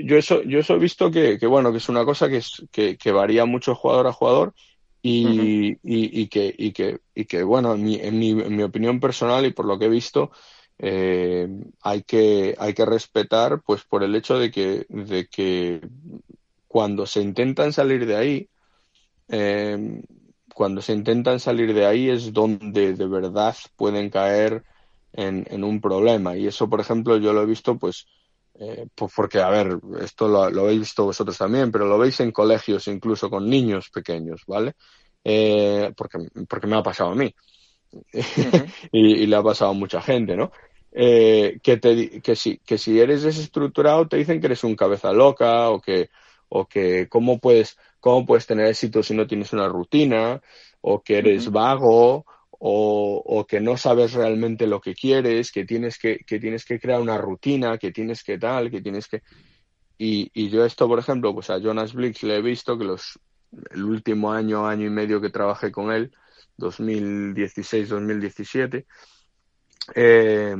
yo 0.03 0.17
eso, 0.17 0.41
yo 0.43 0.59
eso 0.59 0.75
he 0.75 0.79
visto 0.79 1.09
que, 1.09 1.39
que 1.39 1.47
bueno, 1.47 1.71
que 1.71 1.77
es 1.77 1.87
una 1.87 2.03
cosa 2.03 2.27
que, 2.27 2.37
es, 2.37 2.61
que, 2.71 2.97
que 2.97 3.11
varía 3.13 3.45
mucho 3.45 3.73
jugador 3.73 4.07
a 4.07 4.11
jugador 4.11 4.53
y, 5.01 5.25
uh 5.25 5.29
-huh. 5.29 5.79
y, 5.83 6.21
y, 6.21 6.27
que, 6.27 6.53
y, 6.57 6.73
que, 6.73 6.99
y 7.15 7.25
que, 7.25 7.43
bueno, 7.43 7.73
en 7.73 7.83
mi, 7.83 7.95
en, 7.95 8.19
mi, 8.19 8.31
en 8.31 8.55
mi 8.55 8.63
opinión 8.63 8.99
personal 8.99 9.45
y 9.45 9.53
por 9.53 9.65
lo 9.65 9.79
que 9.79 9.85
he 9.85 9.89
visto, 9.89 10.31
eh, 10.83 11.47
hay 11.83 12.01
que 12.01 12.55
hay 12.57 12.73
que 12.73 12.85
respetar 12.85 13.61
pues 13.61 13.83
por 13.83 14.03
el 14.03 14.15
hecho 14.15 14.39
de 14.39 14.49
que 14.49 14.87
de 14.89 15.27
que 15.27 15.79
cuando 16.71 17.05
se 17.05 17.21
intentan 17.21 17.73
salir 17.73 18.05
de 18.05 18.15
ahí 18.15 18.49
eh, 19.27 20.01
cuando 20.55 20.81
se 20.81 20.93
intentan 20.93 21.37
salir 21.41 21.73
de 21.73 21.85
ahí 21.85 22.09
es 22.09 22.31
donde 22.31 22.93
de 22.93 23.07
verdad 23.07 23.53
pueden 23.75 24.09
caer 24.09 24.63
en, 25.11 25.45
en 25.49 25.65
un 25.65 25.81
problema. 25.81 26.37
Y 26.37 26.47
eso 26.47 26.69
por 26.69 26.79
ejemplo 26.79 27.17
yo 27.17 27.33
lo 27.33 27.41
he 27.41 27.45
visto 27.45 27.77
pues 27.77 28.05
eh, 28.55 28.87
pues 28.95 29.11
porque 29.13 29.41
a 29.41 29.49
ver 29.49 29.79
esto 29.99 30.29
lo, 30.29 30.49
lo, 30.49 30.61
habéis 30.61 30.79
visto 30.79 31.03
vosotros 31.03 31.37
también 31.37 31.71
pero 31.71 31.85
lo 31.85 31.97
veis 31.97 32.19
en 32.21 32.31
colegios 32.31 32.87
incluso 32.87 33.29
con 33.29 33.49
niños 33.49 33.89
pequeños 33.89 34.43
vale 34.45 34.73
eh, 35.23 35.91
porque 35.95 36.19
porque 36.47 36.67
me 36.67 36.77
ha 36.77 36.83
pasado 36.83 37.11
a 37.11 37.15
mí. 37.15 37.33
Y, 38.93 39.25
le 39.25 39.35
ha 39.35 39.43
pasado 39.43 39.71
a 39.71 39.73
mucha 39.73 40.01
gente 40.01 40.37
no 40.37 40.51
eh, 40.93 41.59
que, 41.61 41.75
te, 41.77 42.21
que, 42.21 42.35
si, 42.37 42.59
que 42.59 42.77
si 42.77 42.97
eres 42.97 43.23
desestructurado 43.23 44.07
te 44.07 44.15
dicen 44.17 44.39
que 44.39 44.47
eres 44.47 44.63
un 44.63 44.75
cabeza 44.75 45.11
loca 45.11 45.69
o 45.69 45.81
que, 45.81 46.09
o 46.53 46.67
que 46.67 47.07
cómo, 47.07 47.39
puedes, 47.39 47.77
cómo 48.01 48.25
puedes 48.25 48.45
tener 48.45 48.65
éxito 48.67 49.01
si 49.01 49.15
no 49.15 49.25
tienes 49.25 49.53
una 49.53 49.69
rutina 49.69 50.41
o 50.81 51.01
que 51.01 51.19
eres 51.19 51.47
uh 51.47 51.49
-huh. 51.49 51.53
vago 51.53 52.25
o, 52.59 53.23
o, 53.25 53.47
que 53.47 53.61
no 53.61 53.77
sabes 53.77 54.11
realmente 54.13 54.67
lo 54.67 54.81
que 54.81 54.93
quieres, 54.93 55.51
que 55.51 55.65
tienes 55.65 55.97
que, 55.97 56.17
que 56.27 56.39
tienes 56.39 56.65
que 56.65 56.79
crear 56.79 56.99
una 56.99 57.17
rutina, 57.17 57.77
que 57.77 57.91
tienes 57.91 58.23
que 58.23 58.37
tal, 58.37 58.69
que 58.69 58.81
tienes 58.81 59.07
que... 59.07 59.23
Y, 59.97 60.29
y 60.33 60.49
yo 60.49 60.65
esto, 60.65 60.87
por 60.87 60.99
ejemplo, 60.99 61.33
pues 61.33 61.49
a 61.49 61.59
Jonas 61.59 61.93
Blix 61.93 62.21
le 62.23 62.35
he 62.35 62.41
visto 62.41 62.77
que 62.77 62.83
los, 62.83 63.17
el 63.71 63.83
último 63.83 64.33
año, 64.33 64.67
año 64.67 64.87
y 64.87 64.91
medio 64.91 65.21
que 65.21 65.29
trabajé 65.29 65.71
con 65.71 65.91
él, 65.91 66.11
2016-2017, 66.57 68.85
eh, 69.95 70.55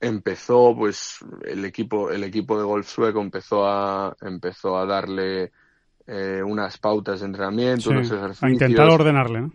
empezó 0.00 0.74
pues 0.76 1.18
el 1.44 1.64
equipo 1.64 2.10
el 2.10 2.24
equipo 2.24 2.58
de 2.58 2.64
golf 2.64 2.86
sueco 2.86 3.20
empezó 3.20 3.66
a 3.66 4.14
empezó 4.20 4.76
a 4.76 4.84
darle 4.84 5.52
eh, 6.06 6.42
unas 6.44 6.78
pautas 6.78 7.20
de 7.20 7.26
entrenamiento 7.26 7.82
sí, 7.82 7.88
unos 7.90 8.10
ejercicios 8.10 8.42
a 8.42 8.50
intentar 8.50 8.88
ordenarle 8.88 9.40
¿no? 9.42 9.52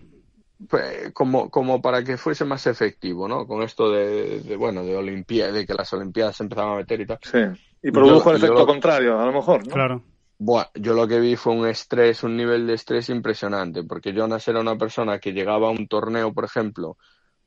pues, 0.67 1.11
como 1.13 1.49
como 1.49 1.81
para 1.81 2.03
que 2.03 2.17
fuese 2.17 2.43
más 2.43 2.65
efectivo 2.65 3.27
no 3.27 3.45
con 3.45 3.61
esto 3.61 3.91
de, 3.91 4.41
de 4.41 4.55
bueno 4.55 4.83
de 4.83 4.95
olimpiadas 4.95 5.53
de 5.53 5.65
que 5.65 5.73
las 5.73 5.93
olimpiadas 5.93 6.37
se 6.37 6.43
empezaban 6.43 6.73
a 6.73 6.77
meter 6.77 7.01
y 7.01 7.05
tal 7.05 7.19
sí 7.21 7.39
y 7.83 7.91
produjo 7.91 8.25
yo, 8.25 8.31
el 8.31 8.37
efecto 8.37 8.59
lo, 8.59 8.65
contrario 8.65 9.19
a 9.19 9.25
lo 9.25 9.33
mejor 9.33 9.67
¿no? 9.67 9.73
claro 9.73 10.03
bueno, 10.43 10.67
yo 10.73 10.95
lo 10.95 11.07
que 11.07 11.19
vi 11.19 11.35
fue 11.35 11.53
un 11.53 11.67
estrés, 11.67 12.23
un 12.23 12.35
nivel 12.35 12.65
de 12.65 12.73
estrés 12.73 13.09
impresionante, 13.09 13.83
porque 13.83 14.11
Jonas 14.11 14.47
era 14.47 14.59
una 14.59 14.75
persona 14.75 15.19
que 15.19 15.33
llegaba 15.33 15.67
a 15.67 15.69
un 15.69 15.87
torneo, 15.87 16.33
por 16.33 16.45
ejemplo, 16.45 16.97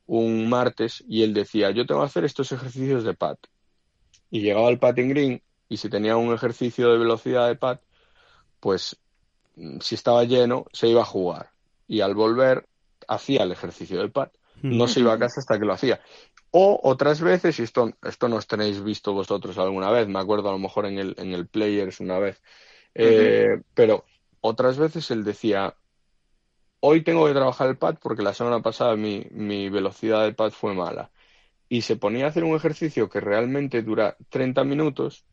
un 0.06 0.48
martes 0.48 1.02
y 1.08 1.22
él 1.22 1.34
decía, 1.34 1.70
yo 1.70 1.86
tengo 1.86 2.00
que 2.00 2.06
hacer 2.06 2.24
estos 2.24 2.52
ejercicios 2.52 3.04
de 3.04 3.14
pad. 3.14 3.36
Y 4.30 4.40
llegaba 4.40 4.68
al 4.68 4.78
patting 4.78 5.08
green 5.08 5.42
y 5.68 5.76
si 5.76 5.88
tenía 5.88 6.16
un 6.16 6.34
ejercicio 6.34 6.90
de 6.90 6.98
velocidad 6.98 7.48
de 7.48 7.56
pad, 7.56 7.78
pues 8.60 8.96
mm, 9.56 9.78
si 9.80 9.94
estaba 9.94 10.24
lleno, 10.24 10.66
se 10.72 10.88
iba 10.88 11.02
a 11.02 11.06
jugar. 11.06 11.50
Y 11.86 12.00
al 12.00 12.14
volver, 12.14 12.66
hacía 13.08 13.42
el 13.42 13.52
ejercicio 13.52 14.00
de 14.00 14.08
pad. 14.08 14.28
No 14.62 14.88
se 14.88 15.00
iba 15.00 15.12
a 15.12 15.18
casa 15.18 15.40
hasta 15.40 15.58
que 15.58 15.66
lo 15.66 15.74
hacía. 15.74 16.00
O 16.50 16.80
otras 16.82 17.20
veces, 17.20 17.58
y 17.58 17.64
esto, 17.64 17.92
esto 18.02 18.28
no 18.28 18.36
os 18.36 18.46
tenéis 18.46 18.82
visto 18.82 19.12
vosotros 19.12 19.58
alguna 19.58 19.90
vez, 19.90 20.08
me 20.08 20.20
acuerdo 20.20 20.48
a 20.48 20.52
lo 20.52 20.58
mejor 20.58 20.86
en 20.86 20.98
el, 20.98 21.14
en 21.18 21.34
el 21.34 21.46
Players 21.48 22.00
una 22.00 22.18
vez, 22.18 22.40
eh, 22.94 23.46
uh 23.46 23.58
-huh. 23.58 23.64
pero 23.74 24.04
otras 24.40 24.78
veces 24.78 25.10
él 25.10 25.24
decía, 25.24 25.74
hoy 26.86 27.02
tengo 27.02 27.26
que 27.26 27.32
trabajar 27.32 27.68
el 27.68 27.78
pad 27.78 27.96
porque 27.98 28.22
la 28.22 28.34
semana 28.34 28.60
pasada 28.60 28.94
mi, 28.94 29.26
mi 29.30 29.70
velocidad 29.70 30.22
de 30.24 30.34
pad 30.34 30.50
fue 30.50 30.74
mala. 30.74 31.10
Y 31.66 31.80
se 31.80 31.96
ponía 31.96 32.26
a 32.26 32.28
hacer 32.28 32.44
un 32.44 32.54
ejercicio 32.54 33.08
que 33.08 33.20
realmente 33.20 33.82
dura 33.82 34.18
30 34.28 34.64
minutos 34.64 35.24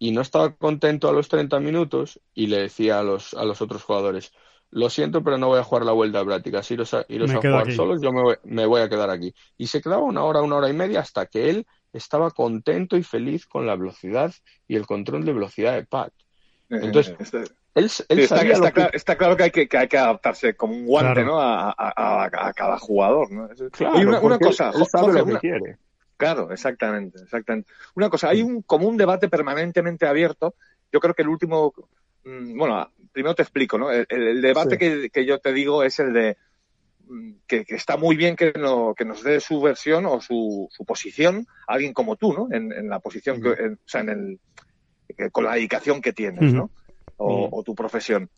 y 0.00 0.10
no 0.10 0.22
estaba 0.22 0.56
contento 0.56 1.08
a 1.08 1.12
los 1.12 1.28
30 1.28 1.60
minutos 1.60 2.20
y 2.34 2.48
le 2.48 2.58
decía 2.62 2.98
a 2.98 3.04
los, 3.04 3.32
a 3.34 3.44
los 3.44 3.62
otros 3.62 3.84
jugadores, 3.84 4.32
lo 4.70 4.90
siento, 4.90 5.22
pero 5.22 5.38
no 5.38 5.46
voy 5.46 5.60
a 5.60 5.62
jugar 5.62 5.84
la 5.84 5.92
vuelta 5.92 6.18
de 6.18 6.24
prácticas, 6.24 6.68
iros 6.72 6.92
a, 6.94 7.06
iros 7.08 7.30
a 7.30 7.36
jugar 7.36 7.62
aquí. 7.62 7.72
solos, 7.72 8.02
yo 8.02 8.12
me 8.12 8.22
voy, 8.22 8.36
me 8.42 8.66
voy 8.66 8.80
a 8.80 8.88
quedar 8.88 9.10
aquí. 9.10 9.32
Y 9.56 9.68
se 9.68 9.80
quedaba 9.80 10.02
una 10.02 10.24
hora, 10.24 10.42
una 10.42 10.56
hora 10.56 10.68
y 10.68 10.72
media 10.72 10.98
hasta 10.98 11.26
que 11.26 11.48
él 11.48 11.66
estaba 11.92 12.32
contento 12.32 12.96
y 12.96 13.04
feliz 13.04 13.46
con 13.46 13.66
la 13.66 13.76
velocidad 13.76 14.34
y 14.66 14.74
el 14.74 14.84
control 14.84 15.24
de 15.24 15.32
velocidad 15.32 15.74
de 15.74 15.86
pad. 15.86 16.10
Entonces, 16.68 17.12
eh, 17.12 17.16
este, 17.20 17.44
él, 17.76 17.84
él 17.84 17.90
sí, 17.90 18.04
está, 18.08 18.36
sabía 18.38 18.52
está, 18.54 18.66
que... 18.68 18.72
claro, 18.72 18.90
está, 18.92 19.16
claro, 19.16 19.36
que 19.36 19.42
hay 19.44 19.50
que, 19.50 19.68
que 19.68 19.78
hay 19.78 19.88
que 19.88 19.98
adaptarse 19.98 20.56
como 20.56 20.74
un 20.74 20.86
guante 20.86 21.22
claro. 21.22 21.26
¿no? 21.28 21.40
a, 21.40 21.74
a, 21.76 22.24
a, 22.24 22.52
cada 22.52 22.78
jugador. 22.78 23.30
¿no? 23.30 23.48
Claro, 23.70 24.00
y 24.00 24.04
una, 24.04 24.20
una 24.20 24.38
cosa, 24.38 24.70
él, 24.70 24.80
él 24.80 24.86
sabe 24.86 25.04
Jorge, 25.04 25.18
lo 25.18 25.24
que 25.24 25.30
una... 25.30 25.40
quiere. 25.40 25.78
Claro, 26.16 26.50
exactamente, 26.50 27.22
exactamente. 27.22 27.70
Una 27.94 28.08
cosa, 28.08 28.30
hay 28.30 28.42
un, 28.42 28.62
como 28.62 28.88
un 28.88 28.96
debate 28.96 29.28
permanentemente 29.28 30.06
abierto. 30.06 30.54
Yo 30.90 31.00
creo 31.00 31.14
que 31.14 31.22
el 31.22 31.28
último, 31.28 31.74
mm, 32.24 32.56
bueno, 32.56 32.90
primero 33.12 33.34
te 33.34 33.42
explico, 33.42 33.76
¿no? 33.76 33.90
El, 33.90 34.06
el 34.08 34.40
debate 34.40 34.70
sí. 34.70 34.78
que, 34.78 35.10
que, 35.10 35.26
yo 35.26 35.38
te 35.38 35.52
digo 35.52 35.82
es 35.82 35.98
el 35.98 36.14
de, 36.14 36.38
que, 37.46 37.64
está 37.68 37.96
muy 37.96 38.16
bien 38.16 38.36
que, 38.36 38.52
no, 38.52 38.94
que 38.94 39.04
nos 39.04 39.22
dé 39.22 39.40
su 39.40 39.60
versión 39.60 40.06
o 40.06 40.20
su, 40.20 40.68
su 40.70 40.84
posición 40.84 41.46
alguien 41.66 41.92
como 41.92 42.16
tú, 42.16 42.32
¿no? 42.32 42.48
En, 42.50 42.88
la 42.88 43.00
posición, 43.00 43.40
que, 43.40 43.50
o 43.50 43.76
sea, 43.84 44.00
en 44.00 44.08
el, 44.08 45.30
con 45.30 45.44
la 45.44 45.54
dedicación 45.54 46.00
que 46.00 46.12
tienes, 46.12 46.52
¿no? 46.52 46.70
O, 47.16 47.62
tu 47.64 47.74
profesión. 47.74 48.28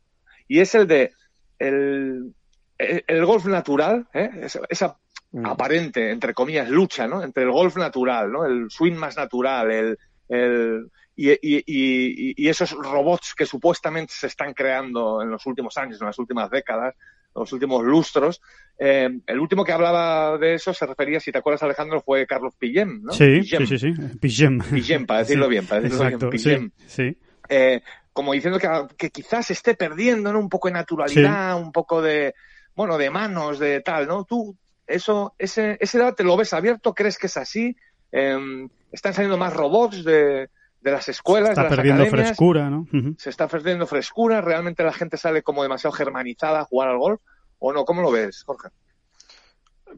Y 0.47 0.61
es 0.61 0.75
el 0.75 0.87
de 0.87 1.13
el, 1.59 2.35
el, 2.79 3.27
golf 3.27 3.47
natural, 3.47 4.07
¿eh? 4.15 4.47
esa, 4.71 4.97
aparente, 5.45 6.11
entre 6.11 6.35
comillas, 6.35 6.69
lucha, 6.69 7.07
¿no? 7.07 7.23
Entre 7.23 7.43
el 7.43 7.51
golf 7.51 7.77
natural, 7.77 8.31
¿no? 8.31 8.47
El 8.47 8.71
swing 8.71 8.95
más 8.95 9.17
natural, 9.17 9.71
el, 9.71 9.99
el 10.29 10.91
y, 11.17 11.33
y, 11.33 11.65
y, 11.67 12.49
esos 12.49 12.71
robots 12.71 13.35
que 13.35 13.45
supuestamente 13.45 14.15
se 14.17 14.29
están 14.29 14.55
creando 14.55 15.21
en 15.21 15.31
los 15.31 15.45
últimos 15.47 15.77
años, 15.77 16.01
en 16.01 16.07
las 16.07 16.19
últimas 16.19 16.49
décadas, 16.49 16.95
los 17.35 17.53
últimos 17.53 17.85
lustros. 17.85 18.41
Eh, 18.79 19.09
el 19.27 19.41
último 19.41 19.65
que 19.65 19.73
hablaba 19.73 20.39
de 20.39 20.55
eso 20.55 20.73
se 20.73 20.87
refería, 20.87 21.19
si 21.19 21.33
te 21.33 21.39
acuerdas, 21.39 21.65
Alejandro, 21.65 22.01
fue 22.01 22.27
Carlos 22.27 22.55
Pillem, 22.57 23.03
¿no? 23.03 23.13
Sí, 23.13 23.43
sí, 23.43 23.79
sí, 23.79 23.93
Pillem. 24.21 24.61
Pillem, 24.61 25.07
para 25.07 25.21
decirlo 25.21 25.49
bien, 25.49 25.67
para 25.67 25.81
decirlo 25.81 26.05
exacto, 26.05 26.31
bien. 26.31 26.43
Pillem. 26.43 26.71
Sí, 26.87 27.19
eh, 27.49 27.83
como 28.19 28.33
diciendo 28.33 28.59
que, 28.59 28.69
que, 28.97 29.11
quizás 29.11 29.49
esté 29.53 29.75
perdiendo, 29.77 30.33
¿no? 30.33 30.41
Un 30.41 30.49
poco 30.49 30.67
de 30.67 30.75
naturalidad, 30.75 31.57
un 31.57 31.71
poco 31.71 32.03
de, 32.03 32.35
bueno, 32.75 32.99
de 32.99 33.11
manos, 33.11 33.61
de 33.61 33.81
tal, 33.81 34.09
¿no? 34.09 34.25
Tú, 34.25 34.57
eso, 34.89 35.37
ese, 35.39 35.79
ese 35.79 35.99
debate 35.99 36.25
lo 36.25 36.37
ves 36.37 36.53
abierto, 36.53 36.95
crees 36.95 37.17
que 37.17 37.29
es 37.29 37.37
así, 37.37 37.77
eh, 38.11 38.67
están 38.91 39.15
saliendo 39.15 39.39
más 39.39 39.55
robots 39.55 40.03
de, 40.03 40.51
de 40.81 40.91
las 40.91 41.09
escuelas, 41.09 41.51
se 41.51 41.53
está 41.53 41.63
de 41.63 41.69
las 41.69 41.77
perdiendo 41.77 42.07
frescura, 42.07 42.69
¿no? 42.69 42.89
Se 43.19 43.31
está 43.31 43.47
perdiendo 43.47 43.87
frescura, 43.87 44.41
realmente 44.41 44.83
la 44.83 44.93
gente 44.93 45.17
sale 45.17 45.45
como 45.45 45.63
demasiado 45.63 45.93
germanizada 45.93 46.63
a 46.63 46.65
jugar 46.65 46.89
al 46.89 46.99
golf, 46.99 47.21
¿o 47.61 47.73
no? 47.73 47.85
¿Cómo 47.85 48.03
lo 48.03 48.11
ves, 48.11 48.43
Jorge? 48.43 48.71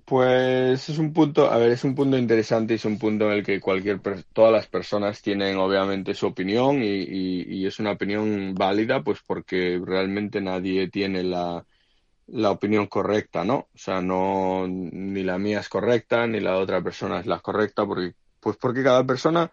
Pues 0.05 0.89
es 0.89 0.99
un 0.99 1.13
punto, 1.13 1.51
a 1.51 1.57
ver, 1.59 1.71
es 1.73 1.85
un 1.85 1.95
punto 1.95 2.17
interesante 2.17 2.75
y 2.75 2.77
es 2.77 2.85
un 2.85 2.99
punto 2.99 3.27
en 3.27 3.33
el 3.39 3.45
que 3.45 3.61
cualquier, 3.61 4.01
todas 4.33 4.53
las 4.53 4.67
personas 4.67 5.23
tienen 5.23 5.57
obviamente 5.57 6.15
su 6.15 6.27
opinión 6.27 6.83
y, 6.83 7.05
y, 7.43 7.67
es 7.67 7.79
una 7.81 7.93
opinión 7.93 8.55
válida, 8.55 9.03
pues 9.03 9.21
porque 9.27 9.81
realmente 9.85 10.41
nadie 10.41 10.89
tiene 10.89 11.23
la, 11.25 11.65
la 12.29 12.51
opinión 12.51 12.87
correcta, 12.87 13.45
¿no? 13.45 13.69
O 13.75 13.79
sea, 13.79 14.01
no, 14.03 14.67
ni 14.69 15.23
la 15.25 15.39
mía 15.39 15.61
es 15.61 15.69
correcta, 15.69 16.27
ni 16.27 16.41
la 16.41 16.59
otra 16.59 16.83
persona 16.83 17.21
es 17.21 17.27
la 17.27 17.41
correcta, 17.41 17.87
porque, 17.87 18.15
pues 18.41 18.57
porque 18.57 18.83
cada 18.85 19.05
persona 19.07 19.51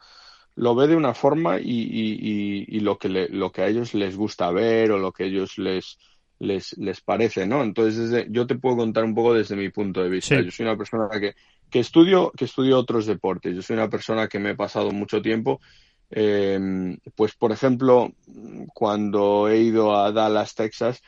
lo 0.56 0.76
ve 0.76 0.88
de 0.88 0.96
una 0.96 1.14
forma 1.14 1.60
y, 1.60 1.66
y, 1.66 2.66
y, 2.68 2.80
lo, 2.82 2.98
que 2.98 3.10
lo 3.10 3.52
que 3.52 3.62
a 3.64 3.68
ellos 3.68 3.94
les 3.94 4.16
gusta 4.18 4.52
ver 4.52 4.92
o 4.92 5.00
lo 5.00 5.12
que 5.14 5.26
ellos 5.26 5.58
les, 5.58 5.98
les, 6.40 6.78
les 6.78 7.02
parece, 7.02 7.48
¿no? 7.48 7.64
Entonces, 7.64 8.28
yo 8.30 8.46
te 8.46 8.56
puedo 8.56 8.78
contar 8.78 9.04
un 9.04 9.16
poco 9.16 9.34
desde 9.34 9.56
mi 9.56 9.70
punto 9.70 10.04
de 10.04 10.10
vista. 10.10 10.42
Yo 10.42 10.52
soy 10.52 10.66
una 10.66 10.78
persona 10.78 11.08
que, 11.20 11.36
que, 11.70 11.80
estudio, 11.80 12.32
que 12.36 12.46
estudio 12.46 12.78
otros 12.78 13.06
deportes. 13.06 13.56
Yo 13.56 13.62
soy 13.62 13.76
una 13.76 13.90
persona 13.90 14.28
que 14.28 14.40
me 14.40 14.52
he 14.52 14.56
pasado 14.56 14.92
mucho 14.92 15.22
tiempo. 15.22 15.60
Eh, 16.10 16.98
pues, 17.16 17.36
por 17.36 17.52
ejemplo, 17.52 18.12
cuando 18.74 19.50
he 19.50 19.60
ido 19.60 19.96
a 19.96 20.12
Dallas, 20.12 20.56
Texas, 20.56 21.02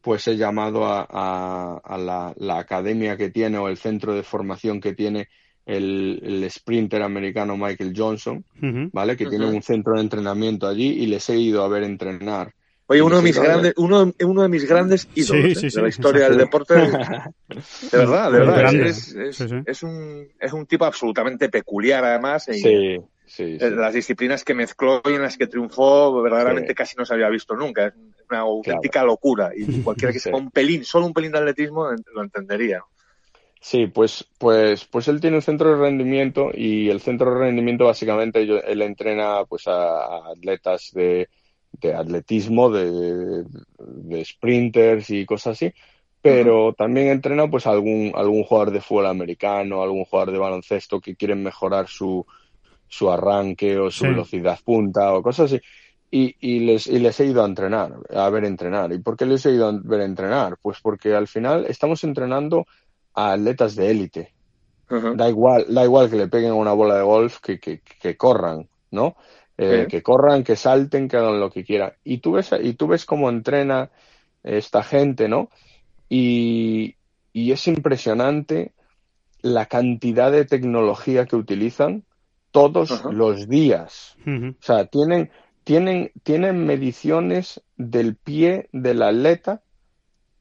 pues 0.00 0.26
he 0.28 0.36
llamado 0.36 0.86
a, 0.86 1.06
a, 1.10 1.80
a 1.82 1.98
la, 1.98 2.32
la 2.36 2.58
academia 2.58 3.16
que 3.16 3.30
tiene 3.30 3.58
o 3.58 3.68
el 3.68 3.76
centro 3.76 4.14
de 4.14 4.22
formación 4.22 4.80
que 4.80 4.94
tiene 4.94 5.28
el, 5.66 6.46
sprinter 6.48 7.02
americano 7.02 7.56
Michael 7.56 7.92
Johnson, 7.94 8.44
¿vale? 8.92 9.16
Que 9.16 9.26
tiene 9.26 9.46
un 9.46 9.62
centro 9.62 9.94
de 9.94 10.00
entrenamiento 10.00 10.68
allí 10.68 10.86
y 10.86 11.06
les 11.06 11.28
he 11.28 11.38
ido 11.38 11.64
a 11.64 11.68
ver 11.68 11.82
entrenar. 11.82 12.54
Oye, 12.88 13.02
uno 13.02 13.16
de 13.16 13.22
mis 13.22 13.38
grandes, 13.38 13.74
uno, 13.76 14.12
uno 14.20 14.42
de 14.42 14.48
mis 14.48 14.68
grandes 14.68 15.08
ídolos 15.14 15.62
¿eh? 15.62 15.70
de 15.74 15.82
la 15.82 15.88
historia 15.88 16.28
del 16.28 16.38
deporte. 16.38 16.74
De 17.90 17.98
verdad, 17.98 18.30
de 18.30 18.38
verdad. 18.38 18.74
Es, 18.74 19.14
es, 19.14 19.40
es, 19.40 19.82
un, 19.82 20.28
es 20.38 20.52
un 20.52 20.66
tipo 20.66 20.84
absolutamente 20.84 21.48
peculiar, 21.48 22.04
además. 22.04 22.44
sí, 22.44 22.98
sí, 23.26 23.58
Las 23.58 23.94
disciplinas 23.94 24.44
que 24.44 24.54
mezcló 24.54 25.02
y 25.04 25.14
en 25.14 25.22
las 25.22 25.36
que 25.36 25.46
triunfó, 25.46 26.22
verdaderamente 26.22 26.74
casi 26.74 26.96
no 26.96 27.04
se 27.04 27.14
había 27.14 27.28
visto 27.28 27.56
nunca. 27.56 27.86
Es 27.86 27.94
una 28.30 28.40
auténtica 28.40 29.02
locura. 29.02 29.50
Y 29.56 29.64
cualquiera 29.82 30.12
que 30.12 30.20
sepa 30.20 30.36
un 30.36 30.50
pelín, 30.50 30.84
solo 30.84 31.06
un 31.06 31.12
pelín 31.12 31.32
de 31.32 31.38
atletismo, 31.38 31.88
lo 32.14 32.22
entendería. 32.22 32.82
Sí, 33.60 33.88
pues, 33.88 34.24
pues, 34.38 34.84
pues 34.84 35.08
él 35.08 35.20
tiene 35.20 35.36
un 35.36 35.42
centro 35.42 35.70
de 35.70 35.76
rendimiento 35.76 36.50
y 36.54 36.88
el 36.88 37.00
centro 37.00 37.32
de 37.32 37.40
rendimiento 37.40 37.86
básicamente 37.86 38.42
él 38.42 38.82
entrena 38.82 39.44
pues 39.48 39.66
a, 39.66 40.30
atletas 40.30 40.90
de, 40.92 41.28
de 41.80 41.94
atletismo, 41.94 42.70
de, 42.70 43.44
de, 43.78 44.24
sprinters 44.24 45.10
y 45.10 45.26
cosas 45.26 45.52
así, 45.52 45.72
pero 46.20 46.72
también 46.72 47.08
entrena 47.08 47.48
pues 47.48 47.66
algún, 47.66 48.12
algún 48.14 48.44
jugador 48.44 48.72
de 48.72 48.80
fútbol 48.80 49.06
americano, 49.06 49.82
algún 49.82 50.04
jugador 50.04 50.32
de 50.32 50.38
baloncesto 50.38 51.00
que 51.00 51.16
quieren 51.16 51.42
mejorar 51.42 51.88
su, 51.88 52.26
su 52.88 53.10
arranque 53.10 53.78
o 53.78 53.90
su 53.90 54.04
velocidad 54.04 54.58
punta 54.64 55.14
o 55.14 55.22
cosas 55.22 55.52
así. 55.52 55.62
Y, 56.10 56.36
y, 56.40 56.60
les, 56.60 56.86
y 56.86 56.98
les 56.98 57.18
he 57.20 57.26
ido 57.26 57.42
a 57.42 57.46
entrenar, 57.46 57.94
a 58.14 58.30
ver 58.30 58.44
entrenar. 58.44 58.92
¿Y 58.92 58.98
por 58.98 59.16
qué 59.16 59.26
les 59.26 59.44
he 59.44 59.52
ido 59.52 59.68
a 59.68 59.80
ver 59.82 60.00
entrenar? 60.00 60.56
Pues 60.62 60.80
porque 60.80 61.14
al 61.14 61.26
final 61.26 61.66
estamos 61.66 62.04
entrenando 62.04 62.66
a 63.14 63.32
atletas 63.32 63.74
de 63.74 63.90
élite. 63.90 64.32
Da 64.88 65.28
igual, 65.28 65.66
da 65.68 65.84
igual 65.84 66.08
que 66.08 66.16
le 66.16 66.28
peguen 66.28 66.52
una 66.52 66.72
bola 66.72 66.96
de 66.96 67.02
golf, 67.02 67.40
que, 67.40 67.58
que, 67.58 67.80
que 67.80 68.16
corran, 68.16 68.68
¿no? 68.92 69.16
Eh, 69.58 69.86
que 69.88 70.02
corran, 70.02 70.44
que 70.44 70.54
salten, 70.54 71.08
que 71.08 71.16
hagan 71.16 71.40
lo 71.40 71.50
que 71.50 71.64
quieran. 71.64 71.94
Y 72.04 72.18
tú 72.18 72.32
ves, 72.32 72.50
y 72.62 72.74
tú 72.74 72.88
ves 72.88 73.06
cómo 73.06 73.30
entrena 73.30 73.90
esta 74.42 74.82
gente, 74.82 75.28
¿no? 75.28 75.48
Y, 76.10 76.96
y 77.32 77.52
es 77.52 77.66
impresionante 77.66 78.72
la 79.40 79.66
cantidad 79.66 80.30
de 80.30 80.44
tecnología 80.44 81.26
que 81.26 81.36
utilizan 81.36 82.04
todos 82.50 83.04
los 83.10 83.48
días. 83.48 84.16
O 84.26 84.54
sea, 84.62 84.86
tienen, 84.86 85.30
tienen, 85.64 86.12
tienen 86.22 86.64
mediciones 86.64 87.62
del 87.76 88.16
pie 88.16 88.68
del 88.72 89.02
atleta 89.02 89.62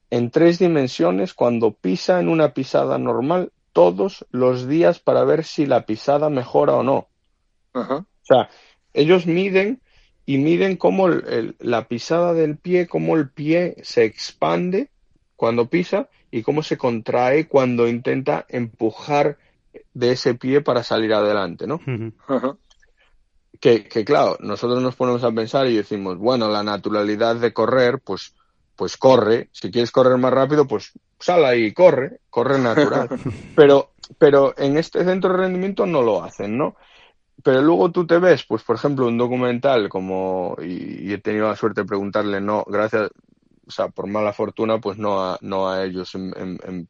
en 0.09 0.32
tres 0.32 0.59
dimensiones 0.59 1.34
cuando 1.34 1.74
pisa 1.74 2.20
en 2.20 2.30
una 2.30 2.53
pisada 2.53 2.97
normal 2.97 3.51
todos 3.74 4.26
los 4.32 4.68
días 4.68 4.99
para 4.99 5.24
ver 5.26 5.43
si 5.43 5.66
la 5.66 5.86
pisada 5.86 6.30
mejora 6.30 6.76
o 6.76 6.84
no. 6.84 7.07
O 7.74 8.05
sea, 8.22 8.49
ellos 8.96 9.26
miden 9.26 9.82
y 10.26 10.38
miden 10.38 10.78
cómo 10.78 11.08
la 11.08 11.88
pisada 11.88 12.34
del 12.34 12.58
pie, 12.58 12.88
cómo 12.88 13.16
el 13.16 13.30
pie 13.30 13.76
se 13.84 14.06
expande 14.06 14.89
cuando 15.36 15.70
pisa 15.70 16.10
y 16.32 16.41
cómo 16.41 16.64
se 16.64 16.78
contrae 16.78 17.48
cuando 17.48 17.88
intenta 17.88 18.46
empujar 18.50 19.38
de 19.93 20.12
ese 20.12 20.34
pie 20.34 20.62
para 20.62 20.84
salir 20.84 21.14
adelante, 21.14 21.68
¿no? 21.68 21.80
que, 23.60 23.84
que, 23.86 24.04
claro, 24.04 24.38
nosotros 24.39 24.82
nos 24.82 24.96
ponemos 24.96 25.24
a 25.24 25.32
pensar 25.32 25.68
y 25.68 25.76
decimos, 25.76 26.18
bueno, 26.18 26.50
la 26.50 26.64
naturalidad 26.64 27.36
de 27.36 27.54
correr, 27.54 28.00
pues 28.00 28.34
pues 28.76 28.98
corre. 28.98 29.50
Si 29.52 29.72
quieres 29.72 29.91
correr 29.91 30.18
más 30.18 30.34
rápido, 30.34 30.68
pues 30.68 30.91
sal 31.20 31.46
ahí 31.46 31.66
y 31.66 31.74
corre, 31.74 32.20
corre 32.30 32.60
natural. 32.60 33.10
pero, 33.56 33.91
pero 34.18 34.54
en 34.58 34.78
este 34.78 35.04
centro 35.04 35.32
de 35.32 35.38
rendimiento 35.38 35.86
no 35.86 36.02
lo 36.02 36.24
hacen, 36.24 36.58
¿no? 36.58 36.76
Pero 37.46 37.62
luego 37.62 37.91
tú 37.91 38.08
te 38.08 38.18
ves, 38.18 38.43
pues 38.43 38.64
por 38.64 38.76
ejemplo, 38.76 39.06
un 39.06 39.20
documental 39.20 39.88
como, 39.88 40.56
y, 40.64 41.14
he 41.14 41.20
tenido 41.20 41.48
la 41.48 41.56
suerte 41.56 41.82
de 41.82 41.88
preguntarle, 41.88 42.41
no, 42.41 42.66
gracias, 42.68 43.12
o 43.68 43.70
sea, 43.70 43.89
por 43.89 44.08
mala 44.08 44.34
fortuna, 44.34 44.80
pues 44.80 44.98
no 44.98 45.24
a, 45.24 45.38
no 45.41 45.70
a 45.70 45.84
ellos 45.86 46.16
en, 46.16 46.34
en, 46.36 46.89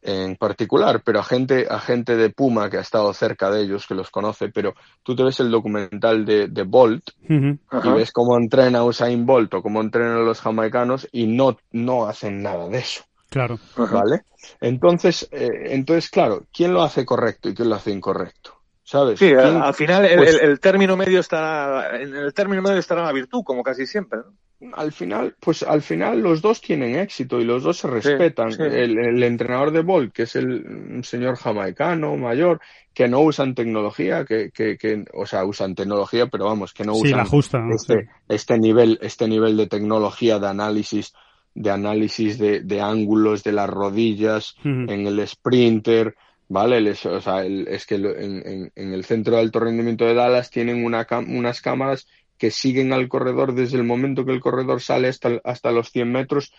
en 0.00 0.36
particular, 0.36 1.02
pero 1.04 1.18
a 1.18 1.24
gente, 1.24 1.66
a 1.68 1.80
gente 1.80 2.16
de 2.16 2.30
Puma 2.30 2.70
que 2.70 2.76
ha 2.76 2.82
estado 2.82 3.12
cerca 3.12 3.50
de 3.50 3.62
ellos, 3.62 3.88
que 3.88 3.96
los 3.96 4.10
conoce, 4.10 4.48
pero 4.48 4.74
tú 5.02 5.16
te 5.16 5.24
ves 5.24 5.40
el 5.40 5.50
documental 5.50 6.24
de, 6.24 6.46
de 6.46 6.62
Bolt 6.62 7.10
y 7.28 7.90
ves 7.90 8.12
cómo 8.12 8.36
entrena 8.36 8.84
Usain 8.84 9.26
Bolt 9.26 9.54
o 9.54 9.62
cómo 9.62 9.80
entrenan 9.80 10.24
los 10.24 10.40
jamaicanos 10.40 11.08
y 11.10 11.26
no, 11.26 11.58
no 11.72 12.06
hacen 12.06 12.44
nada 12.44 12.68
de 12.68 12.78
eso. 12.78 13.02
Claro. 13.28 13.58
¿Vale? 13.76 14.22
Entonces, 14.60 15.28
eh, 15.32 15.50
entonces, 15.70 16.10
claro, 16.10 16.44
¿quién 16.52 16.72
lo 16.72 16.82
hace 16.82 17.04
correcto 17.04 17.48
y 17.48 17.54
quién 17.54 17.70
lo 17.70 17.74
hace 17.74 17.90
incorrecto? 17.90 18.57
¿Sabes? 18.88 19.18
Sí, 19.18 19.30
al 19.34 19.74
final 19.74 20.06
el, 20.06 20.16
pues 20.16 20.40
el, 20.40 20.60
término 20.60 20.96
medio 20.96 21.20
está 21.20 21.94
en 22.00 22.16
el 22.16 22.32
término 22.32 22.62
medio 22.62 22.78
estará 22.78 23.02
la 23.02 23.12
virtud, 23.12 23.42
como 23.44 23.62
casi 23.62 23.86
siempre. 23.86 24.20
¿no? 24.20 24.32
al 24.72 24.92
final, 24.92 25.36
pues 25.38 25.62
al 25.62 25.82
final 25.82 26.20
los 26.20 26.40
dos 26.40 26.62
tienen 26.62 26.96
éxito 26.96 27.38
y 27.38 27.44
los 27.44 27.62
dos 27.62 27.76
se 27.76 27.86
respetan. 27.86 28.50
El, 28.58 29.22
entrenador 29.22 29.72
de 29.72 29.82
Bolt, 29.82 30.14
que 30.14 30.22
es 30.22 30.36
el 30.36 31.04
señor 31.04 31.36
jamaicano 31.36 32.16
mayor, 32.16 32.62
que 32.94 33.08
no 33.08 33.20
usan 33.20 33.54
tecnología, 33.54 34.24
que, 34.24 34.50
que, 34.50 34.78
que 34.78 35.04
o 35.12 35.26
sea, 35.26 35.44
usan 35.44 35.74
tecnología, 35.74 36.28
pero 36.28 36.46
vamos, 36.46 36.72
que 36.72 36.84
no 36.84 36.94
usan 36.94 37.26
este, 37.72 38.08
este 38.26 38.58
nivel, 38.58 38.98
este 39.02 39.28
nivel 39.28 39.54
de 39.58 39.66
tecnología 39.66 40.38
de 40.38 40.48
análisis, 40.48 41.12
de 41.54 41.70
análisis 41.70 42.38
de, 42.38 42.60
de 42.60 42.80
ángulos 42.80 43.44
de 43.44 43.52
las 43.52 43.68
rodillas 43.68 44.56
en 44.64 45.06
el 45.06 45.28
sprinter. 45.28 46.16
¿Vale? 46.50 46.90
o 46.90 47.20
sea, 47.20 47.44
es 47.44 47.84
que 47.84 47.96
en, 47.96 48.72
en, 48.74 48.92
el 48.94 49.04
centro 49.04 49.34
de 49.34 49.42
alto 49.42 49.60
rendimiento 49.60 50.06
de 50.06 50.14
Dallas 50.14 50.50
tienen 50.50 50.82
una, 50.82 51.06
unas 51.26 51.60
cámaras 51.60 52.06
que 52.38 52.50
siguen 52.50 52.92
al 52.92 53.08
corredor 53.08 53.54
desde 53.54 53.76
el 53.76 53.84
momento 53.84 54.24
que 54.24 54.32
el 54.32 54.40
corredor 54.40 54.80
sale 54.80 55.08
hasta, 55.08 55.40
hasta 55.44 55.72
los 55.72 55.90
100 55.90 56.10
metros 56.10 56.52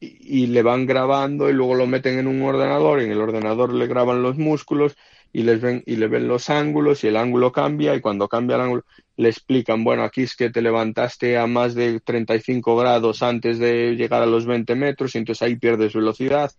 y, 0.00 0.48
le 0.48 0.62
van 0.62 0.86
grabando 0.86 1.48
y 1.48 1.52
luego 1.52 1.76
lo 1.76 1.86
meten 1.86 2.18
en 2.18 2.26
un 2.26 2.42
ordenador 2.42 3.00
y 3.00 3.04
en 3.04 3.12
el 3.12 3.20
ordenador 3.20 3.72
le 3.72 3.86
graban 3.86 4.22
los 4.22 4.36
músculos 4.36 4.96
y 5.32 5.44
les 5.44 5.60
ven 5.60 5.82
y 5.86 5.96
le 5.96 6.08
ven 6.08 6.26
los 6.26 6.50
ángulos 6.50 7.04
y 7.04 7.06
el 7.06 7.16
ángulo 7.16 7.52
cambia 7.52 7.94
y 7.94 8.00
cuando 8.00 8.28
cambia 8.28 8.56
el 8.56 8.62
ángulo 8.62 8.84
le 9.16 9.28
explican, 9.28 9.84
bueno, 9.84 10.02
aquí 10.02 10.22
es 10.22 10.34
que 10.34 10.50
te 10.50 10.60
levantaste 10.60 11.38
a 11.38 11.46
más 11.46 11.74
de 11.74 12.00
35 12.00 12.76
grados 12.76 13.22
antes 13.22 13.60
de 13.60 13.94
llegar 13.94 14.22
a 14.22 14.26
los 14.26 14.46
20 14.46 14.74
metros 14.74 15.14
y 15.14 15.18
entonces 15.18 15.42
ahí 15.42 15.56
pierdes 15.56 15.92
velocidad. 15.92 16.50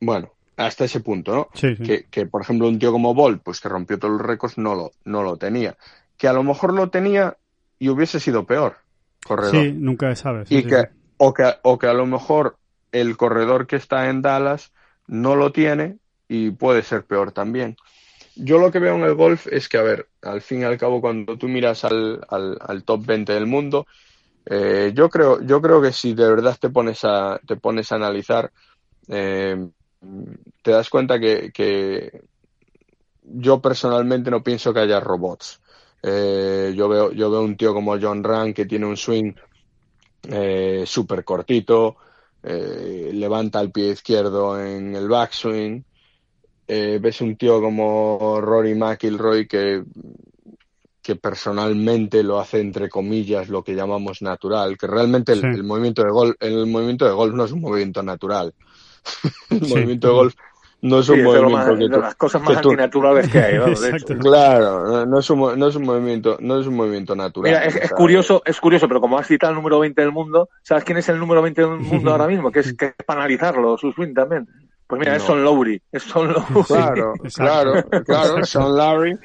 Bueno, 0.00 0.32
hasta 0.58 0.84
ese 0.84 1.00
punto, 1.00 1.34
¿no? 1.34 1.48
Que, 1.52 2.06
que, 2.10 2.26
por 2.26 2.42
ejemplo, 2.42 2.66
un 2.66 2.80
tío 2.80 2.90
como 2.90 3.14
Bolt, 3.14 3.42
pues 3.42 3.60
que 3.60 3.68
rompió 3.68 3.98
todos 3.98 4.18
los 4.18 4.26
récords, 4.26 4.58
no 4.58 4.74
lo, 4.74 4.90
no 5.04 5.22
lo 5.22 5.36
tenía. 5.36 5.76
Que 6.16 6.26
a 6.26 6.32
lo 6.32 6.42
mejor 6.42 6.74
lo 6.74 6.90
tenía 6.90 7.36
y 7.78 7.88
hubiese 7.88 8.18
sido 8.18 8.44
peor, 8.44 8.76
corredor. 9.24 9.54
Sí, 9.54 9.72
nunca 9.72 10.14
sabes. 10.16 10.50
y 10.50 10.64
que, 10.64 10.88
o 11.16 11.32
que, 11.32 11.54
o 11.62 11.78
que 11.78 11.86
a 11.86 11.94
lo 11.94 12.06
mejor 12.06 12.56
el 12.90 13.16
corredor 13.16 13.68
que 13.68 13.76
está 13.76 14.10
en 14.10 14.20
Dallas 14.20 14.72
no 15.06 15.36
lo 15.36 15.52
tiene 15.52 15.98
y 16.26 16.50
puede 16.50 16.82
ser 16.82 17.04
peor 17.04 17.30
también. 17.30 17.76
Yo 18.34 18.58
lo 18.58 18.72
que 18.72 18.80
veo 18.80 18.96
en 18.96 19.02
el 19.02 19.14
golf 19.14 19.46
es 19.46 19.68
que, 19.68 19.78
a 19.78 19.82
ver, 19.82 20.08
al 20.22 20.40
fin 20.40 20.62
y 20.62 20.64
al 20.64 20.76
cabo, 20.76 21.00
cuando 21.00 21.38
tú 21.38 21.46
miras 21.46 21.84
al, 21.84 22.20
al, 22.28 22.82
top 22.82 23.06
20 23.06 23.32
del 23.32 23.46
mundo, 23.46 23.86
eh, 24.44 24.90
yo 24.92 25.08
creo, 25.08 25.40
yo 25.40 25.62
creo 25.62 25.80
que 25.80 25.92
si 25.92 26.14
de 26.14 26.28
verdad 26.28 26.56
te 26.60 26.68
pones 26.68 27.04
a, 27.04 27.40
te 27.46 27.54
pones 27.54 27.92
a 27.92 27.96
analizar, 27.96 28.50
eh, 29.06 29.68
te 30.62 30.70
das 30.70 30.88
cuenta 30.90 31.18
que, 31.18 31.50
que, 31.52 32.22
yo 33.22 33.60
personalmente 33.60 34.30
no 34.30 34.42
pienso 34.42 34.72
que 34.72 34.80
haya 34.80 35.00
robots. 35.00 35.60
Eh, 36.02 36.72
yo 36.76 36.88
veo, 36.88 37.12
yo 37.12 37.30
veo 37.30 37.42
un 37.42 37.56
tío 37.56 37.74
como 37.74 37.98
John 38.00 38.22
Rand 38.22 38.54
que 38.54 38.66
tiene 38.66 38.86
un 38.86 38.96
swing 38.96 39.32
eh, 40.22 40.84
súper 40.86 41.24
cortito, 41.24 41.96
eh, 42.42 43.10
levanta 43.12 43.60
el 43.60 43.70
pie 43.72 43.92
izquierdo 43.92 44.60
en 44.60 44.94
el 44.94 45.08
backswing. 45.08 45.84
Eh, 46.66 46.98
ves 47.00 47.20
un 47.20 47.36
tío 47.36 47.60
como 47.60 48.40
Rory 48.40 48.74
McIlroy 48.74 49.48
que, 49.48 49.82
que 51.00 51.16
personalmente 51.16 52.22
lo 52.22 52.38
hace 52.38 52.60
entre 52.60 52.90
comillas 52.90 53.48
lo 53.48 53.64
que 53.64 53.74
llamamos 53.74 54.20
natural, 54.20 54.76
que 54.76 54.86
realmente 54.86 55.32
el, 55.32 55.64
movimiento 55.64 56.02
de 56.02 56.10
golf, 56.10 56.36
el 56.40 56.66
movimiento 56.66 57.06
de 57.06 57.12
golf 57.12 57.34
no 57.34 57.44
es 57.44 57.52
un 57.52 57.62
movimiento 57.62 58.02
natural. 58.02 58.54
el 59.50 59.60
movimiento 59.60 60.08
de 60.08 60.14
golf 60.14 60.34
no 60.80 61.00
es 61.00 61.08
un 61.08 61.22
movimiento 61.24 61.96
de 61.96 62.02
las 62.02 62.14
cosas 62.14 62.40
más 62.42 62.56
antinaturales 62.58 63.28
que 63.28 63.38
hay 63.38 63.58
claro 64.20 65.06
no 65.06 65.18
es, 65.18 65.30
un, 65.30 65.58
no 65.58 65.66
es 65.66 65.74
un 65.74 65.82
movimiento 65.84 66.36
no 66.40 66.60
es 66.60 66.66
un 66.66 66.76
movimiento 66.76 67.16
natural 67.16 67.50
mira 67.50 67.64
es, 67.64 67.90
curioso 67.90 68.42
es 68.44 68.60
curioso 68.60 68.86
pero 68.86 69.00
como 69.00 69.18
has 69.18 69.26
citado 69.26 69.50
el 69.50 69.56
número 69.56 69.80
20 69.80 70.00
del 70.00 70.12
mundo 70.12 70.50
sabes 70.62 70.84
quién 70.84 70.98
es 70.98 71.08
el 71.08 71.18
número 71.18 71.42
20 71.42 71.60
del 71.60 71.70
mundo 71.78 72.12
ahora 72.12 72.28
mismo 72.28 72.52
que 72.52 72.60
es 72.60 72.74
que 72.74 72.86
es 72.86 73.04
para 73.04 73.20
analizarlo 73.20 73.76
su 73.76 73.92
swing 73.92 74.14
también. 74.14 74.48
Pues 74.86 75.00
mira 75.00 75.16
es 75.16 75.22
Son 75.22 75.44
Lowry 75.44 75.82
es 75.92 76.02
Son 76.02 76.32
Lowry. 76.32 76.64
claro 76.66 77.14
claro 77.34 77.84
claro 78.06 78.44
Son 78.44 78.76
Lowry. 78.76 79.18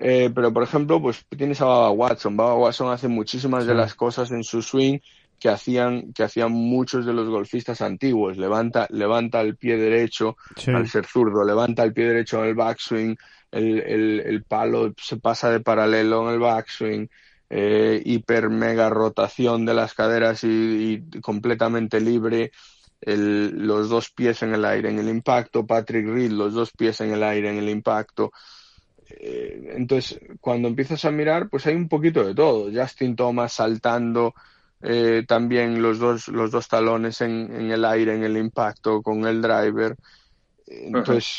Eh, 0.00 0.30
pero 0.32 0.52
por 0.52 0.62
ejemplo 0.62 1.02
pues 1.02 1.24
tienes 1.36 1.60
a 1.60 1.64
Baba 1.64 1.90
Watson. 1.90 2.36
Baba 2.36 2.54
Watson 2.54 2.92
hace 2.92 3.08
muchísimas 3.08 3.66
de 3.66 3.74
las 3.74 3.94
cosas 3.94 4.30
en 4.30 4.44
su 4.44 4.62
swing 4.62 4.98
que 5.38 5.48
hacían, 5.48 6.12
que 6.12 6.24
hacían 6.24 6.52
muchos 6.52 7.06
de 7.06 7.12
los 7.12 7.28
golfistas 7.28 7.80
antiguos. 7.80 8.36
Levanta, 8.36 8.86
levanta 8.90 9.40
el 9.40 9.56
pie 9.56 9.76
derecho 9.76 10.36
al 10.66 10.88
ser 10.88 11.06
zurdo, 11.06 11.44
levanta 11.44 11.84
el 11.84 11.92
pie 11.92 12.06
derecho 12.06 12.42
en 12.42 12.48
el 12.50 12.54
backswing, 12.54 13.16
el, 13.50 13.78
el, 13.80 14.20
el 14.20 14.44
palo 14.44 14.92
se 14.96 15.16
pasa 15.16 15.50
de 15.50 15.60
paralelo 15.60 16.28
en 16.28 16.34
el 16.34 16.40
backswing, 16.40 17.08
eh, 17.50 18.02
hiper 18.04 18.50
mega 18.50 18.90
rotación 18.90 19.64
de 19.64 19.74
las 19.74 19.94
caderas 19.94 20.44
y, 20.44 21.02
completamente 21.22 22.00
libre. 22.00 22.52
El, 23.00 23.66
los 23.66 23.88
dos 23.88 24.10
pies 24.10 24.42
en 24.42 24.54
el 24.54 24.64
aire 24.64 24.90
en 24.90 24.98
el 24.98 25.08
impacto, 25.08 25.64
Patrick 25.64 26.04
Reed, 26.06 26.32
los 26.32 26.52
dos 26.52 26.72
pies 26.72 27.00
en 27.00 27.12
el 27.12 27.22
aire 27.22 27.48
en 27.48 27.58
el 27.58 27.68
impacto. 27.68 28.32
Eh, 29.08 29.72
entonces, 29.76 30.20
cuando 30.40 30.66
empiezas 30.66 31.04
a 31.04 31.12
mirar, 31.12 31.48
pues 31.48 31.64
hay 31.66 31.76
un 31.76 31.88
poquito 31.88 32.24
de 32.24 32.34
todo. 32.34 32.70
Justin 32.72 33.14
Thomas 33.14 33.52
saltando, 33.52 34.34
eh, 34.82 35.24
también 35.26 35.82
los 35.82 35.98
dos, 35.98 36.28
los 36.28 36.50
dos 36.50 36.68
talones 36.68 37.20
en, 37.20 37.52
en, 37.54 37.70
el 37.70 37.84
aire, 37.84 38.14
en 38.14 38.22
el 38.22 38.36
impacto 38.36 39.02
con 39.02 39.26
el 39.26 39.42
driver. 39.42 39.96
Entonces, 40.66 41.38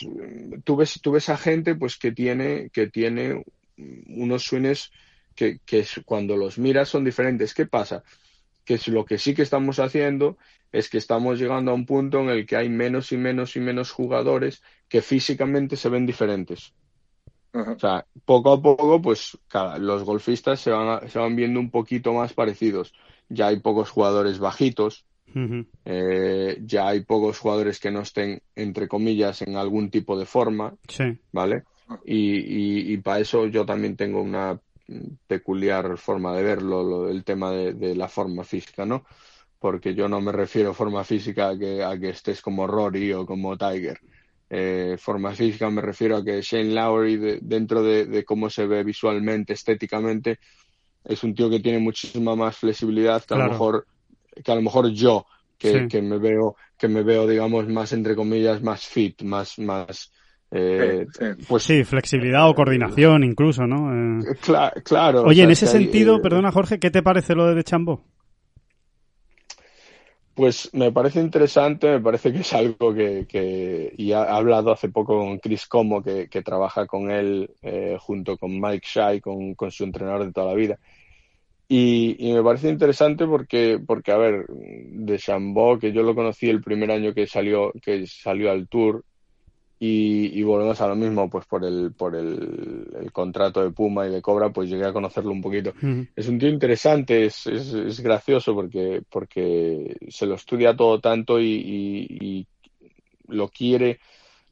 tú 0.63 0.75
ves, 0.75 0.99
tú 1.01 1.11
ves 1.11 1.29
a 1.29 1.37
gente 1.37 1.75
pues 1.75 1.97
que 1.97 2.11
tiene, 2.11 2.69
que 2.71 2.87
tiene 2.87 3.43
unos 4.07 4.43
swings 4.43 4.91
que, 5.35 5.59
que 5.65 5.85
cuando 6.03 6.35
los 6.35 6.57
miras 6.57 6.89
son 6.89 7.05
diferentes. 7.05 7.53
¿Qué 7.53 7.65
pasa? 7.65 8.03
Que 8.65 8.73
es 8.73 8.87
lo 8.87 9.05
que 9.05 9.17
sí 9.17 9.33
que 9.33 9.43
estamos 9.43 9.79
haciendo 9.79 10.37
es 10.71 10.89
que 10.89 10.97
estamos 10.97 11.39
llegando 11.39 11.71
a 11.71 11.75
un 11.75 11.85
punto 11.85 12.19
en 12.19 12.29
el 12.29 12.45
que 12.45 12.55
hay 12.55 12.69
menos 12.69 13.11
y 13.11 13.17
menos 13.17 13.55
y 13.55 13.59
menos 13.59 13.91
jugadores 13.91 14.61
que 14.87 15.01
físicamente 15.01 15.75
se 15.75 15.89
ven 15.89 16.05
diferentes. 16.05 16.73
O 17.51 17.79
sea, 17.79 18.05
poco 18.25 18.53
a 18.53 18.61
poco, 18.61 19.01
pues 19.01 19.35
cada, 19.47 19.79
los 19.79 20.03
golfistas 20.03 20.59
se 20.59 20.69
van, 20.69 21.09
se 21.09 21.17
van 21.17 21.35
viendo 21.35 21.59
un 21.59 21.71
poquito 21.71 22.13
más 22.13 22.33
parecidos 22.33 22.93
ya 23.29 23.47
hay 23.47 23.59
pocos 23.59 23.89
jugadores 23.89 24.39
bajitos, 24.39 25.05
eh, 25.85 26.57
ya 26.65 26.87
hay 26.87 27.01
pocos 27.05 27.37
jugadores 27.37 27.79
que 27.79 27.91
no 27.91 28.01
estén, 28.01 28.41
entre 28.55 28.87
comillas, 28.87 29.41
en 29.43 29.55
algún 29.55 29.89
tipo 29.89 30.17
de 30.17 30.25
forma, 30.25 30.75
¿vale? 31.31 31.63
Y, 32.05 32.93
y, 32.93 32.97
para 32.97 33.19
eso 33.19 33.47
yo 33.47 33.65
también 33.65 33.95
tengo 33.95 34.21
una 34.21 34.59
peculiar 35.27 35.97
forma 35.97 36.35
de 36.35 36.43
verlo, 36.43 37.09
el 37.09 37.23
tema 37.23 37.51
de, 37.51 37.95
la 37.95 38.07
forma 38.07 38.43
física, 38.43 38.85
¿no? 38.85 39.05
Porque 39.59 39.93
yo 39.93 40.07
no 40.07 40.21
me 40.21 40.31
refiero 40.31 40.71
a 40.71 40.73
forma 40.73 41.03
física 41.03 41.49
a 41.49 41.57
que, 41.57 41.83
a 41.83 41.97
que 41.99 42.09
estés 42.09 42.41
como 42.41 42.65
Rory 42.65 43.13
o 43.13 43.25
como 43.25 43.57
Tiger. 43.57 43.99
Eh, 44.49 44.95
forma 44.97 45.31
física 45.33 45.69
me 45.69 45.81
refiero 45.81 46.17
a 46.17 46.23
que 46.23 46.41
Shane 46.41 46.73
Lowry, 46.73 47.39
dentro 47.41 47.83
de, 47.83 48.23
cómo 48.25 48.49
se 48.49 48.65
ve 48.65 48.83
visualmente, 48.83 49.53
estéticamente, 49.53 50.39
es 51.03 51.23
un 51.23 51.33
tío 51.33 51.49
que 51.49 51.59
tiene 51.59 51.79
muchísima 51.79 52.35
más 52.35 52.57
flexibilidad 52.57 53.23
que 53.23 53.33
a 53.33 53.37
lo 53.37 53.49
mejor 53.49 53.85
que 54.43 54.51
a 54.51 54.55
lo 54.55 54.61
mejor 54.61 54.89
yo 54.89 55.25
que, 55.57 55.87
que, 55.87 56.01
me 56.01 56.17
veo 56.17 56.55
que 56.77 56.87
me 56.87 57.03
veo 57.03 57.27
digamos 57.27 57.67
más 57.67 57.91
entre 57.93 58.15
comillas 58.15 58.61
más 58.61 58.85
fit 58.85 59.21
más 59.23 59.59
más 59.59 60.11
eh, 60.51 61.05
pues 61.47 61.63
sí 61.63 61.83
flexibilidad 61.83 62.49
o 62.49 62.55
coordinación 62.55 63.23
incluso 63.23 63.67
no 63.67 64.21
eh, 64.21 64.35
claro 64.83 65.23
oye 65.23 65.43
en 65.43 65.51
ese 65.51 65.67
sentido 65.67 66.17
eh, 66.17 66.19
perdona 66.21 66.51
Jorge 66.51 66.79
qué 66.79 66.89
te 66.89 67.03
parece 67.03 67.35
lo 67.35 67.53
de 67.53 67.63
Chambo 67.63 68.03
pues 70.39 70.73
me 70.73 70.89
parece 70.93 71.19
interesante, 71.19 71.89
me 71.89 71.99
parece 71.99 72.31
que 72.31 72.39
es 72.39 72.53
algo 72.53 72.93
que, 72.93 73.25
que 73.27 73.93
y 73.97 74.13
ha 74.13 74.23
hablado 74.23 74.71
hace 74.71 74.87
poco 74.87 75.19
con 75.19 75.37
Chris 75.39 75.67
Como, 75.67 76.01
que, 76.01 76.29
trabaja 76.45 76.87
con 76.87 77.11
él 77.11 77.51
eh, 77.61 77.97
junto 77.99 78.37
con 78.37 78.57
Mike 78.57 78.87
Shy, 78.87 79.19
con, 79.19 79.53
su 79.69 79.83
entrenador 79.83 80.25
de 80.25 80.31
toda 80.31 80.47
la 80.47 80.53
vida. 80.53 80.79
Y, 81.67 82.15
y, 82.19 82.31
me 82.31 82.41
parece 82.41 82.69
interesante 82.69 83.27
porque, 83.27 83.81
porque, 83.85 84.13
a 84.13 84.17
ver, 84.17 84.45
de 84.47 85.17
Chambó, 85.19 85.77
que 85.77 85.91
yo 85.91 86.03
lo 86.03 86.15
conocí 86.15 86.49
el 86.49 86.61
primer 86.61 86.89
año 86.91 87.13
que 87.13 87.27
salió, 87.27 87.73
que 87.81 88.07
salió 88.07 88.49
al 88.49 88.69
tour, 88.69 89.03
y, 89.81 90.43
volvemos 90.43 90.81
a 90.81 90.87
lo 90.87 90.95
mismo, 90.95 91.29
pues 91.29 91.45
por 91.45 91.63
el, 91.63 91.93
por 91.93 92.13
el, 92.13 93.09
contrato 93.13 93.63
de 93.63 93.71
Puma 93.71 94.07
y 94.07 94.11
de 94.11 94.21
Cobra, 94.21 94.49
pues 94.49 94.69
llegué 94.69 94.85
a 94.85 94.91
conocerlo 94.91 95.31
un 95.31 95.41
poquito. 95.41 95.73
Es 96.15 96.27
un 96.27 96.37
tío 96.37 96.49
interesante, 96.49 97.25
es, 97.25 97.47
es, 97.47 98.01
gracioso 98.01 98.53
porque, 98.53 99.01
porque 99.09 99.95
se 100.09 100.25
lo 100.25 100.35
estudia 100.35 100.75
todo 100.75 100.99
tanto 100.99 101.39
y, 101.39 102.45
lo 103.29 103.47
quiere, 103.47 103.99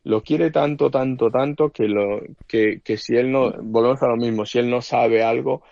lo 0.04 0.22
quiere 0.22 0.50
tanto, 0.52 0.90
tanto, 0.90 1.30
tanto 1.30 1.72
que 1.72 1.88
lo, 1.90 2.22
que, 2.48 2.80
que 2.82 2.96
si 2.96 3.16
él 3.18 3.30
no, 3.30 3.52
volvemos 3.62 4.02
a 4.04 4.08
lo 4.08 4.16
mismo, 4.16 4.46
si 4.46 4.60
él 4.60 4.70
no 4.70 4.82
sabe 4.82 5.24
algo, 5.24 5.64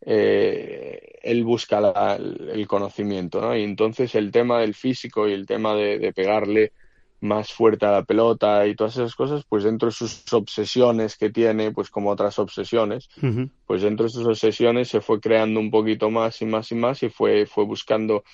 eh, 0.00 1.18
él 1.22 1.44
busca 1.44 2.16
el 2.16 2.66
conocimiento, 2.66 3.42
¿no? 3.42 3.54
Y 3.54 3.62
entonces 3.62 4.14
el 4.14 4.30
tema 4.30 4.60
del 4.60 4.74
físico 4.74 5.28
y 5.28 5.32
el 5.32 5.44
tema 5.44 5.74
de 5.74 6.12
pegarle 6.14 6.72
más 7.22 7.52
fuerte 7.52 7.86
a 7.86 7.92
la 7.92 8.02
pelota 8.02 8.66
y 8.66 8.74
todas 8.74 8.96
esas 8.96 9.14
cosas, 9.14 9.44
pues 9.48 9.62
dentro 9.62 9.86
de 9.86 9.92
sus 9.92 10.30
obsesiones 10.32 11.16
que 11.16 11.30
tiene, 11.30 11.70
pues 11.70 11.88
como 11.88 12.10
otras 12.10 12.36
obsesiones, 12.40 13.08
pues 13.64 13.82
dentro 13.82 14.04
de 14.04 14.10
sus 14.10 14.26
obsesiones 14.26 14.88
se 14.88 15.00
fue 15.00 15.20
creando 15.20 15.60
un 15.60 15.70
poquito 15.70 16.10
más 16.10 16.42
y 16.42 16.46
más 16.46 16.72
y 16.72 16.74
más 16.74 17.00
y 17.04 17.10
fue, 17.10 17.46
fue 17.46 17.64
buscando 17.64 18.24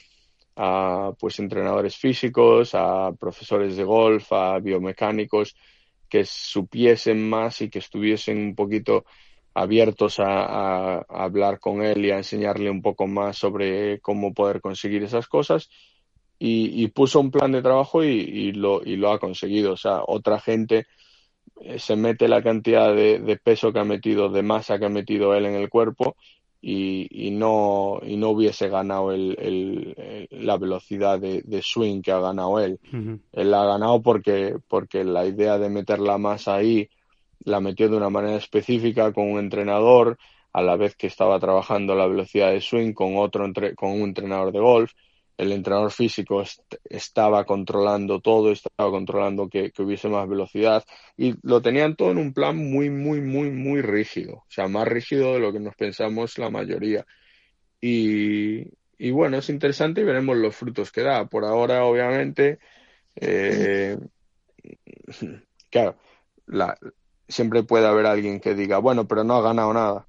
a 0.57 1.12
pues 1.20 1.39
entrenadores 1.39 1.97
físicos, 1.97 2.70
a 2.74 3.12
profesores 3.12 3.76
de 3.76 3.84
golf, 3.84 4.32
a 4.32 4.59
biomecánicos 4.59 5.55
que 6.09 6.24
supiesen 6.24 7.28
más 7.28 7.61
y 7.61 7.68
que 7.68 7.80
estuviesen 7.80 8.39
un 8.39 8.55
poquito 8.55 9.05
abiertos 9.53 10.18
a, 10.18 11.01
a 11.01 11.05
hablar 11.11 11.61
con 11.61 11.82
él 11.82 12.07
y 12.07 12.11
a 12.11 12.16
enseñarle 12.16 12.70
un 12.70 12.80
poco 12.80 13.07
más 13.07 13.36
sobre 13.36 14.01
cómo 14.01 14.32
poder 14.32 14.62
conseguir 14.62 15.03
esas 15.03 15.28
cosas 15.28 15.68
y, 16.39 16.86
puso 16.89 17.20
un 17.20 17.30
plan 17.30 17.53
de 17.53 17.62
trabajo 17.62 18.05
y, 18.05 18.53
lo, 18.53 18.82
y 18.84 18.97
lo 18.97 19.11
ha 19.11 19.18
conseguido. 19.18 19.72
O 19.72 19.76
sea, 19.76 20.03
otra 20.07 20.41
gente 20.41 20.86
eh, 21.61 21.78
se 21.78 21.97
mete 21.97 22.28
la 22.28 22.43
cantidad 22.43 22.95
de, 22.95 23.41
peso 23.43 23.72
que 23.72 23.80
ha 23.80 23.84
metido, 23.84 24.28
de 24.28 24.43
masa 24.43 24.78
que 24.78 24.86
ha 24.86 24.91
metido 24.91 25.34
él 25.34 25.47
en 25.47 25.55
el 25.55 25.68
cuerpo 25.68 26.16
y, 26.61 27.30
no, 27.32 28.01
y 28.03 28.16
no 28.16 28.30
hubiese 28.30 28.68
ganado 28.68 29.12
el, 29.12 30.28
la 30.30 30.57
velocidad 30.57 31.18
de, 31.18 31.62
swing 31.62 32.03
que 32.03 32.12
ha 32.12 32.20
ganado 32.20 32.61
él. 32.61 32.78
Él 33.32 33.51
la 33.51 33.62
ha 33.62 33.66
ganado 33.66 34.01
porque, 34.03 34.57
porque 34.68 35.05
la 35.05 35.26
idea 35.26 35.59
de 35.59 35.70
meterla 35.70 36.18
más 36.18 36.47
ahí 36.47 36.89
la 37.45 37.61
metió 37.61 37.89
de 37.89 37.97
una 37.97 38.11
manera 38.11 38.36
específica 38.36 39.12
con 39.12 39.32
un 39.32 39.39
entrenador, 39.39 40.18
a 40.53 40.62
la 40.62 40.76
vez 40.76 40.97
que 40.97 41.07
estaba 41.07 41.39
trabajando 41.39 41.95
la 41.95 42.07
velocidad 42.07 42.51
de 42.51 42.61
swing 42.61 42.93
con 42.93 43.16
otro 43.16 43.47
con 43.76 43.91
un 43.93 44.01
entrenador 44.09 44.51
de 44.51 44.59
golf 44.59 44.93
el 45.39 45.53
entrenador 45.53 45.93
físico 45.93 46.43
estaba 46.84 47.45
controlando 47.45 48.20
todo, 48.20 48.51
estaba 48.51 48.91
controlando 48.91 49.49
que, 49.49 49.72
hubiese 49.78 50.09
más 50.09 50.28
velocidad 50.28 50.84
y 51.16 51.34
lo 51.43 51.62
tenían 51.62 51.95
todo 51.95 52.11
en 52.11 52.18
un 52.18 52.34
plan 52.34 52.57
muy, 52.57 52.91
muy, 52.91 53.20
muy, 53.20 53.51
muy 53.51 53.80
rígido, 53.80 54.39
o 54.39 54.47
sea, 54.49 54.66
más 54.66 54.86
rígido 54.89 55.34
de 55.34 55.39
lo 55.39 55.53
que 55.53 55.61
nos 55.61 55.76
pensamos 55.76 56.36
la 56.39 56.51
mayoría. 56.51 57.07
Y, 57.80 58.64
bueno, 59.12 59.39
es 59.39 59.49
interesante 59.49 60.01
y 60.01 60.05
veremos 60.05 60.36
los 60.36 60.57
frutos 60.57 60.91
que 60.91 61.03
da. 61.03 61.26
Por 61.26 61.45
ahora, 61.45 61.84
obviamente, 61.84 62.59
eh, 63.14 63.97
claro, 65.70 65.97
siempre 67.28 67.62
puede 67.62 67.86
haber 67.86 68.07
alguien 68.07 68.41
que 68.41 68.57
diga, 68.57 68.78
bueno, 68.78 69.07
pero 69.07 69.22
no 69.22 69.36
ha 69.36 69.43
ganado 69.43 69.72
nada. 69.72 70.08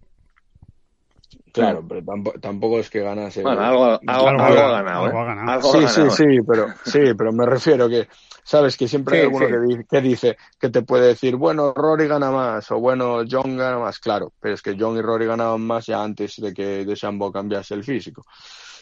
Claro, 1.52 1.84
pero 1.88 2.02
tampoco, 2.40 2.80
es 2.80 2.90
que 2.90 3.02
ganase. 3.02 3.42
Bueno, 3.42 3.62
algo, 3.62 4.00
ha 4.08 4.74
ganado. 4.74 5.76
¿eh? 5.76 5.88
sí, 5.88 5.88
sí, 5.88 6.10
sí, 6.10 6.42
pero, 6.48 6.68
sí, 6.86 7.14
pero 7.18 7.32
me 7.32 7.46
refiero 7.46 7.90
que, 7.90 8.08
sabes, 8.44 8.78
que 8.78 8.88
siempre 8.88 9.18
hay 9.18 9.24
alguno 9.24 9.48
que, 9.90 10.02
dice, 10.02 10.38
que 10.60 10.70
te 10.70 10.82
puede 10.82 11.08
decir, 11.08 11.36
bueno, 11.36 11.74
Rory 11.74 12.08
gana 12.08 12.32
más, 12.32 12.70
o 12.72 12.80
bueno, 12.80 13.22
John 13.30 13.58
gana 13.58 13.80
más. 13.80 14.00
Claro, 14.00 14.34
pero 14.40 14.56
es 14.56 14.62
que 14.62 14.76
John 14.80 14.98
y 14.98 15.02
Rory 15.02 15.26
ganaban 15.26 15.62
más 15.62 15.86
ya 15.86 16.04
antes 16.04 16.36
de 16.38 16.54
que 16.54 16.86
de 16.86 16.96
Sambo 16.96 17.32
cambiase 17.32 17.74
el 17.74 17.84
físico. 17.84 18.24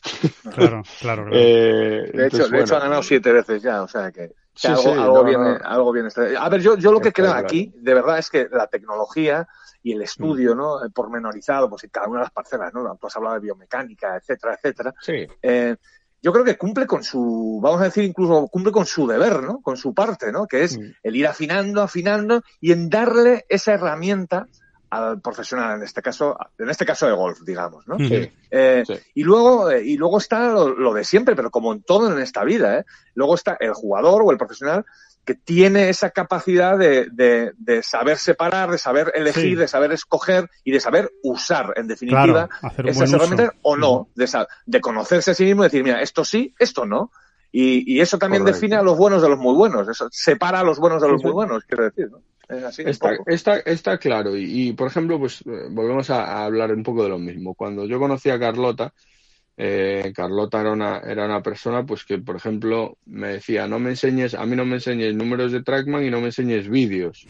Claro, 0.53 0.84
claro. 1.01 1.28
Eh, 1.34 2.11
de, 2.13 2.28
hecho, 2.28 2.47
de 2.47 2.61
hecho, 2.61 2.78
ha 2.78 2.80
ganado 2.80 3.03
siete 3.03 3.32
veces 3.34 3.61
ya, 3.61 3.82
o 3.82 3.88
sea 3.88 4.11
que. 4.11 4.32
algo, 4.63 5.24
viene, 5.24 5.57
algo 5.63 5.91
viene. 5.91 6.09
A 6.39 6.49
ver, 6.49 6.61
yo, 6.61 6.78
yo 6.78 6.91
lo 6.91 7.01
que 7.01 7.11
creo 7.11 7.34
aquí, 7.34 7.74
de 7.76 7.93
verdad, 7.93 8.20
es 8.20 8.30
que 8.30 8.47
la 8.51 8.68
tecnología 8.68 9.47
y 9.88 9.93
el 9.93 10.01
estudio, 10.01 10.53
mm. 10.53 10.57
¿no? 10.57 10.79
Pormenorizado, 10.93 11.69
pues 11.69 11.85
en 11.85 11.91
cada 11.91 12.07
una 12.07 12.19
de 12.19 12.25
las 12.25 12.33
parcelas, 12.33 12.73
¿no? 12.73 12.97
Tú 12.99 13.07
has 13.07 13.15
hablado 13.15 13.35
de 13.35 13.41
biomecánica, 13.41 14.17
etcétera, 14.17 14.55
etcétera. 14.55 14.93
Sí. 15.01 15.25
Eh, 15.41 15.75
yo 16.21 16.33
creo 16.33 16.43
que 16.43 16.57
cumple 16.57 16.85
con 16.85 17.03
su, 17.03 17.59
vamos 17.61 17.79
a 17.79 17.85
decir, 17.85 18.03
incluso 18.03 18.47
cumple 18.47 18.73
con 18.73 18.85
su 18.85 19.07
deber, 19.07 19.41
¿no? 19.41 19.61
Con 19.61 19.77
su 19.77 19.93
parte, 19.93 20.31
¿no? 20.33 20.45
Que 20.45 20.65
es 20.65 20.77
mm. 20.77 20.81
el 21.03 21.15
ir 21.15 21.25
afinando, 21.25 21.81
afinando 21.81 22.41
y 22.59 22.73
en 22.73 22.89
darle 22.89 23.45
esa 23.47 23.75
herramienta 23.75 24.47
al 24.89 25.21
profesional, 25.21 25.77
en 25.77 25.83
este 25.83 26.01
caso, 26.01 26.38
en 26.57 26.69
este 26.69 26.85
caso 26.85 27.07
de 27.07 27.13
golf, 27.13 27.41
digamos, 27.45 27.88
¿no? 27.88 27.97
Eh, 27.99 28.83
y 29.13 29.23
luego, 29.23 29.69
eh, 29.69 29.83
y 29.85 29.95
luego 29.95 30.17
está 30.17 30.49
lo, 30.49 30.69
lo, 30.69 30.93
de 30.93 31.03
siempre, 31.05 31.35
pero 31.35 31.49
como 31.49 31.73
en 31.73 31.81
todo 31.81 32.11
en 32.11 32.19
esta 32.19 32.43
vida, 32.43 32.79
¿eh? 32.79 32.85
Luego 33.13 33.35
está 33.35 33.57
el 33.59 33.73
jugador 33.73 34.23
o 34.23 34.31
el 34.31 34.38
profesional 34.38 34.85
que 35.28 35.36
tiene 35.36 35.89
esa 35.89 36.11
capacidad 36.11 36.78
de, 36.78 37.09
de, 37.11 37.84
saber 37.84 38.17
separar, 38.17 38.71
de 38.71 38.78
saber 38.78 39.11
elegir, 39.13 39.59
de 39.59 39.67
saber 39.67 39.91
escoger 39.91 40.49
y 40.63 40.71
de 40.71 40.80
saber 40.80 41.11
usar, 41.21 41.73
en 41.75 41.88
definitiva, 41.88 42.47
esas 42.78 43.11
herramientas 43.11 43.51
o 43.61 43.75
no, 43.75 44.07
de, 44.15 44.25
de, 44.65 44.80
conocerse 44.80 45.32
a 45.32 45.34
sí 45.34 45.43
mismo 45.43 45.63
y 45.63 45.65
decir, 45.65 45.84
mira, 45.84 46.01
esto 46.01 46.23
sí, 46.23 46.55
esto 46.57 46.86
no. 46.86 47.11
Y, 47.51 47.93
y 47.93 47.99
eso 47.99 48.17
también 48.17 48.45
define 48.45 48.78
a 48.78 48.82
los 48.82 48.97
buenos 48.97 49.21
de 49.21 49.28
los 49.28 49.38
muy 49.38 49.53
buenos, 49.53 49.89
eso 49.89 50.07
separa 50.11 50.61
a 50.61 50.63
los 50.63 50.80
buenos 50.80 51.01
de 51.01 51.09
los 51.09 51.21
muy 51.21 51.34
buenos, 51.34 51.65
quiero 51.65 51.84
decir, 51.84 52.09
¿no? 52.09 52.21
así 52.65 52.84
está, 52.86 53.17
está, 53.25 53.57
está, 53.59 53.97
claro. 53.97 54.38
Y, 54.38 54.71
por 54.71 54.88
ejemplo, 54.88 55.19
pues 55.19 55.41
eh, 55.41 55.67
volvemos 55.69 56.09
a, 56.09 56.45
hablar 56.45 56.71
un 56.71 56.84
poco 56.84 57.03
de 57.03 57.09
lo 57.09 57.19
mismo. 57.19 57.53
Cuando 57.53 57.86
yo 57.86 57.99
conocí 57.99 58.30
a 58.30 58.39
Carlota, 58.39 58.93
eh, 59.59 60.13
Carlota 60.13 60.61
era 60.61 60.71
una, 60.71 60.99
era 60.99 61.25
una 61.25 61.41
persona 61.41 61.83
pues 61.83 62.05
que, 62.05 62.19
por 62.19 62.35
ejemplo, 62.35 62.99
me 63.05 63.29
decía, 63.29 63.67
no 63.67 63.79
me 63.79 63.89
enseñes, 63.89 64.35
a 64.35 64.45
mí 64.45 64.55
no 64.55 64.65
me 64.65 64.75
enseñes 64.75 65.15
números 65.15 65.51
de 65.51 65.63
Trackman 65.63 66.05
y 66.05 66.11
no 66.11 66.19
me 66.19 66.27
enseñes 66.27 66.69
vídeos, 66.69 67.25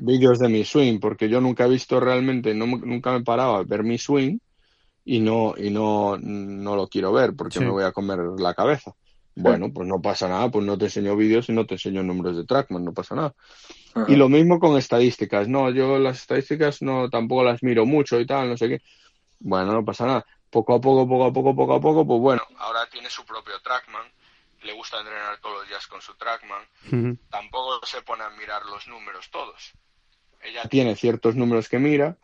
vídeos 0.00 0.38
de 0.38 0.48
mi 0.48 0.64
swing, 0.64 0.98
porque 0.98 1.28
yo 1.28 1.42
nunca 1.42 1.66
he 1.66 1.68
visto 1.68 2.00
realmente, 2.00 2.54
no, 2.54 2.66
nunca 2.66 3.12
me 3.12 3.22
paraba 3.22 3.58
a 3.58 3.64
ver 3.64 3.84
mi 3.84 3.98
swing 3.98 4.38
y 5.04 5.20
no, 5.20 5.52
y 5.58 5.68
no, 5.68 6.16
no 6.18 6.74
lo 6.74 6.88
quiero 6.88 7.12
ver 7.12 7.34
porque 7.36 7.60
me 7.60 7.68
voy 7.68 7.84
a 7.84 7.92
comer 7.92 8.20
la 8.38 8.54
cabeza. 8.54 8.94
Bueno, 9.34 9.72
pues 9.72 9.86
no 9.86 10.00
pasa 10.00 10.28
nada, 10.28 10.50
pues 10.50 10.64
no 10.64 10.76
te 10.78 10.86
enseño 10.86 11.16
vídeos 11.16 11.48
y 11.50 11.52
no 11.52 11.66
te 11.66 11.74
enseño 11.74 12.02
números 12.02 12.36
de 12.36 12.44
Trackman, 12.44 12.84
no 12.84 12.94
pasa 12.94 13.14
nada. 13.14 13.34
Y 14.08 14.16
lo 14.16 14.30
mismo 14.30 14.58
con 14.58 14.78
estadísticas, 14.78 15.48
no, 15.48 15.70
yo 15.70 15.98
las 15.98 16.20
estadísticas 16.20 16.80
no 16.80 17.10
tampoco 17.10 17.44
las 17.44 17.62
miro 17.62 17.84
mucho 17.84 18.18
y 18.18 18.26
tal, 18.26 18.48
no 18.48 18.56
sé 18.56 18.68
qué. 18.68 18.82
Bueno, 19.38 19.72
no 19.72 19.84
pasa 19.84 20.06
nada 20.06 20.24
poco 20.52 20.74
a 20.74 20.80
poco, 20.80 21.08
poco 21.08 21.24
a 21.24 21.32
poco, 21.32 21.56
poco 21.56 21.74
a 21.74 21.80
poco, 21.80 22.06
pues 22.06 22.20
bueno, 22.20 22.42
ahora 22.58 22.86
tiene 22.90 23.08
su 23.08 23.24
propio 23.24 23.54
trackman, 23.62 24.06
le 24.62 24.74
gusta 24.74 24.98
entrenar 24.98 25.40
todos 25.40 25.60
los 25.60 25.68
días 25.68 25.86
con 25.86 26.02
su 26.02 26.14
trackman, 26.14 26.62
tampoco 27.30 27.84
se 27.86 28.02
pone 28.02 28.22
a 28.22 28.30
mirar 28.30 28.62
los 28.66 28.86
números 28.86 29.30
todos. 29.30 29.72
Ella 30.42 30.64
tiene 30.68 30.94
ciertos 30.94 31.36
números 31.36 31.70
que 31.70 31.78
mira, 31.78 32.18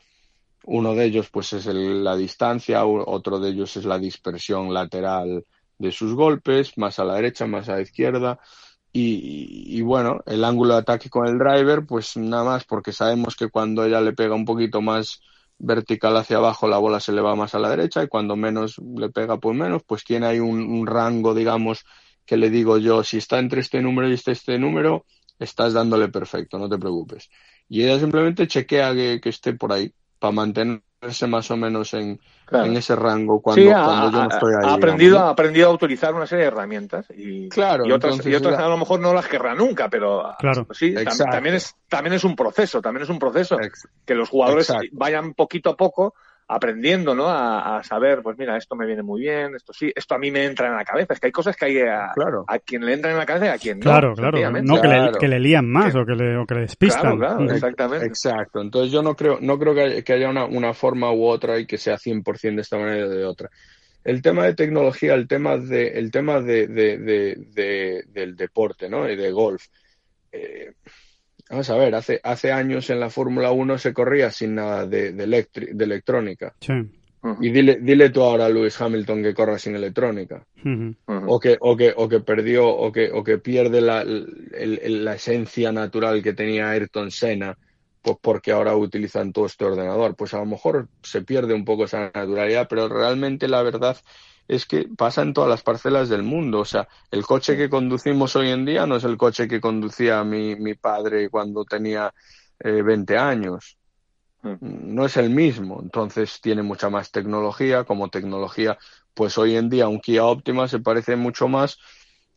uno 0.64 0.94
de 0.94 1.06
ellos 1.06 1.30
pues 1.30 1.54
es 1.54 1.64
la 1.66 2.16
distancia, 2.16 2.84
otro 2.84 3.40
de 3.40 3.50
ellos 3.50 3.74
es 3.78 3.86
la 3.86 3.98
dispersión 3.98 4.74
lateral 4.74 5.46
de 5.78 5.92
sus 5.92 6.12
golpes, 6.12 6.76
más 6.76 6.98
a 6.98 7.04
la 7.04 7.14
derecha, 7.14 7.46
más 7.46 7.68
a 7.70 7.76
la 7.76 7.80
izquierda. 7.80 8.38
Y, 8.92 9.64
y, 9.66 9.82
bueno, 9.82 10.20
el 10.26 10.42
ángulo 10.44 10.74
de 10.74 10.80
ataque 10.80 11.10
con 11.10 11.26
el 11.28 11.38
driver, 11.38 11.86
pues 11.86 12.16
nada 12.16 12.42
más, 12.42 12.64
porque 12.64 12.92
sabemos 12.92 13.36
que 13.36 13.48
cuando 13.48 13.84
ella 13.84 14.00
le 14.00 14.14
pega 14.14 14.34
un 14.34 14.46
poquito 14.46 14.80
más 14.80 15.20
vertical 15.58 16.16
hacia 16.16 16.36
abajo 16.38 16.68
la 16.68 16.78
bola 16.78 17.00
se 17.00 17.12
le 17.12 17.20
va 17.20 17.34
más 17.34 17.54
a 17.54 17.58
la 17.58 17.70
derecha 17.70 18.02
y 18.02 18.08
cuando 18.08 18.36
menos 18.36 18.76
le 18.78 19.10
pega 19.10 19.38
pues 19.38 19.56
menos, 19.56 19.82
pues 19.86 20.04
tiene 20.04 20.26
ahí 20.26 20.40
un, 20.40 20.86
rango, 20.86 21.34
digamos, 21.34 21.84
que 22.24 22.36
le 22.36 22.50
digo 22.50 22.78
yo, 22.78 23.02
si 23.04 23.18
está 23.18 23.38
entre 23.38 23.60
este 23.60 23.82
número 23.82 24.08
y 24.08 24.14
este, 24.14 24.32
este 24.32 24.58
número, 24.58 25.06
estás 25.38 25.72
dándole 25.72 26.08
perfecto, 26.08 26.58
no 26.58 26.68
te 26.68 26.78
preocupes. 26.78 27.28
Y 27.68 27.84
ella 27.84 27.98
simplemente 27.98 28.46
chequea 28.46 28.94
que, 28.94 29.20
que 29.20 29.28
esté 29.28 29.54
por 29.54 29.72
ahí 29.72 29.92
para 30.18 30.32
mantener 30.32 30.82
más 31.28 31.50
o 31.50 31.56
menos 31.56 31.94
en, 31.94 32.20
en 32.50 32.76
ese 32.76 32.96
rango 32.96 33.40
cuando, 33.40 33.62
yo 33.62 33.70
no 33.70 34.28
estoy 34.28 34.54
ahí. 34.54 34.68
Ha 34.68 34.74
aprendido, 34.74 35.18
ha 35.20 35.30
aprendido 35.30 35.68
a 35.68 35.72
utilizar 35.72 36.14
una 36.14 36.26
serie 36.26 36.44
de 36.44 36.48
herramientas 36.48 37.06
y, 37.16 37.48
claro, 37.48 37.86
y 37.86 37.92
otras, 37.92 38.24
y 38.26 38.34
otras 38.34 38.58
a 38.58 38.68
lo 38.68 38.76
mejor 38.76 39.00
no 39.00 39.14
las 39.14 39.26
querrá 39.26 39.54
nunca, 39.54 39.88
pero 39.88 40.34
claro. 40.38 40.66
sí, 40.72 40.94
también, 41.30 41.54
es, 41.54 41.76
también 41.88 42.14
es 42.14 42.24
un 42.24 42.34
proceso, 42.34 42.82
también 42.82 43.04
es 43.04 43.10
un 43.10 43.18
proceso 43.18 43.56
que 44.04 44.14
los 44.14 44.28
jugadores 44.28 44.72
vayan 44.92 45.34
poquito 45.34 45.70
a 45.70 45.76
poco 45.76 46.14
aprendiendo, 46.48 47.14
¿no? 47.14 47.28
A, 47.28 47.82
saber, 47.84 48.22
pues 48.22 48.38
mira, 48.38 48.56
esto 48.56 48.74
me 48.74 48.86
viene 48.86 49.02
muy 49.02 49.20
bien, 49.20 49.54
esto 49.54 49.72
sí, 49.74 49.92
esto 49.94 50.14
a 50.14 50.18
mí 50.18 50.30
me 50.30 50.46
entra 50.46 50.68
en 50.68 50.76
la 50.76 50.84
cabeza. 50.84 51.12
Es 51.12 51.20
que 51.20 51.26
hay 51.26 51.32
cosas 51.32 51.54
que 51.54 51.66
hay 51.66 51.78
a, 51.80 52.12
a 52.46 52.58
quien 52.58 52.84
le 52.86 52.94
entra 52.94 53.10
en 53.10 53.18
la 53.18 53.26
cabeza 53.26 53.46
y 53.46 53.48
a 53.50 53.58
quien 53.58 53.78
no. 53.78 53.84
Claro, 53.84 54.14
claro. 54.14 54.38
No 54.62 54.80
que 54.80 54.88
le, 54.88 55.12
que 55.20 55.28
le, 55.28 55.38
lían 55.38 55.68
más 55.68 55.94
o, 55.94 56.06
que 56.06 56.14
le, 56.14 56.36
o 56.38 56.46
que 56.46 56.54
le 56.54 56.60
despistan. 56.62 57.18
Claro, 57.18 57.36
claro, 57.36 57.52
exactamente. 57.52 58.06
Exacto. 58.06 58.62
Entonces 58.62 58.90
yo 58.90 59.02
no 59.02 59.14
creo, 59.14 59.38
no 59.40 59.58
creo 59.58 59.74
que 60.02 60.12
haya 60.12 60.30
una, 60.30 60.46
una 60.46 60.72
forma 60.72 61.12
u 61.12 61.26
otra 61.26 61.58
y 61.58 61.66
que 61.66 61.76
sea 61.76 61.96
100% 61.96 62.54
de 62.54 62.62
esta 62.62 62.78
manera 62.78 63.06
o 63.06 63.10
de 63.10 63.24
otra. 63.26 63.50
El 64.02 64.22
tema 64.22 64.46
de 64.46 64.54
tecnología, 64.54 65.12
el 65.14 65.28
tema 65.28 65.58
de, 65.58 65.88
el 65.88 66.10
tema 66.10 66.40
de, 66.40 66.66
de, 66.66 66.96
de 66.96 68.04
del 68.08 68.36
deporte, 68.36 68.88
¿no? 68.88 69.08
Y 69.08 69.16
de 69.16 69.30
golf. 69.30 69.66
Eh, 70.32 70.72
Vamos 71.50 71.70
a 71.70 71.76
ver, 71.76 71.94
hace, 71.94 72.20
hace 72.22 72.52
años 72.52 72.90
en 72.90 73.00
la 73.00 73.10
Fórmula 73.10 73.50
1 73.52 73.78
se 73.78 73.94
corría 73.94 74.30
sin 74.30 74.54
nada 74.54 74.86
de, 74.86 75.12
de, 75.12 75.24
electrónica. 75.78 76.54
Sí. 76.60 76.72
Y 77.40 77.50
dile, 77.50 77.78
dile 77.80 78.10
tú 78.10 78.22
ahora 78.22 78.46
a 78.46 78.48
Lewis 78.48 78.80
Hamilton 78.80 79.22
que 79.22 79.34
corra 79.34 79.58
sin 79.58 79.74
electrónica. 79.74 80.44
o, 81.06 81.40
que, 81.40 81.56
o, 81.60 81.76
que, 81.76 81.92
o 81.96 82.08
que 82.08 82.20
perdió, 82.20 82.68
o 82.68 82.92
que, 82.92 83.10
o 83.10 83.24
que 83.24 83.38
pierde 83.38 83.80
la, 83.80 84.04
la 84.04 85.14
esencia 85.14 85.72
natural 85.72 86.22
que 86.22 86.32
tenía 86.32 86.70
Ayrton 86.70 87.10
Senna, 87.10 87.56
pues 88.02 88.16
porque 88.20 88.52
ahora 88.52 88.76
utilizan 88.76 89.32
todo 89.32 89.46
este 89.46 89.64
ordenador. 89.64 90.14
Pues 90.16 90.32
a 90.34 90.38
lo 90.38 90.46
mejor 90.46 90.88
se 91.02 91.22
pierde 91.22 91.54
un 91.54 91.64
poco 91.64 91.84
esa 91.84 92.10
naturalidad, 92.14 92.68
pero 92.68 92.88
realmente 92.88 93.48
la 93.48 93.62
verdad 93.62 93.96
es 94.48 94.64
que 94.66 94.88
pasa 94.96 95.22
en 95.22 95.34
todas 95.34 95.50
las 95.50 95.62
parcelas 95.62 96.08
del 96.08 96.22
mundo. 96.22 96.60
O 96.60 96.64
sea, 96.64 96.88
el 97.10 97.24
coche 97.24 97.56
que 97.56 97.68
conducimos 97.68 98.34
hoy 98.34 98.48
en 98.48 98.64
día 98.64 98.86
no 98.86 98.96
es 98.96 99.04
el 99.04 99.18
coche 99.18 99.46
que 99.46 99.60
conducía 99.60 100.24
mi, 100.24 100.56
mi 100.56 100.74
padre 100.74 101.28
cuando 101.28 101.64
tenía 101.66 102.12
eh, 102.60 102.82
20 102.82 103.18
años. 103.18 103.78
Mm. 104.42 104.94
No 104.94 105.04
es 105.04 105.16
el 105.18 105.30
mismo. 105.30 105.80
Entonces 105.82 106.40
tiene 106.40 106.62
mucha 106.62 106.88
más 106.88 107.12
tecnología. 107.12 107.84
Como 107.84 108.08
tecnología, 108.08 108.78
pues 109.14 109.36
hoy 109.36 109.56
en 109.56 109.68
día 109.68 109.88
un 109.88 110.00
Kia 110.00 110.24
Optima 110.24 110.66
se 110.66 110.80
parece 110.80 111.16
mucho 111.16 111.46
más 111.46 111.78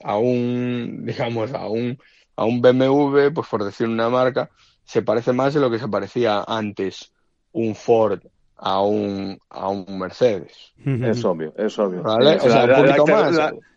a 0.04 0.18
un, 0.18 1.02
digamos, 1.06 1.54
a 1.54 1.68
un, 1.68 1.98
a 2.36 2.46
un 2.46 2.62
BMW, 2.62 3.32
pues 3.34 3.48
por 3.48 3.64
decir 3.64 3.88
una 3.88 4.10
marca, 4.10 4.52
se 4.84 5.02
parece 5.02 5.32
más 5.32 5.54
de 5.54 5.62
lo 5.62 5.72
que 5.72 5.80
se 5.80 5.88
parecía 5.88 6.44
antes 6.46 7.14
un 7.54 7.76
Ford 7.76 8.22
a 8.62 8.80
un, 8.82 9.40
a 9.50 9.70
un 9.70 9.98
Mercedes. 9.98 10.74
Es 10.86 11.26
obvio, 11.26 11.54
es 11.58 11.78
obvio. 11.80 12.04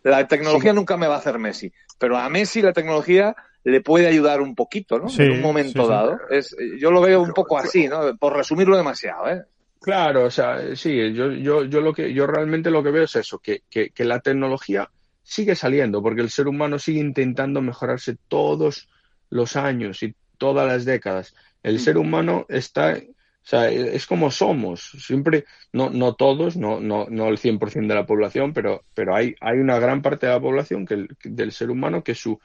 la, 0.05 0.29
tecnología 0.29 0.75
nunca 0.75 0.99
me 0.99 1.07
va 1.07 1.15
a 1.15 1.19
hacer 1.19 1.39
Messi, 1.39 1.73
pero 1.99 2.19
a 2.19 2.29
Messi 2.29 2.61
la 2.61 2.75
tecnología 2.75 3.35
le 3.65 3.81
puede 3.81 4.07
ayudar 4.07 4.43
un 4.43 4.55
poquito, 4.55 4.99
¿no? 4.99 5.07
en 5.19 5.33
un 5.33 5.41
momento 5.41 5.89
dado. 5.89 6.19
Es, 6.29 6.55
yo 6.79 6.91
lo 6.91 7.01
veo 7.01 7.23
un 7.23 7.33
poco 7.33 7.57
así, 7.57 7.89
¿no? 7.89 8.15
Por 8.19 8.37
resumirlo 8.37 8.77
demasiado, 8.77 9.27
¿eh? 9.29 9.43
Claro, 9.81 10.25
o 10.25 10.31
sea, 10.31 10.77
sí, 10.77 11.13
yo, 11.15 11.33
yo, 11.33 11.65
yo 11.65 11.81
lo 11.81 11.93
que 11.93 12.13
yo 12.13 12.27
realmente 12.27 12.71
lo 12.71 12.83
que 12.83 12.91
veo 12.91 13.05
es 13.05 13.17
eso, 13.17 13.39
que, 13.39 13.63
que, 13.71 13.91
que 13.91 14.05
la 14.05 14.21
tecnología 14.21 14.91
sigue 15.23 15.55
saliendo, 15.55 16.03
porque 16.03 16.21
el 16.21 16.31
ser 16.31 16.47
humano 16.47 16.79
sigue 16.79 17.01
intentando 17.01 17.63
mejorarse 17.63 18.17
todos 18.29 18.89
los 19.31 19.57
años 19.57 20.03
y 20.03 20.15
todas 20.37 20.67
las 20.67 20.85
décadas. 20.85 21.35
El 21.63 21.81
ser 21.81 21.97
humano 21.97 22.45
está, 22.51 22.99
o 23.45 23.47
sea, 23.47 23.71
es 23.71 24.07
como 24.07 24.31
somos, 24.31 24.91
siempre, 24.99 25.45
no, 25.73 25.91
no 25.91 26.15
todos, 26.15 26.57
no, 26.57 26.81
no, 26.81 27.07
no 27.11 27.29
el 27.29 27.37
100% 27.37 27.89
de 27.89 27.95
la 27.95 28.07
población, 28.07 28.55
pero, 28.55 28.85
pero 28.95 29.15
hay, 29.15 29.35
hay 29.41 29.59
una 29.59 29.79
gran 29.79 30.01
parte 30.01 30.27
de 30.27 30.33
la 30.33 30.41
población 30.41 30.87
que, 30.87 31.07
del 31.25 31.53
ser 31.53 31.71
humano 31.71 32.03
que 32.03 32.15
su, 32.15 32.41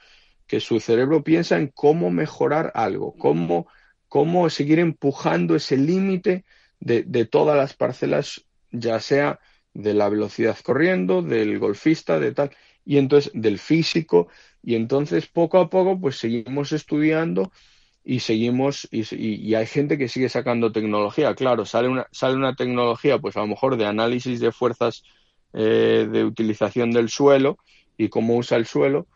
que 0.46 0.60
su 0.60 0.78
cerebro 0.78 1.24
piensa 1.24 1.56
en 1.56 1.68
cómo 1.68 2.10
mejorar 2.10 2.70
algo, 2.74 3.14
cómo, 3.16 3.66
cómo 4.08 4.50
seguir 4.50 4.78
empujando 4.78 5.56
ese 5.56 5.78
límite 5.78 6.44
de, 6.80 7.02
de 7.04 7.24
todas 7.24 7.56
las 7.56 7.72
parcelas, 7.74 8.44
ya 8.70 9.00
sea 9.00 9.40
de 9.72 9.94
la 9.94 10.08
velocidad 10.10 10.58
corriendo, 10.62 11.22
del 11.22 11.58
golfista, 11.58 12.20
de 12.20 12.32
tal 12.32 12.50
y 12.84 12.98
entonces 12.98 13.32
del 13.34 13.58
físico 13.58 14.28
y 14.62 14.74
entonces 14.74 15.26
poco 15.26 15.58
a 15.58 15.70
poco 15.70 15.98
pues 15.98 16.16
seguimos 16.16 16.72
estudiando 16.72 17.52
y 18.04 18.20
seguimos 18.20 18.88
y, 18.90 19.04
y, 19.14 19.54
hay 19.54 19.66
gente 19.66 19.98
que 19.98 20.08
sigue 20.08 20.28
sacando 20.28 20.72
tecnología. 20.72 21.34
Claro 21.34 21.66
sale 21.66 21.88
una 21.88 22.06
sale 22.12 22.36
una 22.36 22.54
tecnología 22.54 23.18
pues 23.18 23.36
a 23.36 23.40
lo 23.40 23.46
mejor 23.46 23.76
de 23.76 23.86
análisis 23.86 24.40
de 24.40 24.52
fuerzas 24.52 25.02
eh, 25.52 26.08
de 26.10 26.24
utilización 26.24 26.90
del 26.90 27.08
suelo 27.08 27.58
y 27.96 28.08
cómo 28.08 28.36
usa 28.36 28.56
el 28.56 28.66
suelo 28.66 29.06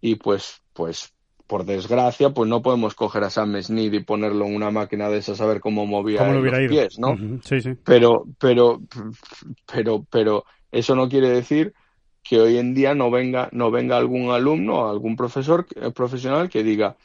y 0.00 0.16
pues 0.16 0.62
pues 0.72 1.12
por 1.46 1.64
desgracia 1.64 2.30
pues 2.30 2.48
no 2.48 2.62
podemos 2.62 2.94
coger 2.94 3.24
a 3.24 3.30
Sam 3.30 3.60
Snead 3.60 3.92
y 3.92 4.00
ponerlo 4.00 4.46
en 4.46 4.54
una 4.54 4.70
máquina 4.70 5.08
de 5.08 5.18
esas 5.18 5.40
a 5.40 5.46
ver 5.46 5.60
cómo 5.60 5.86
movía 5.86 6.30
los 6.30 6.68
pies 6.68 6.98
no 6.98 7.16
sí, 7.42 7.60
sí. 7.60 7.70
pero 7.84 8.26
pero 8.38 8.80
pero 9.66 10.06
pero 10.10 10.44
eso 10.70 10.94
no 10.94 11.08
quiere 11.08 11.30
decir 11.30 11.72
que 12.28 12.38
hoy 12.38 12.58
en 12.58 12.74
día 12.74 12.94
no 12.94 13.10
venga, 13.10 13.48
no 13.52 13.70
venga 13.70 13.96
algún 13.96 14.30
alumno 14.30 14.88
algún 14.88 15.16
profesor 15.16 15.66
eh, 15.74 15.90
profesional 15.90 16.50
que 16.50 16.62
diga, 16.62 16.96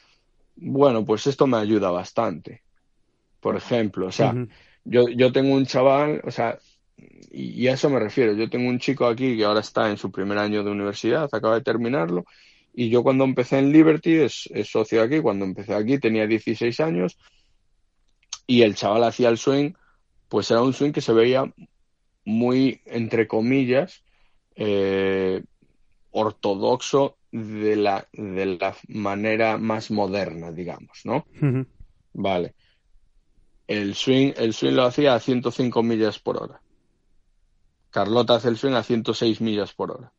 bueno, 0.56 1.04
pues 1.04 1.26
esto 1.26 1.46
me 1.46 1.58
ayuda 1.58 1.90
bastante. 1.90 2.62
Por 3.40 3.56
ejemplo, 3.56 4.06
o 4.06 4.12
sea, 4.12 4.34
yo, 4.84 5.08
yo 5.08 5.32
tengo 5.32 5.54
un 5.54 5.66
chaval, 5.66 6.22
o 6.24 6.30
sea, 6.30 6.58
y, 7.30 7.66
a 7.68 7.74
eso 7.74 7.90
me 7.90 7.98
refiero, 7.98 8.32
yo 8.32 8.48
tengo 8.48 8.68
un 8.68 8.78
chico 8.78 9.06
aquí 9.06 9.36
que 9.36 9.44
ahora 9.44 9.60
está 9.60 9.90
en 9.90 9.96
su 9.96 10.10
primer 10.10 10.38
año 10.38 10.62
de 10.62 10.70
universidad, 10.70 11.28
acaba 11.32 11.56
de 11.56 11.62
terminarlo, 11.62 12.24
y 12.72 12.88
yo 12.88 13.02
cuando 13.02 13.24
empecé 13.24 13.58
en 13.58 13.72
Liberty, 13.72 14.14
es, 14.14 14.48
es 14.52 14.70
socio 14.70 15.02
aquí, 15.02 15.20
cuando 15.20 15.44
empecé 15.44 15.74
aquí 15.74 15.98
tenía 15.98 16.26
16 16.26 16.80
años, 16.80 17.18
y 18.46 18.62
el 18.62 18.74
chaval 18.74 19.04
hacía 19.04 19.28
el 19.28 19.38
swing, 19.38 19.72
pues 20.28 20.50
era 20.50 20.62
un 20.62 20.72
swing 20.72 20.92
que 20.92 21.00
se 21.00 21.12
veía 21.12 21.52
muy, 22.24 22.80
entre 22.86 23.26
comillas, 23.26 24.02
eh, 24.56 25.42
ortodoxo 26.10 27.16
de 27.34 27.74
la, 27.74 28.06
de 28.12 28.46
la 28.46 28.76
manera 28.86 29.58
más 29.58 29.90
moderna, 29.90 30.52
digamos, 30.52 31.00
¿no? 31.04 31.26
Vale. 32.12 32.54
El 33.66 33.96
swing, 33.96 34.34
el 34.36 34.54
swing 34.54 34.74
lo 34.74 34.84
hacía 34.84 35.16
a 35.16 35.20
105 35.20 35.82
millas 35.82 36.20
por 36.20 36.40
hora. 36.40 36.60
Carlota 37.90 38.36
hace 38.36 38.48
el 38.48 38.56
swing 38.56 38.74
a 38.74 38.84
106 38.84 39.40
millas 39.40 39.72
por 39.74 39.90
hora. 39.90 40.12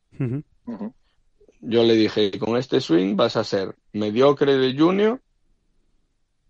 Yo 1.62 1.84
le 1.84 1.96
dije, 1.96 2.38
con 2.38 2.58
este 2.58 2.82
swing 2.82 3.16
vas 3.16 3.38
a 3.38 3.46
ser 3.46 3.78
mediocre 3.94 4.58
de 4.58 4.78
junior 4.78 5.22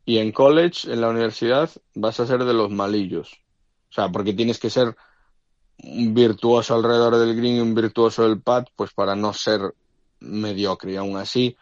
y 0.03 0.17
en 0.17 0.31
college, 0.31 0.91
en 0.91 1.01
la 1.01 1.09
universidad, 1.09 1.69
vas 1.93 2.19
a 2.19 2.25
ser 2.25 2.43
de 2.43 2.53
los 2.55 2.71
malillos. 2.71 3.33
O 3.91 3.93
sea, 3.93 4.09
porque 4.09 4.33
tienes 4.33 4.59
que 4.59 4.71
ser 4.71 4.95
un 5.83 6.13
virtuoso 6.15 6.73
alrededor 6.73 7.17
del 7.17 7.35
green 7.35 7.57
y 7.57 7.59
un 7.59 7.75
virtuoso 7.75 8.27
del 8.27 8.41
pad, 8.41 8.65
pues 8.75 8.93
para 8.93 9.15
no 9.15 9.31
ser 9.31 9.61
mediocre. 10.19 10.93
Y 10.93 10.95
aún 10.95 11.17
así, 11.17 11.57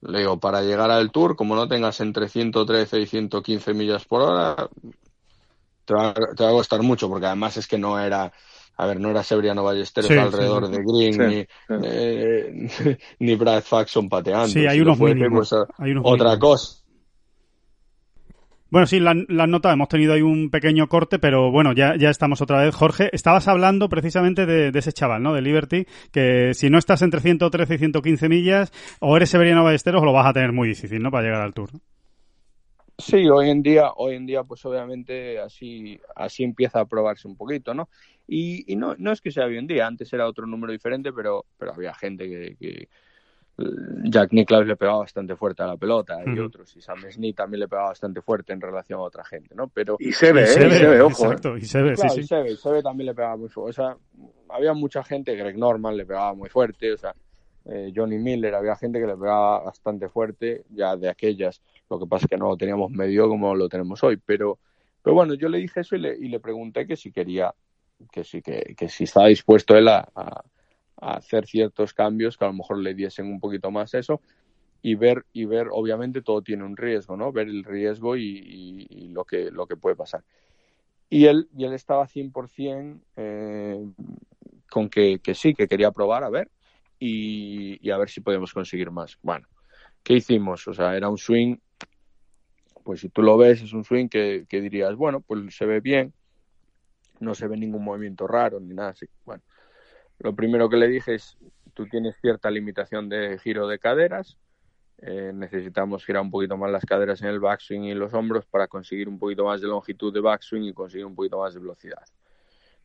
le 0.00 0.20
digo, 0.20 0.38
para 0.38 0.62
llegar 0.62 0.90
al 0.90 1.10
tour, 1.10 1.36
como 1.36 1.54
no 1.54 1.68
tengas 1.68 2.00
entre 2.00 2.28
113 2.28 3.00
y 3.00 3.06
115 3.06 3.74
millas 3.74 4.04
por 4.04 4.22
hora, 4.22 4.68
te 5.84 5.94
va, 5.94 6.14
te 6.14 6.44
va 6.44 6.50
a 6.50 6.52
costar 6.52 6.82
mucho, 6.82 7.08
porque 7.08 7.26
además 7.26 7.56
es 7.56 7.66
que 7.66 7.78
no 7.78 7.98
era, 7.98 8.32
a 8.76 8.86
ver, 8.86 9.00
no 9.00 9.10
era 9.10 9.22
Sebriano 9.22 9.64
Ballesteros 9.64 10.10
alrededor 10.10 10.68
de 10.68 10.82
Green, 10.84 11.28
ni, 11.28 11.46
eh, 11.84 12.98
ni 13.18 13.34
Brad 13.36 13.62
Faxon 13.62 14.08
pateando. 14.08 14.48
Sí, 14.48 14.66
hay 14.66 14.80
unos, 14.80 14.98
mínimos, 14.98 15.50
pues, 15.50 15.68
hay 15.78 15.92
unos 15.92 16.04
Otra 16.06 16.38
cosa 16.38 16.87
bueno, 18.70 18.86
sí, 18.86 19.00
la, 19.00 19.14
la 19.28 19.46
nota, 19.46 19.72
hemos 19.72 19.88
tenido 19.88 20.12
ahí 20.12 20.20
un 20.20 20.50
pequeño 20.50 20.88
corte, 20.88 21.18
pero 21.18 21.50
bueno, 21.50 21.72
ya, 21.72 21.96
ya 21.96 22.10
estamos 22.10 22.42
otra 22.42 22.62
vez. 22.62 22.74
Jorge, 22.74 23.08
estabas 23.12 23.48
hablando 23.48 23.88
precisamente 23.88 24.44
de, 24.44 24.78
ese 24.78 24.92
chaval, 24.92 25.22
¿no? 25.22 25.32
De 25.32 25.40
Liberty, 25.40 25.86
que 26.12 26.52
si 26.52 26.68
no 26.68 26.78
estás 26.78 27.00
entre 27.02 27.20
113 27.20 27.74
y 27.74 27.78
115 27.78 28.28
millas, 28.28 28.72
o 29.00 29.16
eres 29.16 29.30
Severiano 29.30 29.64
Ballesteros 29.64 30.04
lo 30.04 30.12
vas 30.12 30.26
a 30.26 30.32
tener 30.34 30.52
muy 30.52 30.68
difícil, 30.68 31.02
¿no? 31.02 31.10
Para 31.10 31.24
llegar 31.24 31.40
al 31.40 31.54
Tour. 31.54 31.70
Sí, 32.98 33.28
hoy 33.28 33.48
en 33.50 33.62
día, 33.62 33.92
hoy 33.96 34.16
en 34.16 34.26
día, 34.26 34.42
pues 34.42 34.64
obviamente 34.66 35.38
así, 35.38 35.98
así 36.16 36.42
empieza 36.42 36.80
a 36.80 36.84
probarse 36.84 37.28
un 37.28 37.36
poquito, 37.36 37.72
¿no? 37.72 37.88
Y, 38.26 38.70
y 38.70 38.76
no, 38.76 38.96
no 38.98 39.12
es 39.12 39.20
que 39.20 39.30
sea 39.30 39.46
hoy 39.46 39.56
en 39.56 39.66
día, 39.66 39.86
antes 39.86 40.12
era 40.12 40.26
otro 40.26 40.46
número 40.46 40.72
diferente, 40.72 41.12
pero, 41.12 41.46
pero 41.56 41.72
había 41.72 41.94
gente 41.94 42.28
que 42.28 42.88
Jack 44.04 44.32
Nicklaus 44.32 44.66
le 44.66 44.76
pegaba 44.76 44.98
bastante 44.98 45.34
fuerte 45.34 45.64
a 45.64 45.66
la 45.66 45.76
pelota 45.76 46.18
y 46.24 46.38
otros, 46.38 46.76
y 46.76 46.80
Sam 46.80 46.98
Smith 47.10 47.36
también 47.36 47.60
le 47.60 47.68
pegaba 47.68 47.88
bastante 47.88 48.22
fuerte 48.22 48.52
en 48.52 48.60
relación 48.60 49.00
a 49.00 49.02
otra 49.02 49.24
gente, 49.24 49.52
¿no? 49.56 49.68
Pero 49.68 49.96
y 49.98 50.12
se 50.12 50.32
ve, 50.32 50.44
y 50.44 50.46
se, 50.46 50.66
ve, 50.66 51.00
ojo, 51.00 51.24
exacto, 51.24 51.56
y 51.56 51.62
se 51.62 51.82
ve, 51.82 51.94
claro, 51.94 52.14
sí, 52.14 52.20
y 52.20 52.22
se 52.24 52.36
ve, 52.36 52.56
se 52.56 52.70
ve 52.70 52.82
también 52.82 53.06
le 53.06 53.14
pegaba 53.14 53.36
muy 53.36 53.48
fuerte, 53.48 53.70
o 53.70 53.72
sea, 53.72 53.96
había 54.50 54.74
mucha 54.74 55.02
gente, 55.02 55.34
Greg 55.34 55.58
Norman 55.58 55.96
le 55.96 56.06
pegaba 56.06 56.34
muy 56.34 56.48
fuerte, 56.48 56.92
o 56.92 56.96
sea, 56.96 57.12
eh, 57.64 57.92
Johnny 57.94 58.18
Miller, 58.18 58.54
había 58.54 58.76
gente 58.76 59.00
que 59.00 59.06
le 59.06 59.16
pegaba 59.16 59.64
bastante 59.64 60.08
fuerte, 60.08 60.64
ya 60.70 60.96
de 60.96 61.08
aquellas, 61.08 61.60
lo 61.90 61.98
que 61.98 62.06
pasa 62.06 62.26
es 62.26 62.30
que 62.30 62.36
no 62.36 62.48
lo 62.48 62.56
teníamos 62.56 62.92
medio 62.92 63.28
como 63.28 63.56
lo 63.56 63.68
tenemos 63.68 64.04
hoy, 64.04 64.18
pero, 64.24 64.58
pero 65.02 65.14
bueno, 65.14 65.34
yo 65.34 65.48
le 65.48 65.58
dije 65.58 65.80
eso 65.80 65.96
y 65.96 65.98
le, 65.98 66.16
y 66.16 66.28
le 66.28 66.38
pregunté 66.38 66.86
que 66.86 66.94
si 66.94 67.10
quería, 67.10 67.52
que 68.12 68.22
sí, 68.22 68.40
que, 68.40 68.76
que 68.76 68.88
si 68.88 69.02
estaba 69.02 69.26
dispuesto 69.26 69.76
él 69.76 69.88
a, 69.88 70.08
a 70.14 70.44
hacer 71.00 71.46
ciertos 71.46 71.94
cambios 71.94 72.36
que 72.36 72.44
a 72.44 72.48
lo 72.48 72.54
mejor 72.54 72.78
le 72.78 72.94
diesen 72.94 73.26
un 73.26 73.40
poquito 73.40 73.70
más 73.70 73.94
eso 73.94 74.20
y 74.82 74.94
ver 74.94 75.24
y 75.32 75.44
ver 75.44 75.68
obviamente 75.70 76.22
todo 76.22 76.42
tiene 76.42 76.64
un 76.64 76.76
riesgo 76.76 77.16
no 77.16 77.32
ver 77.32 77.48
el 77.48 77.64
riesgo 77.64 78.16
y, 78.16 78.86
y, 78.88 79.08
lo 79.08 79.24
que 79.24 79.50
lo 79.50 79.66
que 79.66 79.76
puede 79.76 79.96
pasar. 79.96 80.22
Y 81.10 81.26
él 81.26 81.48
y 81.56 81.64
él 81.64 81.72
estaba 81.72 82.06
100% 82.06 83.00
eh, 83.16 83.84
con 84.70 84.88
que, 84.88 85.20
que, 85.20 85.34
sí 85.34 85.54
que 85.54 85.66
quería 85.66 85.90
probar 85.90 86.22
a 86.24 86.30
ver 86.30 86.50
y, 86.98 87.78
y, 87.80 87.90
a 87.90 87.98
ver 87.98 88.10
si 88.10 88.20
podemos 88.20 88.52
conseguir 88.52 88.90
más. 88.90 89.18
Bueno 89.22 89.46
qué 90.02 90.14
hicimos 90.14 90.66
o 90.68 90.74
sea 90.74 90.96
era 90.96 91.08
un 91.08 91.18
swing 91.18 91.56
pues 92.82 93.00
si 93.00 93.08
tú 93.08 93.22
lo 93.22 93.36
ves 93.36 93.62
es 93.62 93.72
un 93.72 93.84
swing 93.84 94.08
que, 94.08 94.46
que 94.48 94.60
dirías 94.60 94.94
bueno 94.96 95.20
pues 95.20 95.54
se 95.54 95.66
ve 95.66 95.80
bien 95.80 96.12
no 97.20 97.34
se 97.34 97.46
ve 97.46 97.56
ningún 97.56 97.84
movimiento 97.84 98.26
raro 98.26 98.60
ni 98.60 98.74
nada 98.74 98.90
así 98.90 99.06
bueno 99.24 99.42
lo 100.18 100.34
primero 100.34 100.68
que 100.68 100.76
le 100.76 100.88
dije 100.88 101.14
es, 101.14 101.36
tú 101.74 101.86
tienes 101.86 102.16
cierta 102.20 102.50
limitación 102.50 103.08
de 103.08 103.38
giro 103.38 103.68
de 103.68 103.78
caderas, 103.78 104.36
eh, 105.00 105.30
necesitamos 105.32 106.04
girar 106.04 106.22
un 106.22 106.30
poquito 106.30 106.56
más 106.56 106.72
las 106.72 106.84
caderas 106.84 107.22
en 107.22 107.28
el 107.28 107.38
backswing 107.38 107.84
y 107.84 107.94
los 107.94 108.14
hombros 108.14 108.46
para 108.46 108.66
conseguir 108.66 109.08
un 109.08 109.18
poquito 109.18 109.44
más 109.44 109.60
de 109.60 109.68
longitud 109.68 110.12
de 110.12 110.20
backswing 110.20 110.64
y 110.64 110.72
conseguir 110.72 111.06
un 111.06 111.14
poquito 111.14 111.38
más 111.38 111.54
de 111.54 111.60
velocidad. 111.60 112.04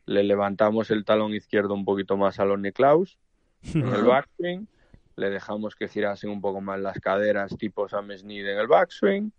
Le 0.06 0.22
levantamos 0.22 0.90
el 0.92 1.04
talón 1.04 1.34
izquierdo 1.34 1.74
un 1.74 1.84
poquito 1.84 2.16
más 2.16 2.38
a 2.38 2.44
los 2.44 2.60
Niklaus 2.60 3.18
en 3.74 3.88
el 3.88 4.04
backswing, 4.04 4.68
le 5.16 5.30
dejamos 5.30 5.74
que 5.74 5.88
girasen 5.88 6.30
un 6.30 6.40
poco 6.40 6.60
más 6.60 6.78
las 6.78 7.00
caderas 7.00 7.56
tipo 7.58 7.88
Sam 7.88 8.10
Snead 8.16 8.46
en 8.46 8.58
el 8.58 8.68
backswing, 8.68 9.32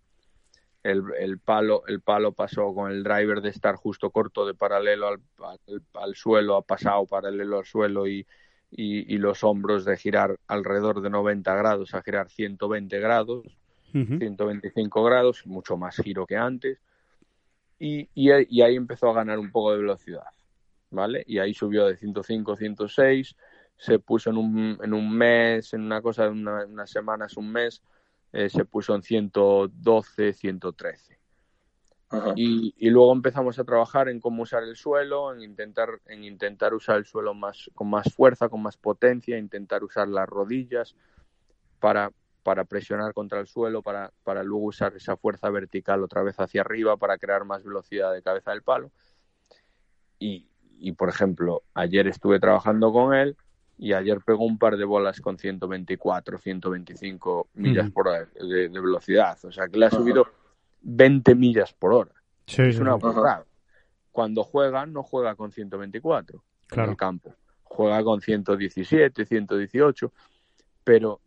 el, 0.86 1.02
el, 1.18 1.38
palo, 1.38 1.82
el 1.88 2.00
palo 2.00 2.32
pasó 2.32 2.72
con 2.72 2.90
el 2.90 3.02
driver 3.02 3.40
de 3.40 3.48
estar 3.50 3.74
justo 3.74 4.10
corto 4.10 4.46
de 4.46 4.54
paralelo 4.54 5.08
al, 5.08 5.20
al, 5.44 5.82
al 5.94 6.14
suelo, 6.14 6.56
ha 6.56 6.62
pasado 6.62 7.06
paralelo 7.06 7.58
al 7.58 7.64
suelo 7.64 8.06
y, 8.06 8.26
y, 8.70 9.14
y, 9.14 9.18
los 9.18 9.42
hombros 9.42 9.84
de 9.84 9.96
girar 9.96 10.38
alrededor 10.46 11.00
de 11.00 11.10
90 11.10 11.54
grados 11.56 11.94
a 11.94 12.02
girar 12.02 12.30
120 12.30 13.00
grados, 13.00 13.44
uh 13.94 13.98
-huh. 13.98 14.18
125 14.18 15.02
grados, 15.04 15.46
mucho 15.46 15.76
más 15.76 15.96
giro 15.96 16.24
que 16.24 16.36
antes. 16.36 16.78
Y, 17.78 18.08
y, 18.14 18.30
y, 18.48 18.62
ahí 18.62 18.76
empezó 18.76 19.10
a 19.10 19.14
ganar 19.14 19.38
un 19.38 19.50
poco 19.50 19.72
de 19.72 19.78
velocidad, 19.78 20.30
¿vale? 20.90 21.24
Y 21.26 21.38
ahí 21.38 21.52
subió 21.52 21.86
de 21.86 21.96
105 21.96 22.56
106, 22.56 23.36
se 23.76 23.98
puso 23.98 24.30
en 24.30 24.36
un, 24.36 24.78
en 24.82 24.94
un 24.94 25.10
mes, 25.12 25.74
en 25.74 25.82
una 25.82 26.00
cosa, 26.00 26.28
una, 26.30 26.64
unas 26.64 26.90
semanas, 26.90 27.36
un 27.36 27.50
mes, 27.50 27.82
eh, 28.36 28.50
se 28.50 28.66
puso 28.66 28.94
en 28.94 29.02
112, 29.02 30.34
113. 30.34 31.18
Y, 32.36 32.74
y, 32.76 32.90
luego 32.90 33.12
empezamos 33.12 33.58
a 33.58 33.64
trabajar 33.64 34.10
en 34.10 34.20
cómo 34.20 34.42
usar 34.42 34.62
el 34.62 34.76
suelo, 34.76 35.32
en 35.32 35.40
intentar, 35.40 36.00
en 36.04 36.22
intentar 36.22 36.74
usar 36.74 36.98
el 36.98 37.06
suelo 37.06 37.32
más, 37.32 37.70
con 37.74 37.88
más 37.88 38.12
fuerza, 38.14 38.50
con 38.50 38.62
más 38.62 38.76
potencia, 38.76 39.38
intentar 39.38 39.82
usar 39.82 40.06
las 40.08 40.28
rodillas 40.28 40.94
para, 41.80 42.12
para 42.42 42.64
presionar 42.64 43.14
contra 43.14 43.40
el 43.40 43.46
suelo, 43.46 43.82
para, 43.82 44.12
para 44.22 44.42
luego 44.42 44.66
usar 44.66 44.94
esa 44.94 45.16
fuerza 45.16 45.48
vertical 45.48 46.04
otra 46.04 46.22
vez 46.22 46.38
hacia 46.38 46.60
arriba 46.60 46.98
para 46.98 47.16
crear 47.16 47.46
más 47.46 47.64
velocidad 47.64 48.12
de 48.12 48.22
cabeza 48.22 48.50
del 48.50 48.62
palo. 48.62 48.92
y, 50.18 50.46
y, 50.78 50.92
por 50.92 51.08
ejemplo, 51.08 51.62
ayer 51.72 52.06
estuve 52.06 52.38
trabajando 52.38 52.92
con 52.92 53.14
él 53.14 53.34
y 53.78 53.92
ayer 53.92 54.20
pegó 54.24 54.44
un 54.44 54.58
par 54.58 54.76
de 54.76 54.84
bolas 54.84 55.20
con 55.20 55.38
124, 55.38 56.38
125 56.38 57.48
millas 57.54 57.90
por 57.90 58.08
hora 58.08 58.26
de, 58.34 58.68
velocidad. 58.68 59.38
O 59.44 59.52
sea, 59.52 59.68
que 59.68 59.78
le 59.78 59.86
ha 59.86 59.90
subido 59.90 60.26
20 60.82 61.34
millas 61.34 61.72
por 61.74 61.92
hora. 61.92 62.12
es 62.46 62.78
una 62.78 62.94
burrada. 62.94 63.44
Cuando 64.12 64.44
juega, 64.44 64.86
no 64.86 65.02
juega 65.02 65.34
con 65.34 65.52
124 65.52 66.42
en 66.72 66.80
el 66.80 66.96
campo. 66.96 67.34
Juega 67.64 68.02
con 68.02 68.22
117, 68.22 69.26
118. 69.26 70.12
Pero, 70.82 71.20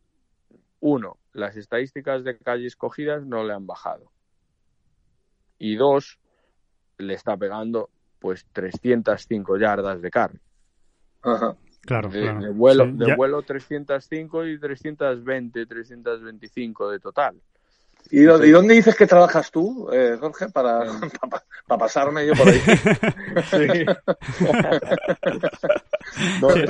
uno, 0.80 1.18
las 1.34 1.56
estadísticas 1.56 2.24
de 2.24 2.38
calles 2.38 2.76
cogidas 2.76 3.24
no 3.26 3.44
le 3.44 3.54
han 3.54 3.68
bajado. 3.68 4.12
Y 5.60 5.76
dos, 5.76 6.20
le 6.98 7.14
está 7.14 7.38
pegando 7.38 7.92
pues 8.18 8.48
305 8.54 9.58
yardas 9.58 10.02
de 10.02 10.10
carne. 10.10 10.40
Ajá. 11.22 11.56
Claro, 11.82 12.10
de, 12.10 12.50
vuelo, 12.50 12.86
de 12.86 13.16
vuelo 13.16 13.42
305 13.42 14.46
y 14.46 14.60
320, 14.60 15.66
325 15.66 16.92
de 16.92 17.00
total. 17.00 17.36
¿Y, 18.12 18.24
dónde 18.24 18.74
dices 18.74 18.96
que 18.96 19.06
trabajas 19.06 19.52
tú, 19.52 19.88
eh, 19.92 20.18
Jorge, 20.20 20.50
para, 20.50 20.80
para, 21.68 21.80
pasarme 21.80 22.26
yo 22.26 22.34
por 22.34 22.48
ahí? 22.50 22.60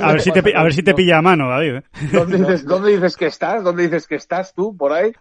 a, 0.00 0.12
ver 0.12 0.20
si 0.20 0.32
te, 0.32 0.54
a 0.54 0.62
ver 0.62 0.74
si 0.74 0.82
te 0.82 0.92
pilla 0.92 1.16
a 1.18 1.22
mano, 1.22 1.48
David. 1.48 1.76
¿eh? 1.76 1.82
¿Dónde 2.12 2.36
dices, 2.38 2.66
¿Dónde 2.66 2.90
dices 2.92 3.16
que 3.16 3.26
estás? 3.26 3.64
¿Dónde 3.64 3.84
dices 3.84 4.06
que 4.06 4.16
estás 4.16 4.52
tú, 4.52 4.76
por 4.76 4.92
ahí? 4.92 5.12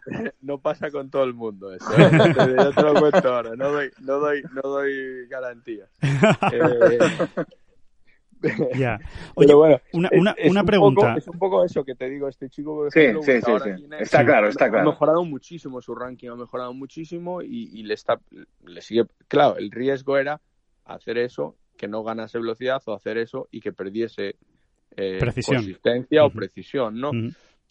No 0.41 0.59
pasa 0.59 0.91
con 0.91 1.09
todo 1.09 1.23
el 1.23 1.33
mundo 1.33 1.73
eso. 1.73 1.89
¿eh? 1.97 2.11
Yo 2.35 2.73
te 2.73 2.81
lo 2.81 2.95
cuento 2.95 3.33
ahora. 3.33 3.55
No 3.55 3.71
doy, 3.71 3.89
no 4.01 4.19
doy, 4.19 4.43
no 4.51 4.61
doy 4.61 5.25
garantías. 5.29 5.89
Ya. 8.75 8.99
Oye, 9.35 9.53
bueno, 9.53 9.81
una, 9.93 10.09
una, 10.13 10.35
una 10.45 10.63
pregunta. 10.63 11.15
es 11.17 11.27
un 11.27 11.37
poco 11.37 11.63
eso 11.63 11.83
que 11.83 11.95
te 11.95 12.09
digo, 12.09 12.27
este 12.27 12.49
chico. 12.49 12.89
sí, 12.91 13.07
sí, 13.21 13.31
sí, 13.41 13.85
Está 13.99 14.25
claro, 14.25 14.47
está 14.47 14.69
claro. 14.69 14.87
Ha 14.87 14.91
mejorado 14.91 15.23
muchísimo 15.25 15.81
su 15.81 15.95
ranking, 15.95 16.29
ha 16.29 16.35
mejorado 16.35 16.73
muchísimo 16.73 17.41
y, 17.41 17.83
le 17.83 17.93
está, 17.93 18.19
le 18.65 18.81
sigue. 18.81 19.05
Claro, 19.27 19.57
el 19.57 19.71
riesgo 19.71 20.17
era 20.17 20.41
hacer 20.85 21.17
eso, 21.17 21.55
que 21.77 21.87
no 21.87 22.03
ganase 22.03 22.37
velocidad 22.37 22.81
o 22.85 22.93
hacer 22.93 23.17
eso 23.17 23.47
y 23.51 23.61
que 23.61 23.73
perdiese 23.73 24.35
eh, 24.95 25.19
consistencia 25.45 26.25
o 26.25 26.29
precisión, 26.29 26.99
¿no? 26.99 27.11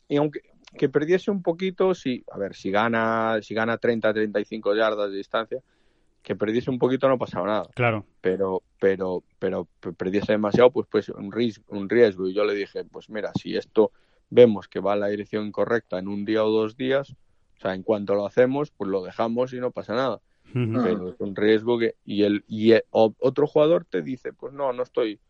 Y 0.08 0.16
aunque 0.16 0.40
que 0.76 0.88
perdiese 0.88 1.30
un 1.30 1.42
poquito, 1.42 1.94
si, 1.94 2.24
a 2.30 2.38
ver, 2.38 2.54
si 2.54 2.70
gana, 2.70 3.38
si 3.42 3.54
gana 3.54 3.78
30, 3.78 4.12
35 4.12 4.74
yardas 4.74 5.10
de 5.10 5.16
distancia, 5.16 5.58
que 6.28 6.36
perdiese 6.36 6.70
un 6.70 6.78
poquito 6.78 7.08
no 7.08 7.16
pasaba 7.16 7.46
nada. 7.46 7.70
Claro. 7.74 8.04
Pero, 8.20 8.62
pero, 8.78 9.24
pero 9.38 9.66
perdiese 9.96 10.32
demasiado, 10.32 10.70
pues 10.70 10.86
pues 10.90 11.08
un 11.08 11.32
riesgo, 11.32 11.64
un 11.68 11.88
riesgo. 11.88 12.28
Y 12.28 12.34
yo 12.34 12.44
le 12.44 12.52
dije, 12.52 12.84
pues 12.84 13.08
mira, 13.08 13.32
si 13.34 13.56
esto 13.56 13.92
vemos 14.28 14.68
que 14.68 14.78
va 14.78 14.92
en 14.92 15.00
la 15.00 15.06
dirección 15.06 15.46
incorrecta 15.46 15.98
en 15.98 16.06
un 16.06 16.26
día 16.26 16.44
o 16.44 16.50
dos 16.50 16.76
días, 16.76 17.16
o 17.56 17.60
sea, 17.62 17.74
en 17.74 17.82
cuanto 17.82 18.14
lo 18.14 18.26
hacemos, 18.26 18.70
pues 18.70 18.90
lo 18.90 19.02
dejamos 19.02 19.54
y 19.54 19.58
no 19.58 19.70
pasa 19.70 19.94
nada. 19.94 20.20
Pero 20.52 21.08
es 21.08 21.16
un 21.18 21.34
riesgo 21.34 21.78
que 21.78 21.94
y 22.04 22.24
el 22.24 22.44
y 22.46 22.74
otro 22.90 23.46
jugador 23.46 23.86
te 23.86 24.02
dice, 24.02 24.34
pues 24.34 24.52
no, 24.52 24.74
no 24.74 24.82
estoy 24.82 25.20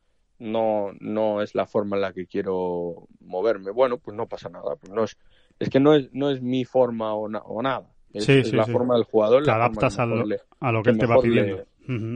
no 0.40 0.90
no 0.98 1.42
es 1.42 1.54
la 1.54 1.66
forma 1.66 1.94
en 1.94 2.02
la 2.02 2.12
que 2.12 2.26
quiero 2.26 3.06
moverme. 3.20 3.70
Bueno, 3.70 3.98
pues 3.98 4.16
no 4.16 4.26
pasa 4.26 4.48
nada, 4.48 4.74
pues 4.74 4.92
no 4.92 5.04
es 5.04 5.16
es 5.60 5.70
que 5.70 5.78
no 5.78 5.94
es 5.94 6.12
no 6.12 6.30
es 6.30 6.42
mi 6.42 6.64
forma 6.64 7.14
o, 7.14 7.28
o 7.28 7.62
nada. 7.62 7.88
Es, 8.12 8.52
la 8.52 8.66
forma 8.66 8.94
del 8.94 9.04
jugador. 9.04 9.44
Te 9.44 9.50
adaptas 9.50 9.98
a 9.98 10.06
lo, 10.06 10.24
que, 10.82 10.90
él 10.90 10.98
te 10.98 11.06
va 11.06 11.20
pidiendo. 11.20 11.64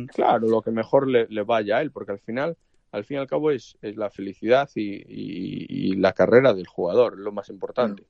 Claro, 0.09 0.49
lo 0.49 0.63
que 0.63 0.71
mejor 0.71 1.09
le, 1.09 1.27
le, 1.29 1.43
vaya 1.43 1.79
a 1.79 1.83
él, 1.83 1.91
porque 1.91 2.13
al 2.13 2.19
final 2.19 2.57
al 2.93 3.05
fin 3.05 3.17
y 3.17 3.21
al 3.21 3.27
cabo 3.27 3.51
es, 3.51 3.77
es 3.81 3.97
la 3.97 4.11
felicidad 4.11 4.69
y, 4.75 5.95
la 5.97 6.13
carrera 6.13 6.53
del 6.53 6.67
jugador, 6.67 7.19
lo 7.19 7.33
más 7.33 7.49
importante. 7.49 8.05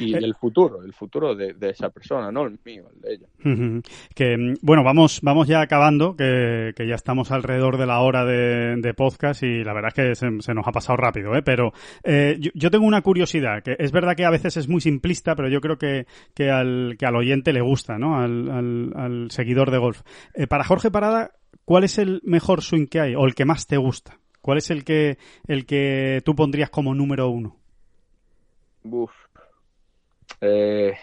Y 0.00 0.14
eh, 0.14 0.18
el 0.18 0.34
futuro, 0.34 0.82
el 0.82 0.92
futuro 0.92 1.34
de, 1.34 1.54
esa 1.60 1.90
persona, 1.90 2.32
no 2.32 2.44
el 2.44 2.58
mío, 2.64 2.84
el 2.94 3.00
de 3.00 3.14
ella. 3.14 3.82
Que, 4.14 4.54
bueno, 4.62 4.82
vamos, 4.82 5.20
vamos 5.22 5.46
ya 5.46 5.60
acabando, 5.60 6.16
que, 6.16 6.72
ya 6.76 6.94
estamos 6.94 7.30
alrededor 7.30 7.76
de 7.78 7.86
la 7.86 8.00
hora 8.00 8.24
de, 8.24 8.94
podcast 8.96 9.42
y 9.42 9.62
la 9.62 9.74
verdad 9.74 9.92
es 9.94 9.94
que 9.94 10.14
se, 10.14 10.54
nos 10.54 10.66
ha 10.66 10.72
pasado 10.72 10.96
rápido, 10.96 11.34
¿eh? 11.36 11.42
pero 11.42 11.72
eh, 12.02 12.38
yo, 12.54 12.70
tengo 12.70 12.86
una 12.86 13.02
curiosidad, 13.02 13.62
que 13.62 13.76
es 13.78 13.92
verdad 13.92 14.16
que 14.16 14.24
a 14.24 14.30
veces 14.30 14.56
es 14.56 14.68
muy 14.68 14.80
simplista, 14.80 15.36
pero 15.36 15.48
yo 15.48 15.60
creo 15.60 15.76
que, 15.76 16.06
que, 16.34 16.50
al, 16.50 16.96
que 16.98 17.06
al 17.06 17.16
oyente 17.16 17.52
le 17.52 17.60
gusta, 17.60 17.98
¿no? 17.98 18.18
Al, 18.18 18.50
al, 18.94 19.30
seguidor 19.30 19.70
de 19.70 19.78
golf. 19.78 20.00
Eh, 20.34 20.46
para 20.46 20.64
Jorge 20.64 20.90
Parada, 20.90 21.32
¿cuál 21.66 21.84
es 21.84 21.98
el 21.98 22.22
mejor 22.24 22.62
swing 22.62 22.86
que 22.86 23.00
hay 23.00 23.14
o 23.14 23.26
el 23.26 23.34
que 23.34 23.44
más 23.44 23.66
te 23.66 23.76
gusta? 23.76 24.18
¿Cuál 24.40 24.58
es 24.58 24.70
el 24.70 24.84
que, 24.84 25.18
el 25.46 25.66
que 25.66 26.22
tú 26.24 26.34
pondrías 26.34 26.70
como 26.70 26.94
número 26.94 27.28
uno? 27.28 27.56
Uf. 28.84 29.10
Eh, 30.40 30.94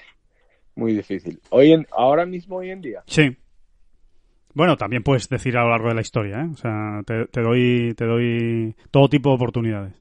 muy 0.76 0.94
difícil. 0.94 1.40
Hoy 1.50 1.74
en, 1.74 1.86
ahora 1.92 2.26
mismo, 2.26 2.58
hoy 2.58 2.72
en 2.72 2.82
día. 2.82 3.04
Sí. 3.06 3.38
Bueno, 4.54 4.78
también 4.78 5.04
puedes 5.04 5.28
decir 5.30 5.58
a 5.58 5.64
lo 5.64 5.72
largo 5.72 5.90
de 5.90 5.96
la 5.96 6.02
historia, 6.02 6.42
¿eh? 6.42 6.50
O 6.52 6.56
sea, 6.56 7.02
te, 7.06 7.42
doy, 7.42 7.94
te 7.96 8.06
doy 8.06 8.76
todo 8.92 9.10
tipo 9.10 9.30
de 9.30 9.36
oportunidades. 9.36 9.94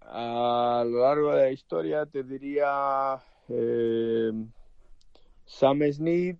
A 0.00 0.84
lo 0.86 1.00
largo 1.00 1.34
de 1.34 1.42
la 1.42 1.50
historia 1.50 2.06
te 2.06 2.22
diría 2.22 3.18
eh, 3.48 4.32
Sam 5.44 5.80
Snead, 5.92 6.36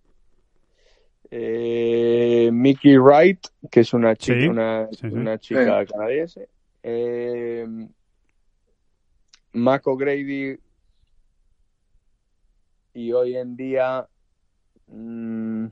eh, 1.37 2.51
Mickey 2.53 2.97
Wright, 2.97 3.45
que 3.69 3.81
es 3.81 3.93
una 3.93 4.15
chica, 4.15 4.89
una, 5.03 5.39
chica 5.41 5.85
canadiense, 5.85 6.49
eh, 6.81 7.67
Mac 9.53 9.85
O'Grady. 9.89 10.57
Y 12.95 13.13
hoy 13.13 13.37
en 13.37 13.57
día 13.57 14.07
mm, 14.87 15.67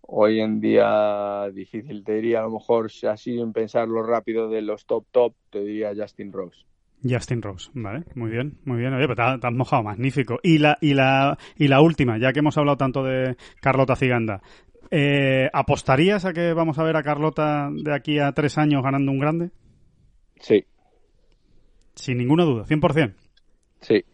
hoy 0.00 0.40
en 0.40 0.60
día 0.62 1.50
difícil 1.52 2.02
te 2.04 2.14
diría 2.14 2.38
a 2.38 2.44
lo 2.44 2.52
mejor 2.52 2.90
así 3.10 3.38
en 3.38 3.52
pensarlo 3.52 4.02
rápido 4.02 4.48
de 4.48 4.62
los 4.62 4.86
top 4.86 5.04
top 5.10 5.34
te 5.50 5.62
diría 5.62 5.92
Justin 5.94 6.32
Rose 6.32 6.64
Justin 7.02 7.42
Rose, 7.42 7.70
vale, 7.74 8.04
muy 8.14 8.30
bien, 8.30 8.58
muy 8.64 8.78
bien. 8.78 8.92
Oye, 8.92 9.06
pero 9.06 9.38
te, 9.38 9.46
has 9.46 9.54
mojado, 9.54 9.82
magnífico. 9.82 10.38
Y 10.42 10.58
la, 10.58 10.78
y 10.80 10.94
la, 10.94 11.38
y 11.56 11.68
la 11.68 11.80
última, 11.80 12.18
ya 12.18 12.32
que 12.32 12.40
hemos 12.40 12.56
hablado 12.58 12.76
tanto 12.76 13.04
de 13.04 13.36
Carlota 13.60 13.96
Ciganda, 13.96 14.42
eh, 14.90 15.48
¿apostarías 15.52 16.24
a 16.24 16.32
que 16.32 16.52
vamos 16.52 16.78
a 16.78 16.82
ver 16.82 16.96
a 16.96 17.02
Carlota 17.02 17.68
de 17.72 17.94
aquí 17.94 18.18
a 18.18 18.32
tres 18.32 18.58
años 18.58 18.82
ganando 18.82 19.12
un 19.12 19.18
grande? 19.18 19.50
Sí. 20.40 20.64
Sin 21.94 22.18
ninguna 22.18 22.44
duda, 22.44 22.64
100%. 22.64 23.14
Sí. 23.80 24.04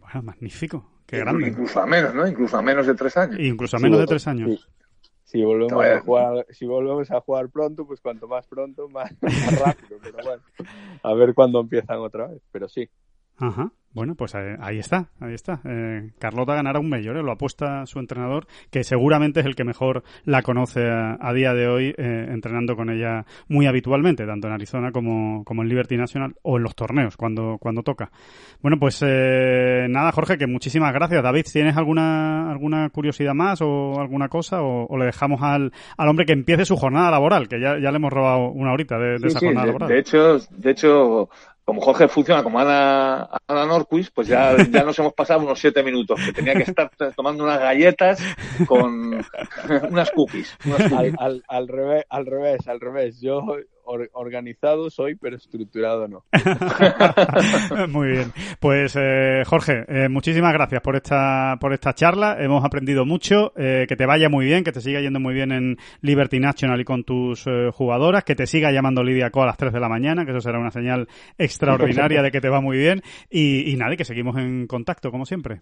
Bueno, 0.00 0.22
magnífico. 0.22 0.90
Qué 1.06 1.18
grande. 1.18 1.48
Incluso 1.48 1.80
a 1.80 1.86
menos, 1.86 2.14
¿no? 2.14 2.26
Incluso 2.26 2.58
a 2.58 2.62
menos 2.62 2.86
de 2.86 2.94
tres 2.94 3.16
años. 3.16 3.40
Incluso 3.40 3.76
a 3.76 3.80
menos 3.80 4.00
de 4.00 4.06
tres 4.06 4.26
años. 4.26 4.68
Si 5.28 5.44
volvemos, 5.44 5.84
a 5.84 6.00
jugar, 6.00 6.46
si 6.48 6.64
volvemos 6.64 7.10
a 7.10 7.20
jugar 7.20 7.50
pronto, 7.50 7.86
pues 7.86 8.00
cuanto 8.00 8.26
más 8.26 8.46
pronto, 8.46 8.88
más, 8.88 9.12
más 9.20 9.60
rápido. 9.60 9.98
Pero 10.02 10.16
bueno, 10.24 10.42
a 11.02 11.12
ver 11.12 11.34
cuándo 11.34 11.60
empiezan 11.60 11.98
otra 11.98 12.28
vez. 12.28 12.40
Pero 12.50 12.66
sí. 12.66 12.88
Ajá. 13.36 13.70
Bueno, 13.94 14.14
pues 14.14 14.34
eh, 14.34 14.56
ahí 14.60 14.78
está, 14.78 15.08
ahí 15.18 15.32
está. 15.32 15.60
Eh, 15.64 16.10
Carlota 16.18 16.54
ganará 16.54 16.78
un 16.78 16.90
mayor, 16.90 17.16
¿eh? 17.16 17.22
lo 17.22 17.32
apuesta 17.32 17.86
su 17.86 17.98
entrenador, 17.98 18.46
que 18.70 18.84
seguramente 18.84 19.40
es 19.40 19.46
el 19.46 19.56
que 19.56 19.64
mejor 19.64 20.02
la 20.24 20.42
conoce 20.42 20.88
a, 20.88 21.32
día 21.32 21.54
de 21.54 21.68
hoy, 21.68 21.94
entrenando 21.96 22.76
con 22.76 22.90
ella 22.90 23.24
muy 23.48 23.66
habitualmente, 23.66 24.26
tanto 24.26 24.46
en 24.46 24.54
Arizona 24.54 24.92
como, 24.92 25.42
como 25.44 25.62
en 25.62 25.68
Liberty 25.68 25.96
National 25.96 26.34
o 26.42 26.58
en 26.58 26.64
los 26.64 26.74
torneos, 26.74 27.16
cuando, 27.16 27.56
cuando 27.58 27.82
toca. 27.82 28.10
Bueno, 28.60 28.78
pues 28.78 29.02
nada, 29.02 30.12
Jorge, 30.12 30.36
que 30.36 30.46
muchísimas 30.46 30.92
gracias. 30.92 31.22
David, 31.22 31.46
¿tienes 31.50 31.76
alguna, 31.76 32.50
alguna 32.50 32.90
curiosidad 32.90 33.34
más 33.34 33.60
o 33.62 34.00
alguna 34.00 34.28
cosa? 34.28 34.62
O, 34.62 34.96
le 34.98 35.06
dejamos 35.06 35.40
al, 35.42 35.72
al 35.96 36.08
hombre 36.08 36.26
que 36.26 36.32
empiece 36.32 36.64
su 36.64 36.76
jornada 36.76 37.10
laboral, 37.10 37.48
que 37.48 37.60
ya, 37.60 37.78
ya 37.78 37.90
le 37.90 37.96
hemos 37.96 38.12
robado 38.12 38.50
una 38.50 38.72
horita 38.72 38.98
de, 38.98 39.16
esa 39.16 39.38
jornada 39.38 39.66
laboral. 39.66 39.88
De 39.88 39.98
hecho, 39.98 40.38
de 40.50 40.70
hecho, 40.70 41.28
como 41.68 41.82
Jorge 41.82 42.08
funciona 42.08 42.42
como 42.42 42.58
Ana, 42.58 43.28
Ana 43.46 43.66
Norquist, 43.66 44.10
pues 44.14 44.26
ya, 44.26 44.56
ya 44.70 44.84
nos 44.84 44.98
hemos 44.98 45.12
pasado 45.12 45.40
unos 45.40 45.60
siete 45.60 45.82
minutos, 45.82 46.18
que 46.24 46.32
tenía 46.32 46.54
que 46.54 46.62
estar 46.62 46.90
tomando 47.14 47.44
unas 47.44 47.60
galletas 47.60 48.22
con 48.66 49.22
unas 49.90 50.10
cookies. 50.12 50.56
Al, 51.18 51.44
al, 51.46 51.68
revés, 51.68 52.06
al 52.08 52.24
revés, 52.24 52.66
al 52.68 52.80
revés. 52.80 53.20
Yo 53.20 53.44
organizado 54.12 54.90
soy, 54.90 55.16
pero 55.16 55.36
estructurado 55.36 56.08
no. 56.08 56.24
Muy 57.88 58.08
bien. 58.08 58.32
Pues 58.60 58.94
eh, 58.96 59.42
Jorge, 59.46 59.84
eh, 59.88 60.08
muchísimas 60.08 60.52
gracias 60.52 60.80
por 60.82 60.96
esta 60.96 61.56
por 61.60 61.72
esta 61.72 61.94
charla. 61.94 62.36
Hemos 62.38 62.64
aprendido 62.64 63.04
mucho. 63.04 63.52
Eh, 63.56 63.86
que 63.88 63.96
te 63.96 64.06
vaya 64.06 64.28
muy 64.28 64.46
bien, 64.46 64.64
que 64.64 64.72
te 64.72 64.80
siga 64.80 65.00
yendo 65.00 65.20
muy 65.20 65.34
bien 65.34 65.52
en 65.52 65.76
Liberty 66.00 66.38
National 66.38 66.80
y 66.80 66.84
con 66.84 67.04
tus 67.04 67.44
jugadoras. 67.72 68.24
Que 68.24 68.34
te 68.34 68.46
siga 68.46 68.70
llamando 68.70 69.02
Lidia 69.02 69.30
Co 69.30 69.42
a 69.42 69.46
las 69.46 69.56
3 69.56 69.72
de 69.72 69.80
la 69.80 69.88
mañana, 69.88 70.24
que 70.24 70.32
eso 70.32 70.40
será 70.40 70.58
una 70.58 70.70
señal 70.70 71.08
extraordinaria 71.38 72.22
de 72.22 72.30
que 72.30 72.40
te 72.40 72.48
va 72.48 72.60
muy 72.60 72.76
bien. 72.76 73.02
Y, 73.30 73.72
y 73.72 73.76
nada, 73.76 73.96
que 73.96 74.04
seguimos 74.04 74.36
en 74.36 74.66
contacto, 74.66 75.10
como 75.10 75.24
siempre. 75.24 75.60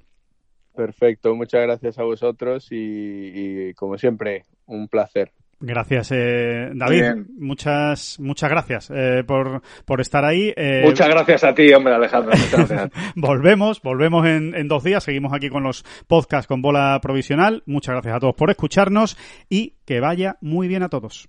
Perfecto, 0.74 1.34
muchas 1.34 1.62
gracias 1.62 1.98
a 1.98 2.02
vosotros 2.02 2.68
y 2.70 3.72
como 3.74 3.96
siempre, 3.96 4.44
un 4.66 4.88
placer. 4.88 5.32
Gracias, 5.58 6.12
eh, 6.12 6.70
David. 6.74 7.26
Muchas, 7.38 8.20
muchas 8.20 8.50
gracias 8.50 8.90
eh, 8.94 9.24
por, 9.26 9.62
por 9.86 10.00
estar 10.00 10.24
ahí. 10.24 10.52
Eh, 10.54 10.82
Muchas 10.84 11.08
gracias 11.08 11.44
a 11.44 11.54
ti, 11.54 11.72
hombre, 11.72 11.94
Alejandro. 11.94 12.32
Muchas 12.36 12.68
gracias 12.68 12.90
volvemos, 13.16 13.80
volvemos 13.80 14.26
en, 14.26 14.54
en 14.54 14.68
dos 14.68 14.84
días. 14.84 15.04
Seguimos 15.04 15.32
aquí 15.32 15.48
con 15.48 15.62
los 15.62 15.84
podcasts 16.06 16.46
con 16.46 16.60
bola 16.60 16.98
provisional. 17.00 17.62
Muchas 17.64 17.94
gracias 17.94 18.16
a 18.16 18.20
todos 18.20 18.34
por 18.34 18.50
escucharnos 18.50 19.16
y 19.48 19.74
que 19.86 20.00
vaya 20.00 20.36
muy 20.42 20.68
bien 20.68 20.82
a 20.82 20.90
todos. 20.90 21.28